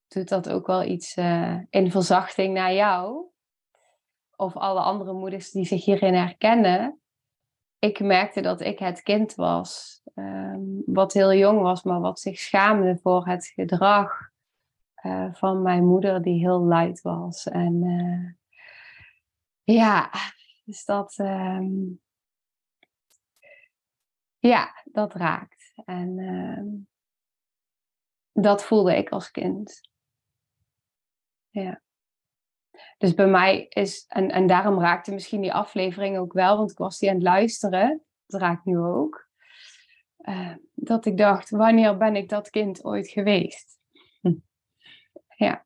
doet 0.08 0.30
dat 0.30 0.50
ook 0.50 0.68
wel 0.68 0.84
iets 0.84 1.18
uh, 1.18 1.60
in 1.70 1.92
verzachting 1.92 2.54
naar 2.54 2.74
jou. 2.74 3.26
Of 4.36 4.56
alle 4.56 4.80
andere 4.80 5.14
moeders 5.14 5.52
die 5.52 5.66
zich 5.66 5.86
hierin 5.86 6.14
herkennen. 6.14 7.00
Ik 7.80 8.00
merkte 8.00 8.42
dat 8.42 8.62
ik 8.62 8.80
het 8.80 9.02
kind 9.02 9.36
was, 9.36 10.02
um, 10.16 10.84
wat 10.86 11.14
heel 11.14 11.34
jong 11.34 11.62
was, 11.62 11.84
maar 11.84 12.00
wat 12.00 12.20
zich 12.20 12.40
schaamde 12.40 13.00
voor 13.02 13.28
het 13.28 13.46
gedrag 13.46 14.34
uh, 15.06 15.34
van 15.34 15.62
mijn 15.62 15.86
moeder, 15.86 16.22
die 16.22 16.40
heel 16.40 16.60
luid 16.60 17.02
was. 17.02 17.48
En 17.48 17.84
uh, 17.84 18.32
ja, 19.64 20.12
dus 20.64 20.86
dat, 20.86 21.18
um, 21.18 22.02
ja, 24.40 24.82
dat 24.84 25.14
raakt. 25.14 25.74
En 25.86 26.18
uh, 26.18 26.82
dat 28.32 28.64
voelde 28.64 28.98
ik 28.98 29.10
als 29.10 29.32
kind. 29.32 29.82
Ja. 31.50 31.82
dus 32.98 33.14
bij 33.14 33.28
mij 33.28 33.66
is, 33.68 34.06
en, 34.08 34.32
en 34.32 34.48
daarom 34.48 34.80
raakte 34.80 35.14
misschien 35.14 35.42
die 35.42 35.54
aflevering 35.54 36.18
ook 36.18 36.34
wel, 36.34 36.58
want 36.58 36.72
ik 36.72 36.78
was 36.78 37.00
die 37.00 37.10
aan 37.10 37.16
het 37.16 37.24
luisteren. 37.24 38.04
Dat 38.26 38.42
raakt 38.42 38.66
nu 38.66 38.78
ook. 38.78 39.30
Uh, 40.18 40.56
dat 40.74 41.06
ik 41.06 41.18
dacht, 41.18 41.50
wanneer 41.50 41.98
ben 41.98 42.16
ik 42.16 42.30
dat 42.30 42.50
kind 42.50 42.84
ooit 42.84 43.08
geweest? 43.08 43.75
Ja. 45.36 45.66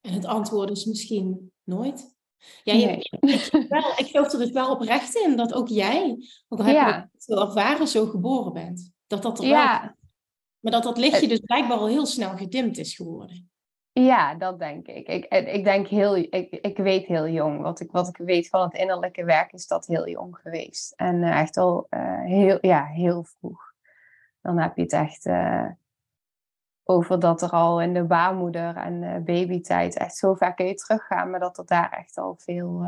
En 0.00 0.12
het 0.12 0.24
antwoord 0.24 0.70
is 0.70 0.84
misschien 0.84 1.52
nooit. 1.62 2.16
Ja, 2.62 2.74
je, 2.74 2.96
ik, 3.20 3.50
wel, 3.68 3.90
ik 3.96 4.06
geloof 4.06 4.32
er 4.32 4.38
dus 4.38 4.50
wel 4.50 4.70
oprecht 4.70 5.14
in 5.14 5.36
dat 5.36 5.52
ook 5.52 5.68
jij, 5.68 6.16
ook 6.48 6.58
al 6.58 6.64
heb 6.64 6.74
ja. 6.74 7.10
je 7.12 7.20
zo 7.20 7.40
ervaren, 7.40 7.88
zo 7.88 8.06
geboren 8.06 8.52
bent. 8.52 8.92
Dat 9.06 9.22
dat 9.22 9.38
er 9.38 9.46
ja. 9.46 9.80
wel 9.80 9.90
maar 10.62 10.72
dat 10.72 10.82
dat 10.82 10.98
lichtje 10.98 11.28
dus 11.28 11.40
blijkbaar 11.40 11.78
al 11.78 11.88
heel 11.88 12.06
snel 12.06 12.36
gedimd 12.36 12.78
is 12.78 12.94
geworden. 12.94 13.50
Ja, 13.92 14.34
dat 14.34 14.58
denk 14.58 14.86
ik. 14.86 15.08
Ik, 15.08 15.24
ik 15.46 15.64
denk 15.64 15.86
heel, 15.86 16.16
ik, 16.16 16.50
ik 16.50 16.76
weet 16.76 17.06
heel 17.06 17.28
jong. 17.28 17.60
Wat 17.60 17.80
ik, 17.80 17.90
wat 17.90 18.08
ik 18.08 18.16
weet 18.16 18.48
van 18.48 18.62
het 18.62 18.74
innerlijke 18.74 19.24
werk 19.24 19.52
is 19.52 19.66
dat 19.66 19.86
heel 19.86 20.08
jong 20.08 20.38
geweest. 20.42 20.92
En 20.96 21.22
uh, 21.22 21.40
echt 21.40 21.56
al 21.56 21.86
uh, 21.90 22.24
heel, 22.24 22.58
ja, 22.60 22.84
heel 22.84 23.22
vroeg. 23.22 23.72
Dan 24.40 24.58
heb 24.58 24.76
je 24.76 24.82
het 24.82 24.92
echt 24.92 25.26
uh, 25.26 25.70
over 26.84 27.18
dat 27.18 27.42
er 27.42 27.50
al 27.50 27.80
in 27.80 27.94
de 27.94 28.04
baarmoeder 28.04 28.76
en 28.76 29.24
babytijd 29.24 29.96
echt 29.96 30.16
zo 30.16 30.34
ver 30.34 30.54
kun 30.54 30.66
je 30.66 30.74
teruggaan. 30.74 31.30
Maar 31.30 31.40
dat 31.40 31.58
er 31.58 31.66
daar 31.66 31.90
echt 31.90 32.18
al 32.18 32.36
veel... 32.36 32.84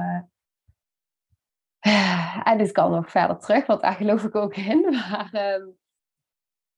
en 2.45 2.59
dit 2.59 2.73
kan 2.73 2.91
nog 2.91 3.11
verder 3.11 3.39
terug, 3.39 3.67
want 3.67 3.81
daar 3.81 3.95
geloof 3.95 4.25
ik 4.25 4.35
ook 4.35 4.57
in. 4.57 4.81
Maar 5.11 5.29
ehm, 5.33 5.67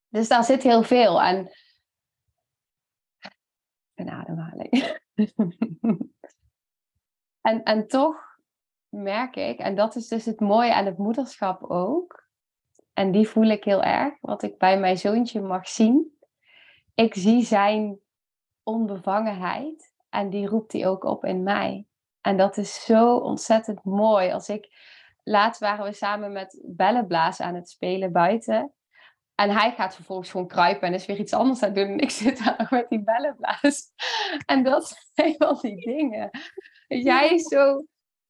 dus 0.08 0.28
daar 0.28 0.44
zit 0.44 0.62
heel 0.62 0.82
veel. 0.82 1.22
En 1.22 1.50
een 3.94 4.10
ademhaling. 4.10 5.00
en, 7.48 7.62
en 7.62 7.86
toch 7.86 8.38
merk 8.88 9.36
ik, 9.36 9.58
en 9.58 9.74
dat 9.74 9.96
is 9.96 10.08
dus 10.08 10.24
het 10.24 10.40
mooie 10.40 10.74
aan 10.74 10.86
het 10.86 10.98
moederschap 10.98 11.62
ook. 11.62 12.24
En 12.92 13.10
die 13.10 13.28
voel 13.28 13.46
ik 13.46 13.64
heel 13.64 13.82
erg, 13.82 14.14
wat 14.20 14.42
ik 14.42 14.58
bij 14.58 14.80
mijn 14.80 14.98
zoontje 14.98 15.40
mag 15.40 15.68
zien. 15.68 16.15
Ik 16.96 17.14
zie 17.14 17.44
zijn 17.44 17.98
onbevangenheid 18.62 19.94
en 20.08 20.30
die 20.30 20.46
roept 20.46 20.72
hij 20.72 20.86
ook 20.86 21.04
op 21.04 21.24
in 21.24 21.42
mij. 21.42 21.86
En 22.20 22.36
dat 22.36 22.56
is 22.56 22.84
zo 22.84 23.16
ontzettend 23.16 23.84
mooi. 23.84 24.30
Als 24.32 24.48
ik 24.48 24.68
laatst 25.24 25.60
waren 25.60 25.84
we 25.84 25.92
samen 25.92 26.32
met 26.32 26.62
bellenblazen 26.66 27.44
aan 27.44 27.54
het 27.54 27.68
spelen 27.68 28.12
buiten. 28.12 28.72
En 29.34 29.50
hij 29.50 29.72
gaat 29.72 29.94
vervolgens 29.94 30.30
gewoon 30.30 30.48
kruipen 30.48 30.88
en 30.88 30.94
is 30.94 31.06
weer 31.06 31.18
iets 31.18 31.32
anders 31.32 31.62
aan 31.62 31.68
het 31.68 31.78
doen. 31.78 31.88
En 31.88 31.98
ik 31.98 32.10
zit 32.10 32.44
daar 32.44 32.66
met 32.70 32.88
die 32.88 33.04
bellenblaas. 33.04 33.92
En 34.46 34.62
dat 34.62 35.10
zijn 35.14 35.34
wel 35.38 35.60
die 35.60 35.86
dingen. 35.86 36.30
Jij 36.88 37.34
is 37.34 37.42
zo, 37.42 37.84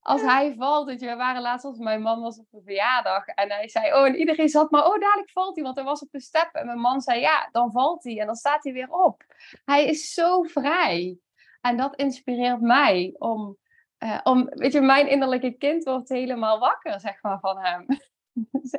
als 0.07 0.23
hij 0.23 0.55
valt, 0.59 0.89
dat 0.89 1.01
je, 1.01 1.07
we 1.07 1.17
waren 1.17 1.43
laatst 1.43 1.65
als 1.65 1.79
mijn 1.79 2.03
man 2.03 2.21
was 2.21 2.39
op 2.39 2.47
een 2.53 2.63
verjaardag. 2.65 3.27
En 3.27 3.51
hij 3.51 3.69
zei, 3.69 3.95
oh, 3.95 4.07
en 4.07 4.17
iedereen 4.17 4.49
zat 4.49 4.71
maar, 4.71 4.87
oh, 4.87 5.01
dadelijk 5.01 5.31
valt 5.31 5.55
hij. 5.55 5.65
Want 5.65 5.77
hij 5.77 5.85
was 5.85 6.03
op 6.03 6.11
de 6.11 6.21
step. 6.21 6.49
En 6.53 6.67
mijn 6.67 6.79
man 6.79 7.01
zei, 7.01 7.21
ja, 7.21 7.49
dan 7.53 7.73
valt 7.73 8.05
hij. 8.05 8.21
En 8.21 8.27
dan 8.27 8.35
staat 8.35 8.65
hij 8.65 8.73
weer 8.73 8.91
op. 8.91 9.25
Hij 9.65 9.87
is 9.87 10.13
zo 10.13 10.43
vrij. 10.43 11.19
En 11.61 11.77
dat 11.77 11.97
inspireert 11.97 12.61
mij 12.61 13.15
om, 13.19 13.57
uh, 13.99 14.21
om 14.23 14.45
weet 14.45 14.73
je, 14.73 14.81
mijn 14.81 15.09
innerlijke 15.09 15.51
kind 15.51 15.85
wordt 15.85 16.09
helemaal 16.09 16.59
wakker, 16.59 17.01
zeg 17.01 17.23
maar, 17.23 17.39
van 17.41 17.59
hem. 17.59 17.87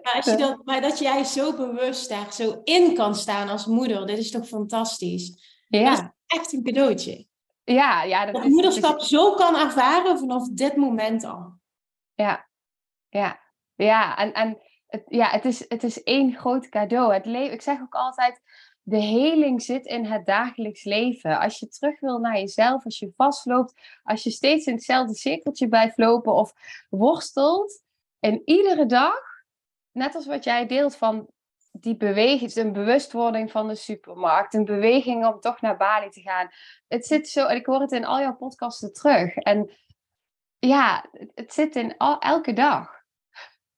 Maar, 0.01 0.13
als 0.15 0.25
je 0.25 0.35
dat, 0.35 0.65
maar 0.65 0.81
dat 0.81 0.99
jij 0.99 1.23
zo 1.23 1.55
bewust 1.55 2.09
daar 2.09 2.33
zo 2.33 2.61
in 2.63 2.93
kan 2.93 3.15
staan 3.15 3.49
als 3.49 3.65
moeder, 3.65 4.05
dit 4.05 4.17
is 4.17 4.31
toch 4.31 4.47
fantastisch? 4.47 5.55
Ja. 5.67 5.89
Dat 5.89 5.99
is 5.99 6.09
echt 6.37 6.53
een 6.53 6.63
cadeautje. 6.63 7.27
Ja, 7.73 8.03
ja. 8.03 8.25
Dat, 8.25 8.33
dat 8.33 8.43
moederschap 8.43 9.01
zo 9.01 9.33
kan 9.33 9.55
ervaren 9.55 10.19
vanaf 10.19 10.47
dit 10.49 10.75
moment 10.75 11.23
al. 11.23 11.53
Ja, 12.13 12.47
ja. 13.09 13.39
Ja, 13.75 14.17
en, 14.17 14.33
en 14.33 14.57
het, 14.87 15.03
ja, 15.07 15.29
het, 15.29 15.45
is, 15.45 15.65
het 15.67 15.83
is 15.83 16.03
één 16.03 16.35
groot 16.35 16.69
cadeau. 16.69 17.13
Het 17.13 17.25
leven, 17.25 17.53
ik 17.53 17.61
zeg 17.61 17.81
ook 17.81 17.93
altijd, 17.93 18.41
de 18.83 18.99
heling 19.01 19.61
zit 19.61 19.85
in 19.85 20.05
het 20.05 20.25
dagelijks 20.25 20.83
leven. 20.83 21.39
Als 21.39 21.59
je 21.59 21.67
terug 21.67 21.99
wil 21.99 22.19
naar 22.19 22.37
jezelf, 22.37 22.85
als 22.85 22.99
je 22.99 23.13
vastloopt, 23.15 23.73
als 24.03 24.23
je 24.23 24.31
steeds 24.31 24.65
in 24.65 24.73
hetzelfde 24.73 25.15
cirkeltje 25.15 25.67
blijft 25.67 25.97
lopen 25.97 26.33
of 26.33 26.53
worstelt, 26.89 27.83
en 28.19 28.41
iedere 28.45 28.85
dag 28.85 29.19
net 29.91 30.15
als 30.15 30.25
wat 30.25 30.43
jij 30.43 30.67
deelt 30.67 30.95
van 30.95 31.29
die 31.83 31.97
beweging, 31.97 32.55
een 32.55 32.73
bewustwording 32.73 33.51
van 33.51 33.67
de 33.67 33.75
supermarkt, 33.75 34.53
een 34.53 34.65
beweging 34.65 35.25
om 35.25 35.39
toch 35.39 35.61
naar 35.61 35.77
Bali 35.77 36.09
te 36.09 36.21
gaan. 36.21 36.49
Het 36.87 37.05
zit 37.05 37.29
zo, 37.29 37.45
en 37.45 37.55
ik 37.55 37.65
hoor 37.65 37.81
het 37.81 37.91
in 37.91 38.05
al 38.05 38.19
jouw 38.19 38.35
podcasten 38.35 38.93
terug. 38.93 39.35
En 39.35 39.71
ja, 40.59 41.05
het 41.35 41.53
zit 41.53 41.75
in 41.75 41.97
al, 41.97 42.19
elke 42.19 42.53
dag. 42.53 42.95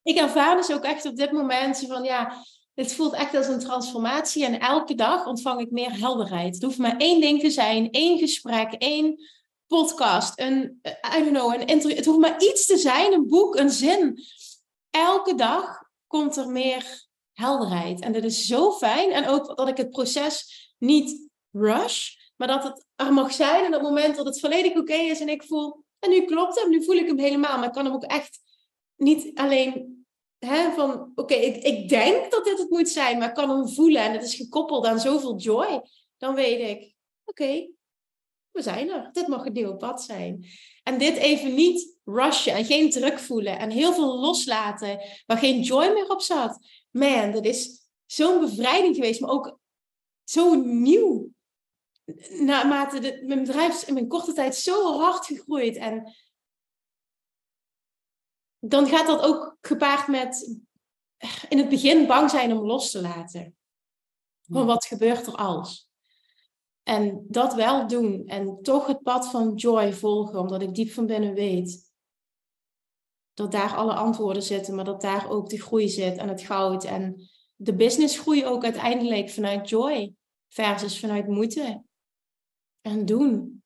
Ik 0.03 0.17
ervaar 0.17 0.55
dus 0.55 0.71
ook 0.71 0.83
echt 0.83 1.05
op 1.05 1.15
dit 1.15 1.31
moment 1.31 1.85
van 1.87 2.03
ja, 2.03 2.33
het 2.73 2.93
voelt 2.93 3.13
echt 3.13 3.35
als 3.35 3.47
een 3.47 3.59
transformatie. 3.59 4.45
En 4.45 4.59
elke 4.59 4.95
dag 4.95 5.25
ontvang 5.25 5.61
ik 5.61 5.71
meer 5.71 5.99
helderheid. 5.99 6.53
Het 6.53 6.63
hoeft 6.63 6.77
maar 6.77 6.97
één 6.97 7.21
ding 7.21 7.39
te 7.41 7.49
zijn, 7.49 7.91
één 7.91 8.17
gesprek, 8.17 8.73
één 8.73 9.19
podcast, 9.67 10.39
een, 10.39 10.79
I 11.15 11.23
don't 11.23 11.29
know, 11.29 11.53
een. 11.53 11.95
Het 11.95 12.05
hoeft 12.05 12.19
maar 12.19 12.41
iets 12.41 12.65
te 12.65 12.77
zijn, 12.77 13.13
een 13.13 13.27
boek, 13.27 13.55
een 13.55 13.69
zin. 13.69 14.19
Elke 14.89 15.35
dag 15.35 15.83
komt 16.07 16.37
er 16.37 16.49
meer 16.49 17.07
helderheid. 17.39 18.01
En 18.01 18.11
dat 18.11 18.23
is 18.23 18.45
zo 18.45 18.71
fijn. 18.71 19.11
En 19.11 19.27
ook 19.27 19.57
dat 19.57 19.67
ik 19.67 19.77
het 19.77 19.89
proces 19.89 20.73
niet 20.77 21.29
rush, 21.51 22.15
maar 22.35 22.47
dat 22.47 22.63
het 22.63 22.85
er 22.95 23.13
mag 23.13 23.33
zijn. 23.33 23.65
En 23.65 23.75
op 23.75 23.81
het 23.81 23.89
moment 23.89 24.15
dat 24.15 24.25
het 24.25 24.39
volledig 24.39 24.75
oké 24.75 24.93
is 24.93 25.19
en 25.19 25.29
ik 25.29 25.43
voel, 25.43 25.83
en 25.99 26.09
nu 26.09 26.25
klopt 26.25 26.59
hem, 26.59 26.69
nu 26.69 26.83
voel 26.83 26.95
ik 26.95 27.07
hem 27.07 27.19
helemaal. 27.19 27.57
Maar 27.57 27.67
ik 27.67 27.73
kan 27.73 27.85
hem 27.85 27.93
ook 27.93 28.03
echt 28.03 28.39
niet 28.95 29.37
alleen 29.37 29.97
hè, 30.39 30.71
van, 30.71 31.11
oké, 31.15 31.33
ik, 31.33 31.63
ik 31.63 31.89
denk 31.89 32.31
dat 32.31 32.45
dit 32.45 32.57
het 32.57 32.69
moet 32.69 32.89
zijn, 32.89 33.17
maar 33.17 33.27
ik 33.27 33.33
kan 33.33 33.49
hem 33.49 33.69
voelen. 33.69 34.01
En 34.01 34.11
het 34.11 34.23
is 34.23 34.35
gekoppeld 34.35 34.85
aan 34.85 34.99
zoveel 34.99 35.37
joy. 35.37 35.81
Dan 36.17 36.35
weet 36.35 36.69
ik, 36.69 36.95
oké, 37.25 37.67
we 38.51 38.61
zijn 38.61 38.89
er. 38.89 39.09
Dit 39.11 39.27
mag 39.27 39.45
een 39.45 39.53
nieuw 39.53 39.75
pad 39.75 40.03
zijn. 40.03 40.45
En 40.83 40.97
dit 40.97 41.17
even 41.17 41.53
niet 41.53 41.97
rushen 42.03 42.53
en 42.53 42.65
geen 42.65 42.89
druk 42.89 43.19
voelen 43.19 43.59
en 43.59 43.69
heel 43.69 43.93
veel 43.93 44.19
loslaten 44.19 44.99
waar 45.25 45.37
geen 45.37 45.61
joy 45.61 45.91
meer 45.93 46.09
op 46.09 46.21
zat. 46.21 46.59
Man, 46.89 47.31
dat 47.31 47.45
is 47.45 47.89
zo'n 48.05 48.39
bevrijding 48.39 48.95
geweest, 48.95 49.21
maar 49.21 49.29
ook 49.29 49.59
zo 50.23 50.53
nieuw. 50.55 51.29
Naarmate 52.39 52.99
de, 52.99 53.23
mijn 53.25 53.43
bedrijf 53.43 53.87
in 53.87 53.93
mijn 53.93 54.07
korte 54.07 54.33
tijd 54.33 54.55
zo 54.55 54.97
hard 54.97 55.25
gegroeid. 55.25 55.75
En 55.75 56.15
dan 58.59 58.87
gaat 58.87 59.07
dat 59.07 59.21
ook 59.21 59.57
gepaard 59.61 60.07
met 60.07 60.59
in 61.49 61.57
het 61.57 61.69
begin 61.69 62.07
bang 62.07 62.29
zijn 62.29 62.51
om 62.57 62.65
los 62.65 62.91
te 62.91 63.01
laten. 63.01 63.57
Van 64.41 64.65
wat 64.65 64.85
gebeurt 64.85 65.27
er 65.27 65.35
als? 65.35 65.89
En 66.83 67.25
dat 67.27 67.53
wel 67.53 67.87
doen 67.87 68.27
en 68.27 68.61
toch 68.61 68.87
het 68.87 69.03
pad 69.03 69.27
van 69.27 69.55
joy 69.55 69.93
volgen, 69.93 70.39
omdat 70.39 70.61
ik 70.61 70.73
diep 70.73 70.91
van 70.91 71.05
binnen 71.05 71.33
weet 71.33 71.88
dat 73.39 73.51
daar 73.51 73.75
alle 73.75 73.93
antwoorden 73.93 74.43
zitten, 74.43 74.75
maar 74.75 74.85
dat 74.85 75.01
daar 75.01 75.29
ook 75.29 75.49
de 75.49 75.61
groei 75.61 75.89
zit 75.89 76.17
en 76.17 76.27
het 76.27 76.41
goud 76.41 76.83
en 76.83 77.29
de 77.55 77.75
businessgroei 77.75 78.45
ook 78.45 78.63
uiteindelijk 78.63 79.29
vanuit 79.29 79.69
joy 79.69 80.13
versus 80.47 80.99
vanuit 80.99 81.27
moeite. 81.27 81.83
En 82.81 83.05
doen 83.05 83.63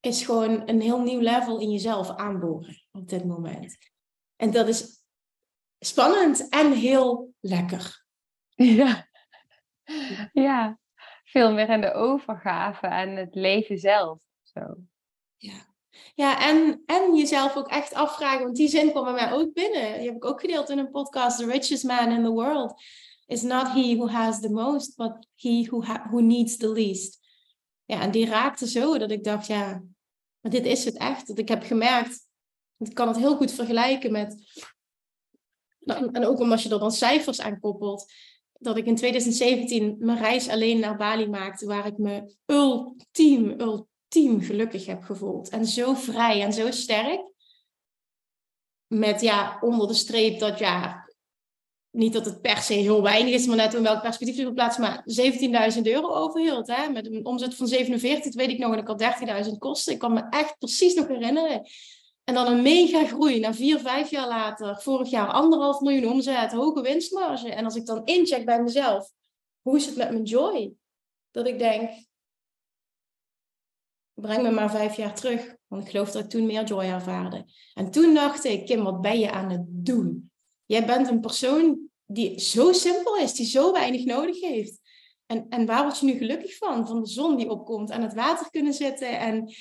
is 0.00 0.24
gewoon 0.24 0.68
een 0.68 0.80
heel 0.80 1.02
nieuw 1.02 1.20
level 1.20 1.60
in 1.60 1.70
jezelf 1.70 2.10
aanboren 2.10 2.82
op 2.90 3.08
dit 3.08 3.24
moment. 3.24 3.76
En 4.36 4.50
dat 4.50 4.68
is 4.68 5.02
spannend 5.78 6.48
en 6.48 6.72
heel 6.72 7.34
lekker. 7.40 8.04
Ja, 8.54 9.08
ja 10.32 10.78
veel 11.24 11.52
meer 11.52 11.68
in 11.68 11.80
de 11.80 11.92
overgave 11.92 12.86
en 12.86 13.16
het 13.16 13.34
leven 13.34 13.78
zelf. 13.78 14.22
Zo. 14.42 14.76
Ja, 15.36 15.69
ja 16.14 16.48
en, 16.48 16.82
en 16.86 17.16
jezelf 17.16 17.56
ook 17.56 17.68
echt 17.68 17.94
afvragen, 17.94 18.42
want 18.42 18.56
die 18.56 18.68
zin 18.68 18.90
kwam 18.90 19.04
bij 19.04 19.12
mij 19.12 19.32
ook 19.32 19.52
binnen. 19.52 19.98
Die 19.98 20.06
heb 20.06 20.16
ik 20.16 20.24
ook 20.24 20.40
gedeeld 20.40 20.68
in 20.68 20.78
een 20.78 20.90
podcast. 20.90 21.38
The 21.38 21.46
richest 21.46 21.84
man 21.84 22.12
in 22.12 22.24
the 22.24 22.30
world 22.30 22.82
is 23.26 23.42
not 23.42 23.72
he 23.72 23.96
who 23.96 24.08
has 24.08 24.40
the 24.40 24.50
most, 24.50 24.96
but 24.96 25.26
he 25.36 25.66
who, 25.70 25.82
who 26.10 26.20
needs 26.20 26.56
the 26.56 26.72
least. 26.72 27.18
Ja, 27.84 28.00
en 28.00 28.10
die 28.10 28.26
raakte 28.26 28.68
zo 28.68 28.98
dat 28.98 29.10
ik 29.10 29.24
dacht, 29.24 29.46
ja, 29.46 29.82
maar 30.40 30.52
dit 30.52 30.66
is 30.66 30.84
het 30.84 30.96
echt. 30.96 31.26
Dat 31.26 31.38
ik 31.38 31.48
heb 31.48 31.62
gemerkt, 31.62 32.28
ik 32.78 32.94
kan 32.94 33.08
het 33.08 33.16
heel 33.16 33.36
goed 33.36 33.52
vergelijken 33.52 34.12
met, 34.12 34.36
en 35.86 36.26
ook 36.26 36.38
omdat 36.38 36.62
je 36.62 36.68
er 36.68 36.78
dan 36.78 36.92
cijfers 36.92 37.40
aan 37.40 37.60
koppelt, 37.60 38.12
dat 38.52 38.76
ik 38.76 38.86
in 38.86 38.96
2017 38.96 39.96
mijn 39.98 40.18
reis 40.18 40.48
alleen 40.48 40.78
naar 40.78 40.96
Bali 40.96 41.28
maakte, 41.28 41.66
waar 41.66 41.86
ik 41.86 41.98
me 41.98 42.34
ultiem, 42.46 43.60
ultiem 43.60 43.89
gelukkig 44.14 44.86
heb 44.86 45.02
gevoeld. 45.02 45.48
En 45.48 45.66
zo 45.66 45.94
vrij 45.94 46.42
en 46.42 46.52
zo 46.52 46.70
sterk. 46.70 47.20
Met 48.86 49.20
ja, 49.20 49.58
onder 49.60 49.88
de 49.88 49.94
streep 49.94 50.38
dat 50.38 50.58
ja, 50.58 51.10
niet 51.90 52.12
dat 52.12 52.24
het 52.24 52.40
per 52.40 52.56
se 52.56 52.72
heel 52.72 53.02
weinig 53.02 53.34
is, 53.34 53.46
maar 53.46 53.56
net 53.56 53.74
in 53.74 53.82
welk 53.82 54.02
perspectief 54.02 54.36
je 54.36 54.42
wil 54.42 54.52
plaatsen, 54.52 54.82
maar 54.82 55.04
17.000 55.76 55.82
euro 55.82 56.14
overhield. 56.14 56.66
Hè? 56.66 56.88
Met 56.88 57.06
een 57.06 57.26
omzet 57.26 57.54
van 57.54 57.66
47, 57.66 58.34
weet 58.34 58.50
ik 58.50 58.58
nog, 58.58 58.72
en 58.72 58.78
ik 58.78 58.86
had 58.86 59.46
13.000 59.46 59.58
kosten. 59.58 59.92
Ik 59.92 59.98
kan 59.98 60.12
me 60.12 60.26
echt 60.30 60.58
precies 60.58 60.94
nog 60.94 61.08
herinneren. 61.08 61.62
En 62.24 62.34
dan 62.34 62.46
een 62.46 62.62
mega 62.62 63.06
groei 63.06 63.40
naar 63.40 63.54
vier, 63.54 63.78
vijf 63.78 64.10
jaar 64.10 64.28
later. 64.28 64.80
Vorig 64.80 65.10
jaar 65.10 65.28
anderhalf 65.28 65.80
miljoen 65.80 66.12
omzet, 66.12 66.52
hoge 66.52 66.80
winstmarge. 66.80 67.50
En 67.52 67.64
als 67.64 67.74
ik 67.74 67.86
dan 67.86 68.04
incheck 68.04 68.44
bij 68.44 68.62
mezelf, 68.62 69.10
hoe 69.62 69.76
is 69.76 69.86
het 69.86 69.96
met 69.96 70.10
mijn 70.10 70.24
joy? 70.24 70.72
Dat 71.30 71.46
ik 71.46 71.58
denk, 71.58 71.90
breng 74.20 74.42
me 74.42 74.50
maar 74.50 74.70
vijf 74.70 74.96
jaar 74.96 75.14
terug. 75.14 75.54
Want 75.66 75.84
ik 75.84 75.90
geloof 75.90 76.10
dat 76.10 76.24
ik 76.24 76.30
toen 76.30 76.46
meer 76.46 76.64
joy 76.64 76.84
ervaarde. 76.84 77.44
En 77.74 77.90
toen 77.90 78.14
dacht 78.14 78.44
ik, 78.44 78.66
Kim, 78.66 78.82
wat 78.82 79.00
ben 79.00 79.18
je 79.18 79.30
aan 79.30 79.50
het 79.50 79.64
doen? 79.66 80.30
Jij 80.66 80.86
bent 80.86 81.08
een 81.08 81.20
persoon 81.20 81.78
die 82.06 82.40
zo 82.40 82.72
simpel 82.72 83.16
is, 83.16 83.32
die 83.32 83.46
zo 83.46 83.72
weinig 83.72 84.04
nodig 84.04 84.40
heeft. 84.40 84.78
En, 85.26 85.46
en 85.48 85.66
waar 85.66 85.82
word 85.82 85.98
je 85.98 86.06
nu 86.06 86.12
gelukkig 86.12 86.56
van? 86.56 86.86
Van 86.86 87.02
de 87.02 87.08
zon 87.08 87.36
die 87.36 87.50
opkomt, 87.50 87.90
aan 87.90 88.02
het 88.02 88.14
water 88.14 88.50
kunnen 88.50 88.74
zitten 88.74 89.18
en 89.18 89.52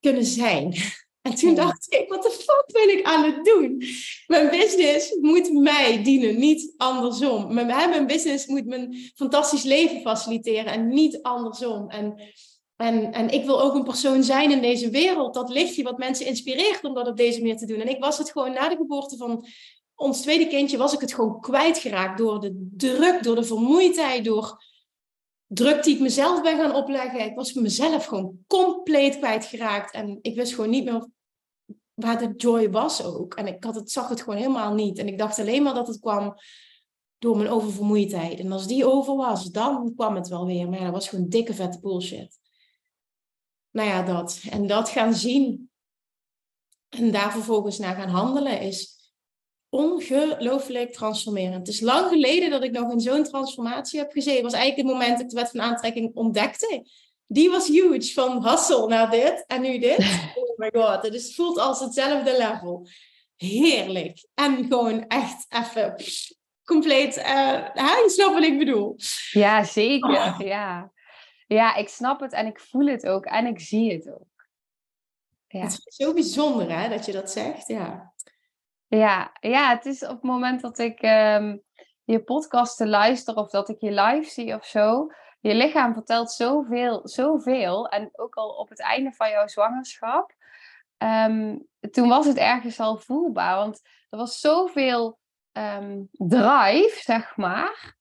kunnen 0.00 0.24
zijn. 0.24 0.74
En 1.22 1.34
toen 1.34 1.54
dacht 1.54 1.94
ik, 1.94 2.08
wat 2.08 2.22
de 2.22 2.30
fuck 2.30 2.64
ben 2.72 2.98
ik 2.98 3.04
aan 3.04 3.24
het 3.24 3.44
doen? 3.44 3.82
Mijn 4.26 4.50
business 4.50 5.16
moet 5.20 5.52
mij 5.52 6.02
dienen, 6.02 6.38
niet 6.38 6.74
andersom. 6.76 7.54
Mijn, 7.54 7.66
mijn 7.66 8.06
business 8.06 8.46
moet 8.46 8.66
mijn 8.66 8.94
fantastisch 9.14 9.62
leven 9.62 10.00
faciliteren 10.00 10.72
en 10.72 10.88
niet 10.88 11.22
andersom. 11.22 11.90
En, 11.90 12.20
en, 12.78 13.12
en 13.12 13.28
ik 13.28 13.44
wil 13.44 13.60
ook 13.60 13.74
een 13.74 13.84
persoon 13.84 14.22
zijn 14.22 14.50
in 14.50 14.60
deze 14.60 14.90
wereld, 14.90 15.34
dat 15.34 15.48
lichtje 15.48 15.82
wat 15.82 15.98
mensen 15.98 16.26
inspireert 16.26 16.84
om 16.84 16.94
dat 16.94 17.08
op 17.08 17.16
deze 17.16 17.40
manier 17.40 17.56
te 17.56 17.66
doen. 17.66 17.80
En 17.80 17.88
ik 17.88 18.00
was 18.00 18.18
het 18.18 18.30
gewoon 18.30 18.52
na 18.52 18.68
de 18.68 18.76
geboorte 18.76 19.16
van 19.16 19.46
ons 19.94 20.20
tweede 20.20 20.46
kindje, 20.46 20.76
was 20.76 20.92
ik 20.92 21.00
het 21.00 21.14
gewoon 21.14 21.40
kwijtgeraakt 21.40 22.18
door 22.18 22.40
de 22.40 22.68
druk, 22.76 23.22
door 23.22 23.34
de 23.34 23.44
vermoeidheid, 23.44 24.24
door 24.24 24.64
druk 25.46 25.84
die 25.84 25.94
ik 25.94 26.00
mezelf 26.00 26.42
ben 26.42 26.56
gaan 26.56 26.74
opleggen. 26.74 27.20
Ik 27.20 27.34
was 27.34 27.52
mezelf 27.52 28.04
gewoon 28.04 28.38
compleet 28.46 29.18
kwijtgeraakt. 29.18 29.92
En 29.92 30.18
ik 30.22 30.36
wist 30.36 30.54
gewoon 30.54 30.70
niet 30.70 30.84
meer 30.84 31.08
waar 31.94 32.18
de 32.18 32.34
joy 32.36 32.70
was 32.70 33.04
ook. 33.04 33.34
En 33.34 33.46
ik 33.46 33.64
had 33.64 33.74
het, 33.74 33.90
zag 33.90 34.08
het 34.08 34.20
gewoon 34.20 34.38
helemaal 34.38 34.74
niet. 34.74 34.98
En 34.98 35.08
ik 35.08 35.18
dacht 35.18 35.38
alleen 35.38 35.62
maar 35.62 35.74
dat 35.74 35.86
het 35.86 36.00
kwam 36.00 36.34
door 37.18 37.36
mijn 37.36 37.50
oververmoeidheid. 37.50 38.38
En 38.38 38.52
als 38.52 38.66
die 38.66 38.86
over 38.86 39.16
was, 39.16 39.44
dan 39.44 39.92
kwam 39.94 40.14
het 40.14 40.28
wel 40.28 40.46
weer. 40.46 40.68
Maar 40.68 40.80
dat 40.80 40.92
was 40.92 41.08
gewoon 41.08 41.28
dikke 41.28 41.54
vette 41.54 41.80
bullshit. 41.80 42.38
Nou 43.70 43.88
ja, 43.88 44.02
dat. 44.02 44.40
En 44.50 44.66
dat 44.66 44.88
gaan 44.88 45.14
zien. 45.14 45.70
En 46.88 47.10
daar 47.10 47.32
vervolgens 47.32 47.78
naar 47.78 47.94
gaan 47.94 48.08
handelen 48.08 48.60
is 48.60 48.96
ongelooflijk 49.68 50.92
transformerend. 50.92 51.66
Het 51.66 51.68
is 51.68 51.80
lang 51.80 52.08
geleden 52.08 52.50
dat 52.50 52.64
ik 52.64 52.70
nog 52.70 52.92
in 52.92 53.00
zo'n 53.00 53.24
transformatie 53.24 53.98
heb 53.98 54.12
gezeten. 54.12 54.42
Het 54.42 54.52
was 54.52 54.60
eigenlijk 54.60 54.88
het 54.88 54.98
moment 54.98 55.12
dat 55.12 55.20
ik 55.20 55.28
de 55.28 55.40
wet 55.40 55.50
van 55.50 55.60
aantrekking 55.60 56.14
ontdekte. 56.14 56.86
Die 57.26 57.50
was 57.50 57.68
huge, 57.68 58.12
van 58.12 58.48
hustle 58.48 58.86
naar 58.86 59.10
dit 59.10 59.44
en 59.46 59.60
nu 59.60 59.78
dit. 59.78 59.98
Oh 60.58 60.70
my 60.70 60.82
god, 60.82 61.02
het 61.02 61.34
voelt 61.34 61.58
als 61.58 61.80
hetzelfde 61.80 62.36
level. 62.36 62.86
Heerlijk. 63.36 64.26
En 64.34 64.66
gewoon 64.68 65.06
echt 65.06 65.46
even 65.48 65.94
compleet, 66.64 67.16
uh, 67.16 67.68
je 67.74 68.10
snapt 68.14 68.34
wat 68.34 68.42
ik 68.42 68.58
bedoel. 68.58 68.96
Ja, 69.30 69.64
zeker. 69.64 70.10
Oh. 70.10 70.36
Ja. 70.38 70.92
Ja, 71.48 71.74
ik 71.74 71.88
snap 71.88 72.20
het 72.20 72.32
en 72.32 72.46
ik 72.46 72.60
voel 72.60 72.86
het 72.86 73.06
ook 73.06 73.24
en 73.24 73.46
ik 73.46 73.60
zie 73.60 73.92
het 73.92 74.12
ook. 74.12 74.46
Ja. 75.46 75.60
Het 75.60 75.72
is 75.84 75.96
zo 75.96 76.12
bijzonder 76.14 76.78
hè, 76.78 76.88
dat 76.88 77.06
je 77.06 77.12
dat 77.12 77.30
zegt, 77.30 77.68
ja. 77.68 78.12
Ja, 78.86 79.36
ja, 79.40 79.68
het 79.68 79.84
is 79.84 80.02
op 80.02 80.08
het 80.08 80.22
moment 80.22 80.60
dat 80.60 80.78
ik 80.78 81.02
um, 81.02 81.62
je 82.04 82.22
podcasten 82.24 82.88
luister 82.88 83.34
of 83.34 83.50
dat 83.50 83.68
ik 83.68 83.80
je 83.80 83.90
live 83.90 84.30
zie 84.30 84.54
of 84.54 84.64
zo. 84.64 85.06
Je 85.40 85.54
lichaam 85.54 85.92
vertelt 85.92 86.30
zoveel, 86.30 87.00
zoveel. 87.08 87.88
En 87.88 88.10
ook 88.12 88.34
al 88.34 88.48
op 88.48 88.68
het 88.68 88.80
einde 88.80 89.12
van 89.12 89.30
jouw 89.30 89.46
zwangerschap. 89.46 90.34
Um, 90.98 91.68
toen 91.90 92.08
was 92.08 92.26
het 92.26 92.36
ergens 92.36 92.80
al 92.80 92.98
voelbaar. 92.98 93.56
Want 93.56 93.80
er 94.08 94.18
was 94.18 94.40
zoveel 94.40 95.18
um, 95.52 96.08
drive, 96.10 96.98
zeg 97.00 97.36
maar. 97.36 97.97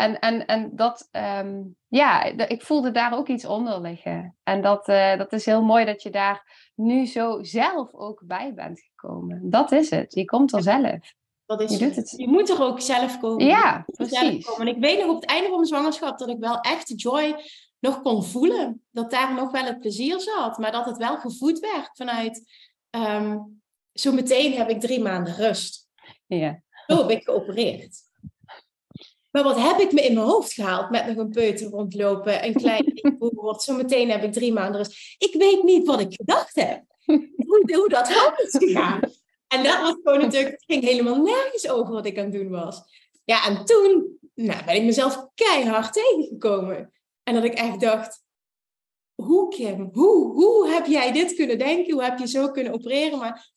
En, 0.00 0.18
en, 0.18 0.46
en 0.46 0.76
dat, 0.76 1.08
um, 1.12 1.76
ja, 1.88 2.22
ik 2.24 2.62
voelde 2.62 2.90
daar 2.90 3.16
ook 3.16 3.28
iets 3.28 3.44
onder 3.44 3.80
liggen. 3.80 4.36
En 4.42 4.62
dat, 4.62 4.88
uh, 4.88 5.16
dat 5.16 5.32
is 5.32 5.46
heel 5.46 5.62
mooi 5.62 5.84
dat 5.84 6.02
je 6.02 6.10
daar 6.10 6.70
nu 6.74 7.06
zo 7.06 7.42
zelf 7.42 7.94
ook 7.94 8.22
bij 8.24 8.54
bent 8.54 8.80
gekomen. 8.80 9.50
Dat 9.50 9.72
is 9.72 9.90
het. 9.90 10.14
Je 10.14 10.24
komt 10.24 10.52
er 10.52 10.62
zelf. 10.62 11.14
Dat 11.46 11.60
is 11.60 11.78
je, 11.78 11.86
doet 11.86 11.96
het. 11.96 12.14
je 12.16 12.28
moet 12.28 12.50
er 12.50 12.62
ook 12.62 12.80
zelf 12.80 13.20
komen. 13.20 13.46
Ja, 13.46 13.84
precies. 13.86 14.46
Komen. 14.46 14.66
En 14.66 14.74
ik 14.74 14.80
weet 14.80 14.98
nog 14.98 15.08
op 15.08 15.20
het 15.20 15.30
einde 15.30 15.46
van 15.46 15.56
mijn 15.56 15.68
zwangerschap 15.68 16.18
dat 16.18 16.28
ik 16.28 16.38
wel 16.38 16.60
echt 16.60 16.88
de 16.88 16.94
joy 16.94 17.36
nog 17.78 18.02
kon 18.02 18.24
voelen. 18.24 18.84
Dat 18.90 19.10
daar 19.10 19.34
nog 19.34 19.50
wel 19.50 19.64
het 19.64 19.80
plezier 19.80 20.20
zat. 20.20 20.58
Maar 20.58 20.72
dat 20.72 20.86
het 20.86 20.96
wel 20.96 21.18
gevoed 21.18 21.58
werd 21.58 21.90
vanuit... 21.92 22.42
Um, 22.90 23.62
zo 23.92 24.12
meteen 24.12 24.52
heb 24.52 24.68
ik 24.68 24.80
drie 24.80 25.00
maanden 25.00 25.34
rust. 25.34 25.88
Ja. 26.26 26.62
Zo 26.86 26.96
heb 26.96 27.10
ik 27.10 27.24
geopereerd. 27.24 28.09
Maar 29.30 29.42
wat 29.42 29.58
heb 29.58 29.78
ik 29.78 29.92
me 29.92 30.00
in 30.00 30.14
mijn 30.14 30.26
hoofd 30.26 30.52
gehaald 30.52 30.90
met 30.90 31.06
nog 31.06 31.16
een 31.16 31.30
peuter 31.30 31.66
rondlopen, 31.66 32.44
een 32.44 32.54
klein 32.54 33.16
woord. 33.18 33.62
Zo 33.62 33.76
meteen 33.76 34.10
heb 34.10 34.22
ik 34.22 34.32
drie 34.32 34.52
maanden 34.52 34.76
rust. 34.76 35.16
Ik 35.18 35.34
weet 35.34 35.62
niet 35.62 35.86
wat 35.86 36.00
ik 36.00 36.14
gedacht 36.14 36.54
heb. 36.54 36.82
Hoe, 37.46 37.74
hoe 37.74 37.88
dat 37.88 38.08
ook 38.26 38.38
is 38.38 38.56
gegaan. 38.58 39.00
En 39.48 39.62
dat 39.62 39.80
was 39.80 39.96
gewoon 40.02 40.20
natuurlijk, 40.20 40.52
het 40.52 40.64
ging 40.66 40.84
helemaal 40.84 41.22
nergens 41.22 41.68
over 41.68 41.92
wat 41.92 42.06
ik 42.06 42.18
aan 42.18 42.24
het 42.24 42.32
doen 42.32 42.50
was. 42.50 42.82
Ja, 43.24 43.46
en 43.46 43.64
toen 43.64 44.18
nou, 44.34 44.64
ben 44.64 44.74
ik 44.74 44.82
mezelf 44.82 45.26
keihard 45.34 45.92
tegengekomen. 45.92 46.92
En 47.22 47.34
dat 47.34 47.44
ik 47.44 47.54
echt 47.54 47.80
dacht, 47.80 48.22
hoe 49.14 49.48
Kim, 49.48 49.90
hoe, 49.92 50.32
hoe 50.32 50.68
heb 50.68 50.86
jij 50.86 51.12
dit 51.12 51.34
kunnen 51.34 51.58
denken? 51.58 51.92
Hoe 51.92 52.02
heb 52.02 52.18
je 52.18 52.28
zo 52.28 52.50
kunnen 52.50 52.72
opereren? 52.72 53.18
Maar 53.18 53.52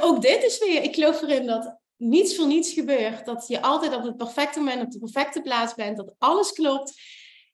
ook 0.00 0.22
dit 0.22 0.44
is 0.44 0.58
weer, 0.58 0.82
ik 0.82 0.94
geloof 0.94 1.22
erin 1.22 1.46
dat 1.46 1.78
niets 1.96 2.36
voor 2.36 2.46
niets 2.46 2.72
gebeurt. 2.72 3.24
Dat 3.24 3.48
je 3.48 3.62
altijd 3.62 3.96
op 3.96 4.02
het 4.02 4.16
perfecte 4.16 4.58
moment 4.58 4.82
op 4.82 4.90
de 4.90 4.98
perfecte 4.98 5.42
plaats 5.42 5.74
bent. 5.74 5.96
Dat 5.96 6.14
alles 6.18 6.52
klopt. 6.52 7.00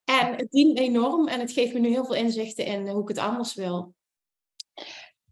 En 0.05 0.35
het 0.35 0.51
dient 0.51 0.79
enorm. 0.79 1.29
En 1.29 1.41
het 1.41 1.53
geeft 1.53 1.73
me 1.73 1.79
nu 1.79 1.89
heel 1.89 2.05
veel 2.05 2.15
inzichten 2.15 2.65
in 2.65 2.89
hoe 2.89 3.03
ik 3.03 3.09
het 3.09 3.19
anders 3.19 3.55
wil. 3.55 3.95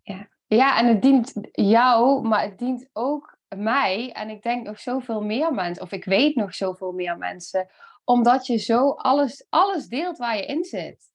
Ja, 0.03 0.29
ja 0.47 0.79
en 0.79 0.87
het 0.87 1.03
dient 1.03 1.33
jou, 1.53 2.29
maar 2.29 2.43
het 2.43 2.59
dient 2.59 2.89
ook 2.93 3.39
mij. 3.57 4.13
En 4.13 4.29
ik 4.29 4.43
denk 4.43 4.67
nog 4.67 4.81
zoveel 4.81 5.23
meer 5.23 5.55
mensen. 5.55 5.83
Of 5.83 5.93
ik 5.93 6.05
weet 6.05 6.35
nog 6.35 6.55
zoveel 6.55 6.93
meer 6.93 7.19
mensen. 7.19 7.69
Omdat 8.05 8.47
je 8.47 8.57
zo 8.57 8.91
alles, 8.91 9.47
alles 9.49 9.87
deelt 9.87 10.19
waar 10.19 10.37
je 10.37 10.47
in 10.47 10.65
zit. 10.65 11.07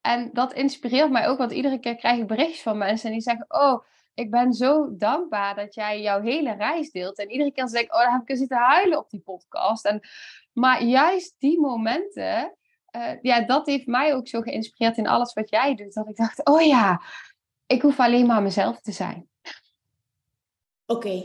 En 0.00 0.30
dat 0.32 0.52
inspireert 0.52 1.10
mij 1.10 1.28
ook, 1.28 1.38
want 1.38 1.52
iedere 1.52 1.78
keer 1.78 1.96
krijg 1.96 2.18
ik 2.18 2.26
berichtjes 2.26 2.62
van 2.62 2.78
mensen 2.78 3.10
die 3.10 3.20
zeggen: 3.20 3.44
Oh, 3.48 3.84
ik 4.14 4.30
ben 4.30 4.52
zo 4.52 4.96
dankbaar 4.96 5.54
dat 5.54 5.74
jij 5.74 6.02
jouw 6.02 6.20
hele 6.20 6.54
reis 6.54 6.90
deelt. 6.90 7.18
En 7.18 7.30
iedere 7.30 7.52
keer 7.52 7.68
zeg 7.68 7.82
ik, 7.82 7.94
oh, 7.94 8.02
dan 8.02 8.12
heb 8.12 8.28
ik 8.28 8.36
zitten 8.36 8.56
huilen 8.56 8.98
op 8.98 9.10
die 9.10 9.20
podcast. 9.20 9.84
En, 9.84 10.00
maar 10.52 10.84
juist 10.84 11.34
die 11.38 11.60
momenten, 11.60 12.56
uh, 12.96 13.12
ja, 13.22 13.40
dat 13.40 13.66
heeft 13.66 13.86
mij 13.86 14.14
ook 14.14 14.28
zo 14.28 14.40
geïnspireerd 14.40 14.96
in 14.96 15.06
alles 15.06 15.32
wat 15.32 15.50
jij 15.50 15.74
doet. 15.74 15.94
Dat 15.94 16.08
ik 16.08 16.16
dacht, 16.16 16.44
oh 16.44 16.62
ja, 16.62 17.02
ik 17.66 17.82
hoef 17.82 18.00
alleen 18.00 18.26
maar 18.26 18.42
mezelf 18.42 18.80
te 18.80 18.92
zijn. 18.92 19.28
Oké, 20.86 21.22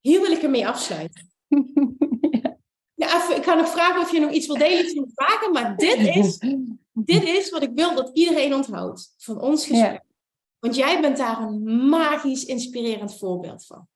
hier 0.00 0.20
wil 0.20 0.30
ik 0.30 0.42
ermee 0.42 0.68
afsluiten. 0.68 1.30
ja. 2.94 3.16
even, 3.16 3.36
ik 3.36 3.44
ga 3.44 3.54
nog 3.54 3.68
vragen 3.68 4.00
of 4.00 4.12
je 4.12 4.20
nog 4.20 4.30
iets 4.30 4.46
wil 4.46 4.58
delen 4.58 4.94
van 4.94 5.10
vragen, 5.14 5.52
maar 5.52 5.76
dit 5.76 5.98
is, 5.98 6.38
dit 7.12 7.22
is 7.22 7.50
wat 7.50 7.62
ik 7.62 7.70
wil 7.74 7.94
dat 7.94 8.10
iedereen 8.12 8.54
onthoudt 8.54 9.14
van 9.16 9.40
ons 9.40 9.66
gesprek. 9.66 10.05
Want 10.66 10.78
jij 10.78 11.00
bent 11.00 11.16
daar 11.16 11.40
een 11.42 11.88
magisch 11.88 12.44
inspirerend 12.44 13.18
voorbeeld 13.18 13.66
van. 13.66 13.88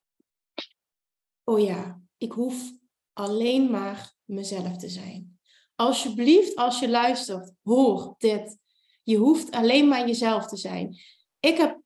Oh 1.45 1.61
ja, 1.61 2.01
ik 2.17 2.33
hoef 2.33 2.73
alleen 3.13 3.71
maar 3.71 4.15
mezelf 4.25 4.77
te 4.77 4.89
zijn. 4.89 5.39
Alsjeblieft, 5.75 6.57
als 6.57 6.81
je 6.81 6.89
luistert, 6.89 7.53
hoor 7.63 8.15
dit. 8.19 8.59
Je 9.03 9.17
hoeft 9.17 9.51
alleen 9.51 9.89
maar 9.89 10.07
jezelf 10.07 10.47
te 10.47 10.57
zijn. 10.57 10.99
Ik 11.41 11.57
heb 11.57 11.81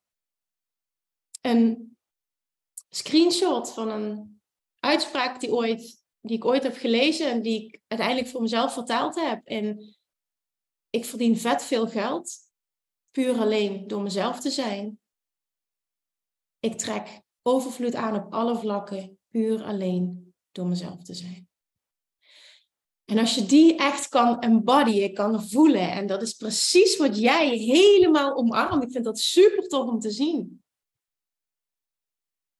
een 1.41 1.97
screenshot 2.89 3.73
van 3.73 3.89
een 3.89 4.41
uitspraak 4.81 5.41
die, 5.41 5.53
ooit, 5.53 6.05
die 6.21 6.37
ik 6.37 6.45
ooit 6.45 6.63
heb 6.63 6.77
gelezen 6.77 7.31
en 7.31 7.43
die 7.43 7.67
ik 7.67 7.81
uiteindelijk 7.87 8.31
voor 8.31 8.43
mezelf 8.43 8.73
vertaald 8.73 9.15
heb. 9.15 9.47
En 9.47 9.97
ik 10.91 11.05
verdien 11.05 11.39
vet 11.39 11.63
veel 11.63 11.89
geld 11.89 12.44
puur 13.15 13.39
alleen 13.39 13.87
door 13.87 14.03
mezelf 14.03 14.41
te 14.41 14.51
zijn. 14.51 15.01
Ik 16.59 16.79
trek 16.79 17.21
overvloed 17.43 17.95
aan 17.95 18.15
op 18.15 18.33
alle 18.33 18.59
vlakken, 18.59 19.19
puur 19.29 19.65
alleen 19.65 20.35
door 20.53 20.67
mezelf 20.67 21.03
te 21.03 21.15
zijn. 21.15 21.49
En 23.05 23.19
als 23.19 23.35
je 23.35 23.47
die 23.47 23.77
echt 23.77 24.09
kan 24.09 24.41
embodyen, 24.41 25.15
kan 25.15 25.49
voelen, 25.49 25.91
en 25.91 26.07
dat 26.07 26.23
is 26.23 26.33
precies 26.33 26.97
wat 26.97 27.19
jij 27.19 27.57
helemaal 27.57 28.37
omarmt. 28.37 28.83
Ik 28.83 28.91
vind 28.91 29.05
dat 29.05 29.19
super 29.19 29.69
tof 29.69 29.89
om 29.89 30.01
te 30.01 30.11
zien. 30.11 30.63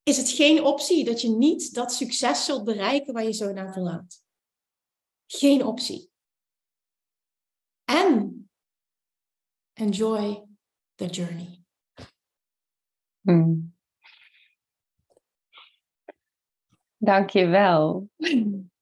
is 0.03 0.17
het 0.17 0.29
geen 0.29 0.65
optie 0.65 1.05
dat 1.05 1.21
je 1.21 1.29
niet 1.29 1.75
dat 1.75 1.93
succes 1.93 2.45
zult 2.45 2.65
bereiken 2.65 3.13
waar 3.13 3.25
je 3.25 3.33
zo 3.33 3.53
naar 3.53 3.73
verlangt. 3.73 4.25
Geen 5.27 5.65
optie. 5.65 6.11
En 7.85 8.34
enjoy 9.75 10.43
the 10.95 11.07
journey. 11.07 11.65
Hmm. 13.21 13.75
Dank 16.97 17.31
je 17.31 17.47
wel. 17.47 18.09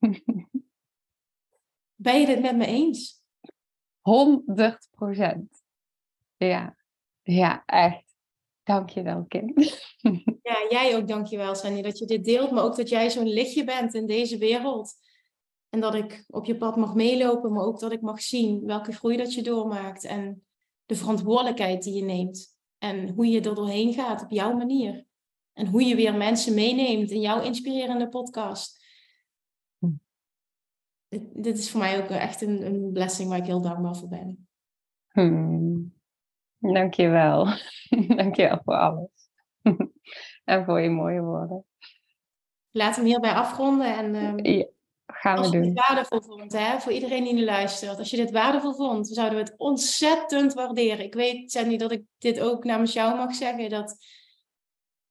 Ben 2.02 2.20
je 2.20 2.26
het 2.26 2.40
met 2.40 2.56
me 2.56 2.66
eens? 2.66 3.22
100 4.00 4.88
procent. 4.90 5.62
Ja, 6.36 6.76
ja, 7.22 7.62
echt. 7.66 8.04
Dank 8.62 8.90
je 8.90 9.02
wel, 9.02 9.24
Kim. 9.24 9.52
Ja, 10.42 10.66
jij 10.68 10.96
ook 10.96 11.08
dankjewel, 11.08 11.54
Sandy, 11.54 11.82
dat 11.82 11.98
je 11.98 12.06
dit 12.06 12.24
deelt, 12.24 12.50
maar 12.50 12.64
ook 12.64 12.76
dat 12.76 12.88
jij 12.88 13.10
zo'n 13.10 13.28
lichtje 13.28 13.64
bent 13.64 13.94
in 13.94 14.06
deze 14.06 14.38
wereld. 14.38 14.94
En 15.68 15.80
dat 15.80 15.94
ik 15.94 16.24
op 16.28 16.44
je 16.44 16.56
pad 16.56 16.76
mag 16.76 16.94
meelopen, 16.94 17.52
maar 17.52 17.64
ook 17.64 17.80
dat 17.80 17.92
ik 17.92 18.00
mag 18.00 18.22
zien 18.22 18.66
welke 18.66 18.92
groei 18.92 19.16
dat 19.16 19.34
je 19.34 19.42
doormaakt 19.42 20.04
en 20.04 20.44
de 20.92 20.98
verantwoordelijkheid 20.98 21.82
die 21.82 21.94
je 21.94 22.04
neemt. 22.04 22.60
En 22.78 23.08
hoe 23.08 23.26
je 23.26 23.40
er 23.40 23.54
doorheen 23.54 23.92
gaat 23.92 24.22
op 24.22 24.30
jouw 24.30 24.52
manier. 24.56 25.06
En 25.52 25.66
hoe 25.66 25.82
je 25.84 25.96
weer 25.96 26.14
mensen 26.14 26.54
meeneemt 26.54 27.10
in 27.10 27.20
jouw 27.20 27.42
inspirerende 27.42 28.08
podcast. 28.08 28.84
Hm. 29.78 29.90
Dit, 31.08 31.44
dit, 31.44 31.58
is 31.58 31.70
voor 31.70 31.80
mij 31.80 32.02
ook 32.02 32.08
echt 32.08 32.42
een, 32.42 32.66
een 32.66 32.92
blessing 32.92 33.28
waar 33.28 33.38
ik 33.38 33.44
heel 33.44 33.60
dankbaar 33.60 33.96
voor 33.96 34.08
ben. 34.08 34.48
Hmm. 35.08 35.94
Dank 36.58 36.94
je 36.94 37.08
wel. 37.08 37.44
Dank 38.16 38.36
je 38.36 38.42
wel 38.42 38.60
voor 38.64 38.76
alles. 38.76 39.30
en 40.44 40.64
voor 40.64 40.80
je 40.80 40.90
mooie 40.90 41.20
woorden. 41.20 41.64
Laten 42.70 43.02
we 43.02 43.10
hem 43.10 43.20
hierbij 43.20 43.40
afronden. 43.40 43.96
En, 43.96 44.14
um, 44.14 44.44
ja, 44.44 44.66
gaan 45.14 45.34
we 45.34 45.40
als 45.40 45.50
doen. 45.50 45.64
je 45.64 45.72
dit 45.72 45.86
waardevol 45.88 46.20
vond, 46.20 46.52
hè, 46.52 46.80
voor 46.80 46.92
iedereen 46.92 47.24
die 47.24 47.32
nu 47.32 47.44
luistert. 47.44 47.98
Als 47.98 48.10
je 48.10 48.16
dit 48.16 48.30
waardevol 48.30 48.74
vond, 48.74 49.08
zouden 49.08 49.38
we 49.38 49.44
het 49.44 49.54
ontzettend 49.56 50.54
waarderen. 50.54 51.04
Ik 51.04 51.14
weet, 51.14 51.52
Sandy, 51.52 51.76
dat 51.76 51.92
ik 51.92 52.02
dit 52.18 52.40
ook 52.40 52.64
namens 52.64 52.92
jou 52.92 53.16
mag 53.16 53.34
zeggen. 53.34 53.70
Dat, 53.70 53.96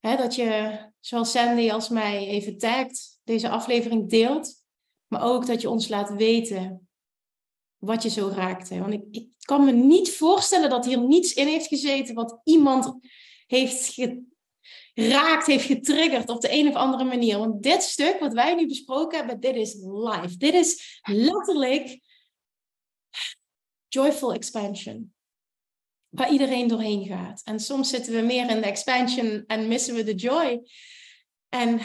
hè, 0.00 0.16
dat 0.16 0.34
je, 0.34 0.78
zoals 1.00 1.30
Sandy 1.30 1.70
als 1.70 1.88
mij 1.88 2.26
even 2.26 2.58
tagt, 2.58 3.20
deze 3.24 3.48
aflevering 3.48 4.10
deelt. 4.10 4.60
Maar 5.06 5.22
ook 5.22 5.46
dat 5.46 5.60
je 5.60 5.70
ons 5.70 5.88
laat 5.88 6.14
weten 6.14 6.88
wat 7.78 8.02
je 8.02 8.08
zo 8.08 8.32
raakte. 8.34 8.78
Want 8.78 8.92
ik, 8.92 9.04
ik 9.10 9.28
kan 9.38 9.64
me 9.64 9.72
niet 9.72 10.10
voorstellen 10.10 10.70
dat 10.70 10.84
hier 10.84 11.00
niets 11.00 11.34
in 11.34 11.46
heeft 11.46 11.66
gezeten 11.66 12.14
wat 12.14 12.40
iemand 12.44 12.98
heeft 13.46 13.98
geraakt, 14.94 15.46
heeft 15.46 15.66
getriggerd 15.66 16.28
op 16.28 16.40
de 16.40 16.52
een 16.52 16.68
of 16.68 16.74
andere 16.74 17.04
manier. 17.04 17.38
Want 17.38 17.62
dit 17.62 17.82
stuk 17.82 18.18
wat 18.20 18.32
wij 18.32 18.54
nu 18.54 18.66
besproken 18.66 19.18
hebben, 19.18 19.40
dit 19.40 19.54
is 19.54 19.74
live. 19.80 20.36
Dit 20.36 20.54
is 20.54 21.00
letterlijk 21.02 22.00
joyful 23.88 24.32
expansion. 24.32 25.14
Waar 26.08 26.32
iedereen 26.32 26.68
doorheen 26.68 27.06
gaat. 27.06 27.42
En 27.44 27.60
soms 27.60 27.88
zitten 27.88 28.14
we 28.14 28.20
meer 28.20 28.50
in 28.50 28.60
de 28.60 28.66
expansion 28.66 29.44
en 29.46 29.68
missen 29.68 29.94
we 29.94 30.04
de 30.04 30.14
joy. 30.14 30.62
En 31.48 31.80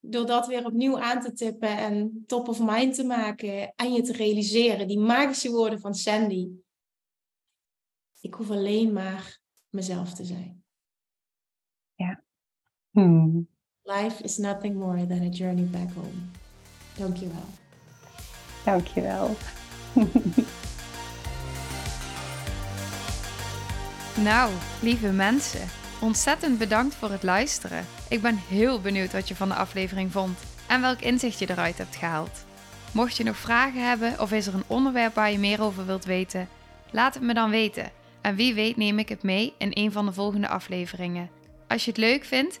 door 0.00 0.26
dat 0.26 0.46
weer 0.46 0.66
opnieuw 0.66 0.98
aan 0.98 1.20
te 1.20 1.32
tippen 1.32 1.78
en 1.78 2.24
top 2.26 2.48
of 2.48 2.60
mind 2.60 2.94
te 2.94 3.04
maken 3.04 3.72
en 3.76 3.92
je 3.92 4.02
te 4.02 4.12
realiseren, 4.12 4.88
die 4.88 4.98
magische 4.98 5.50
woorden 5.50 5.80
van 5.80 5.94
Sandy. 5.94 6.48
Ik 8.20 8.34
hoef 8.34 8.50
alleen 8.50 8.92
maar 8.92 9.40
mezelf 9.68 10.14
te 10.14 10.24
zijn. 10.24 10.57
Hmm. 12.98 13.46
Life 13.82 14.22
is 14.22 14.38
nothing 14.38 14.76
more 14.76 15.06
than 15.06 15.22
a 15.22 15.28
journey 15.28 15.62
back 15.62 15.92
home. 15.94 16.30
Dankjewel. 16.96 17.48
Dankjewel. 18.64 19.36
nou, 24.28 24.52
lieve 24.82 25.08
mensen, 25.08 25.60
ontzettend 26.00 26.58
bedankt 26.58 26.94
voor 26.94 27.10
het 27.10 27.22
luisteren. 27.22 27.84
Ik 28.08 28.22
ben 28.22 28.36
heel 28.36 28.80
benieuwd 28.80 29.12
wat 29.12 29.28
je 29.28 29.36
van 29.36 29.48
de 29.48 29.54
aflevering 29.54 30.12
vond 30.12 30.38
en 30.68 30.80
welk 30.80 31.00
inzicht 31.00 31.38
je 31.38 31.50
eruit 31.50 31.78
hebt 31.78 31.96
gehaald. 31.96 32.44
Mocht 32.92 33.16
je 33.16 33.24
nog 33.24 33.36
vragen 33.36 33.88
hebben 33.88 34.20
of 34.20 34.32
is 34.32 34.46
er 34.46 34.54
een 34.54 34.64
onderwerp 34.66 35.14
waar 35.14 35.32
je 35.32 35.38
meer 35.38 35.62
over 35.62 35.86
wilt 35.86 36.04
weten, 36.04 36.48
laat 36.90 37.14
het 37.14 37.22
me 37.22 37.34
dan 37.34 37.50
weten. 37.50 37.90
En 38.20 38.36
wie 38.36 38.54
weet 38.54 38.76
neem 38.76 38.98
ik 38.98 39.08
het 39.08 39.22
mee 39.22 39.54
in 39.58 39.70
een 39.74 39.92
van 39.92 40.06
de 40.06 40.12
volgende 40.12 40.48
afleveringen. 40.48 41.30
Als 41.68 41.84
je 41.84 41.90
het 41.90 42.00
leuk 42.00 42.24
vindt, 42.24 42.60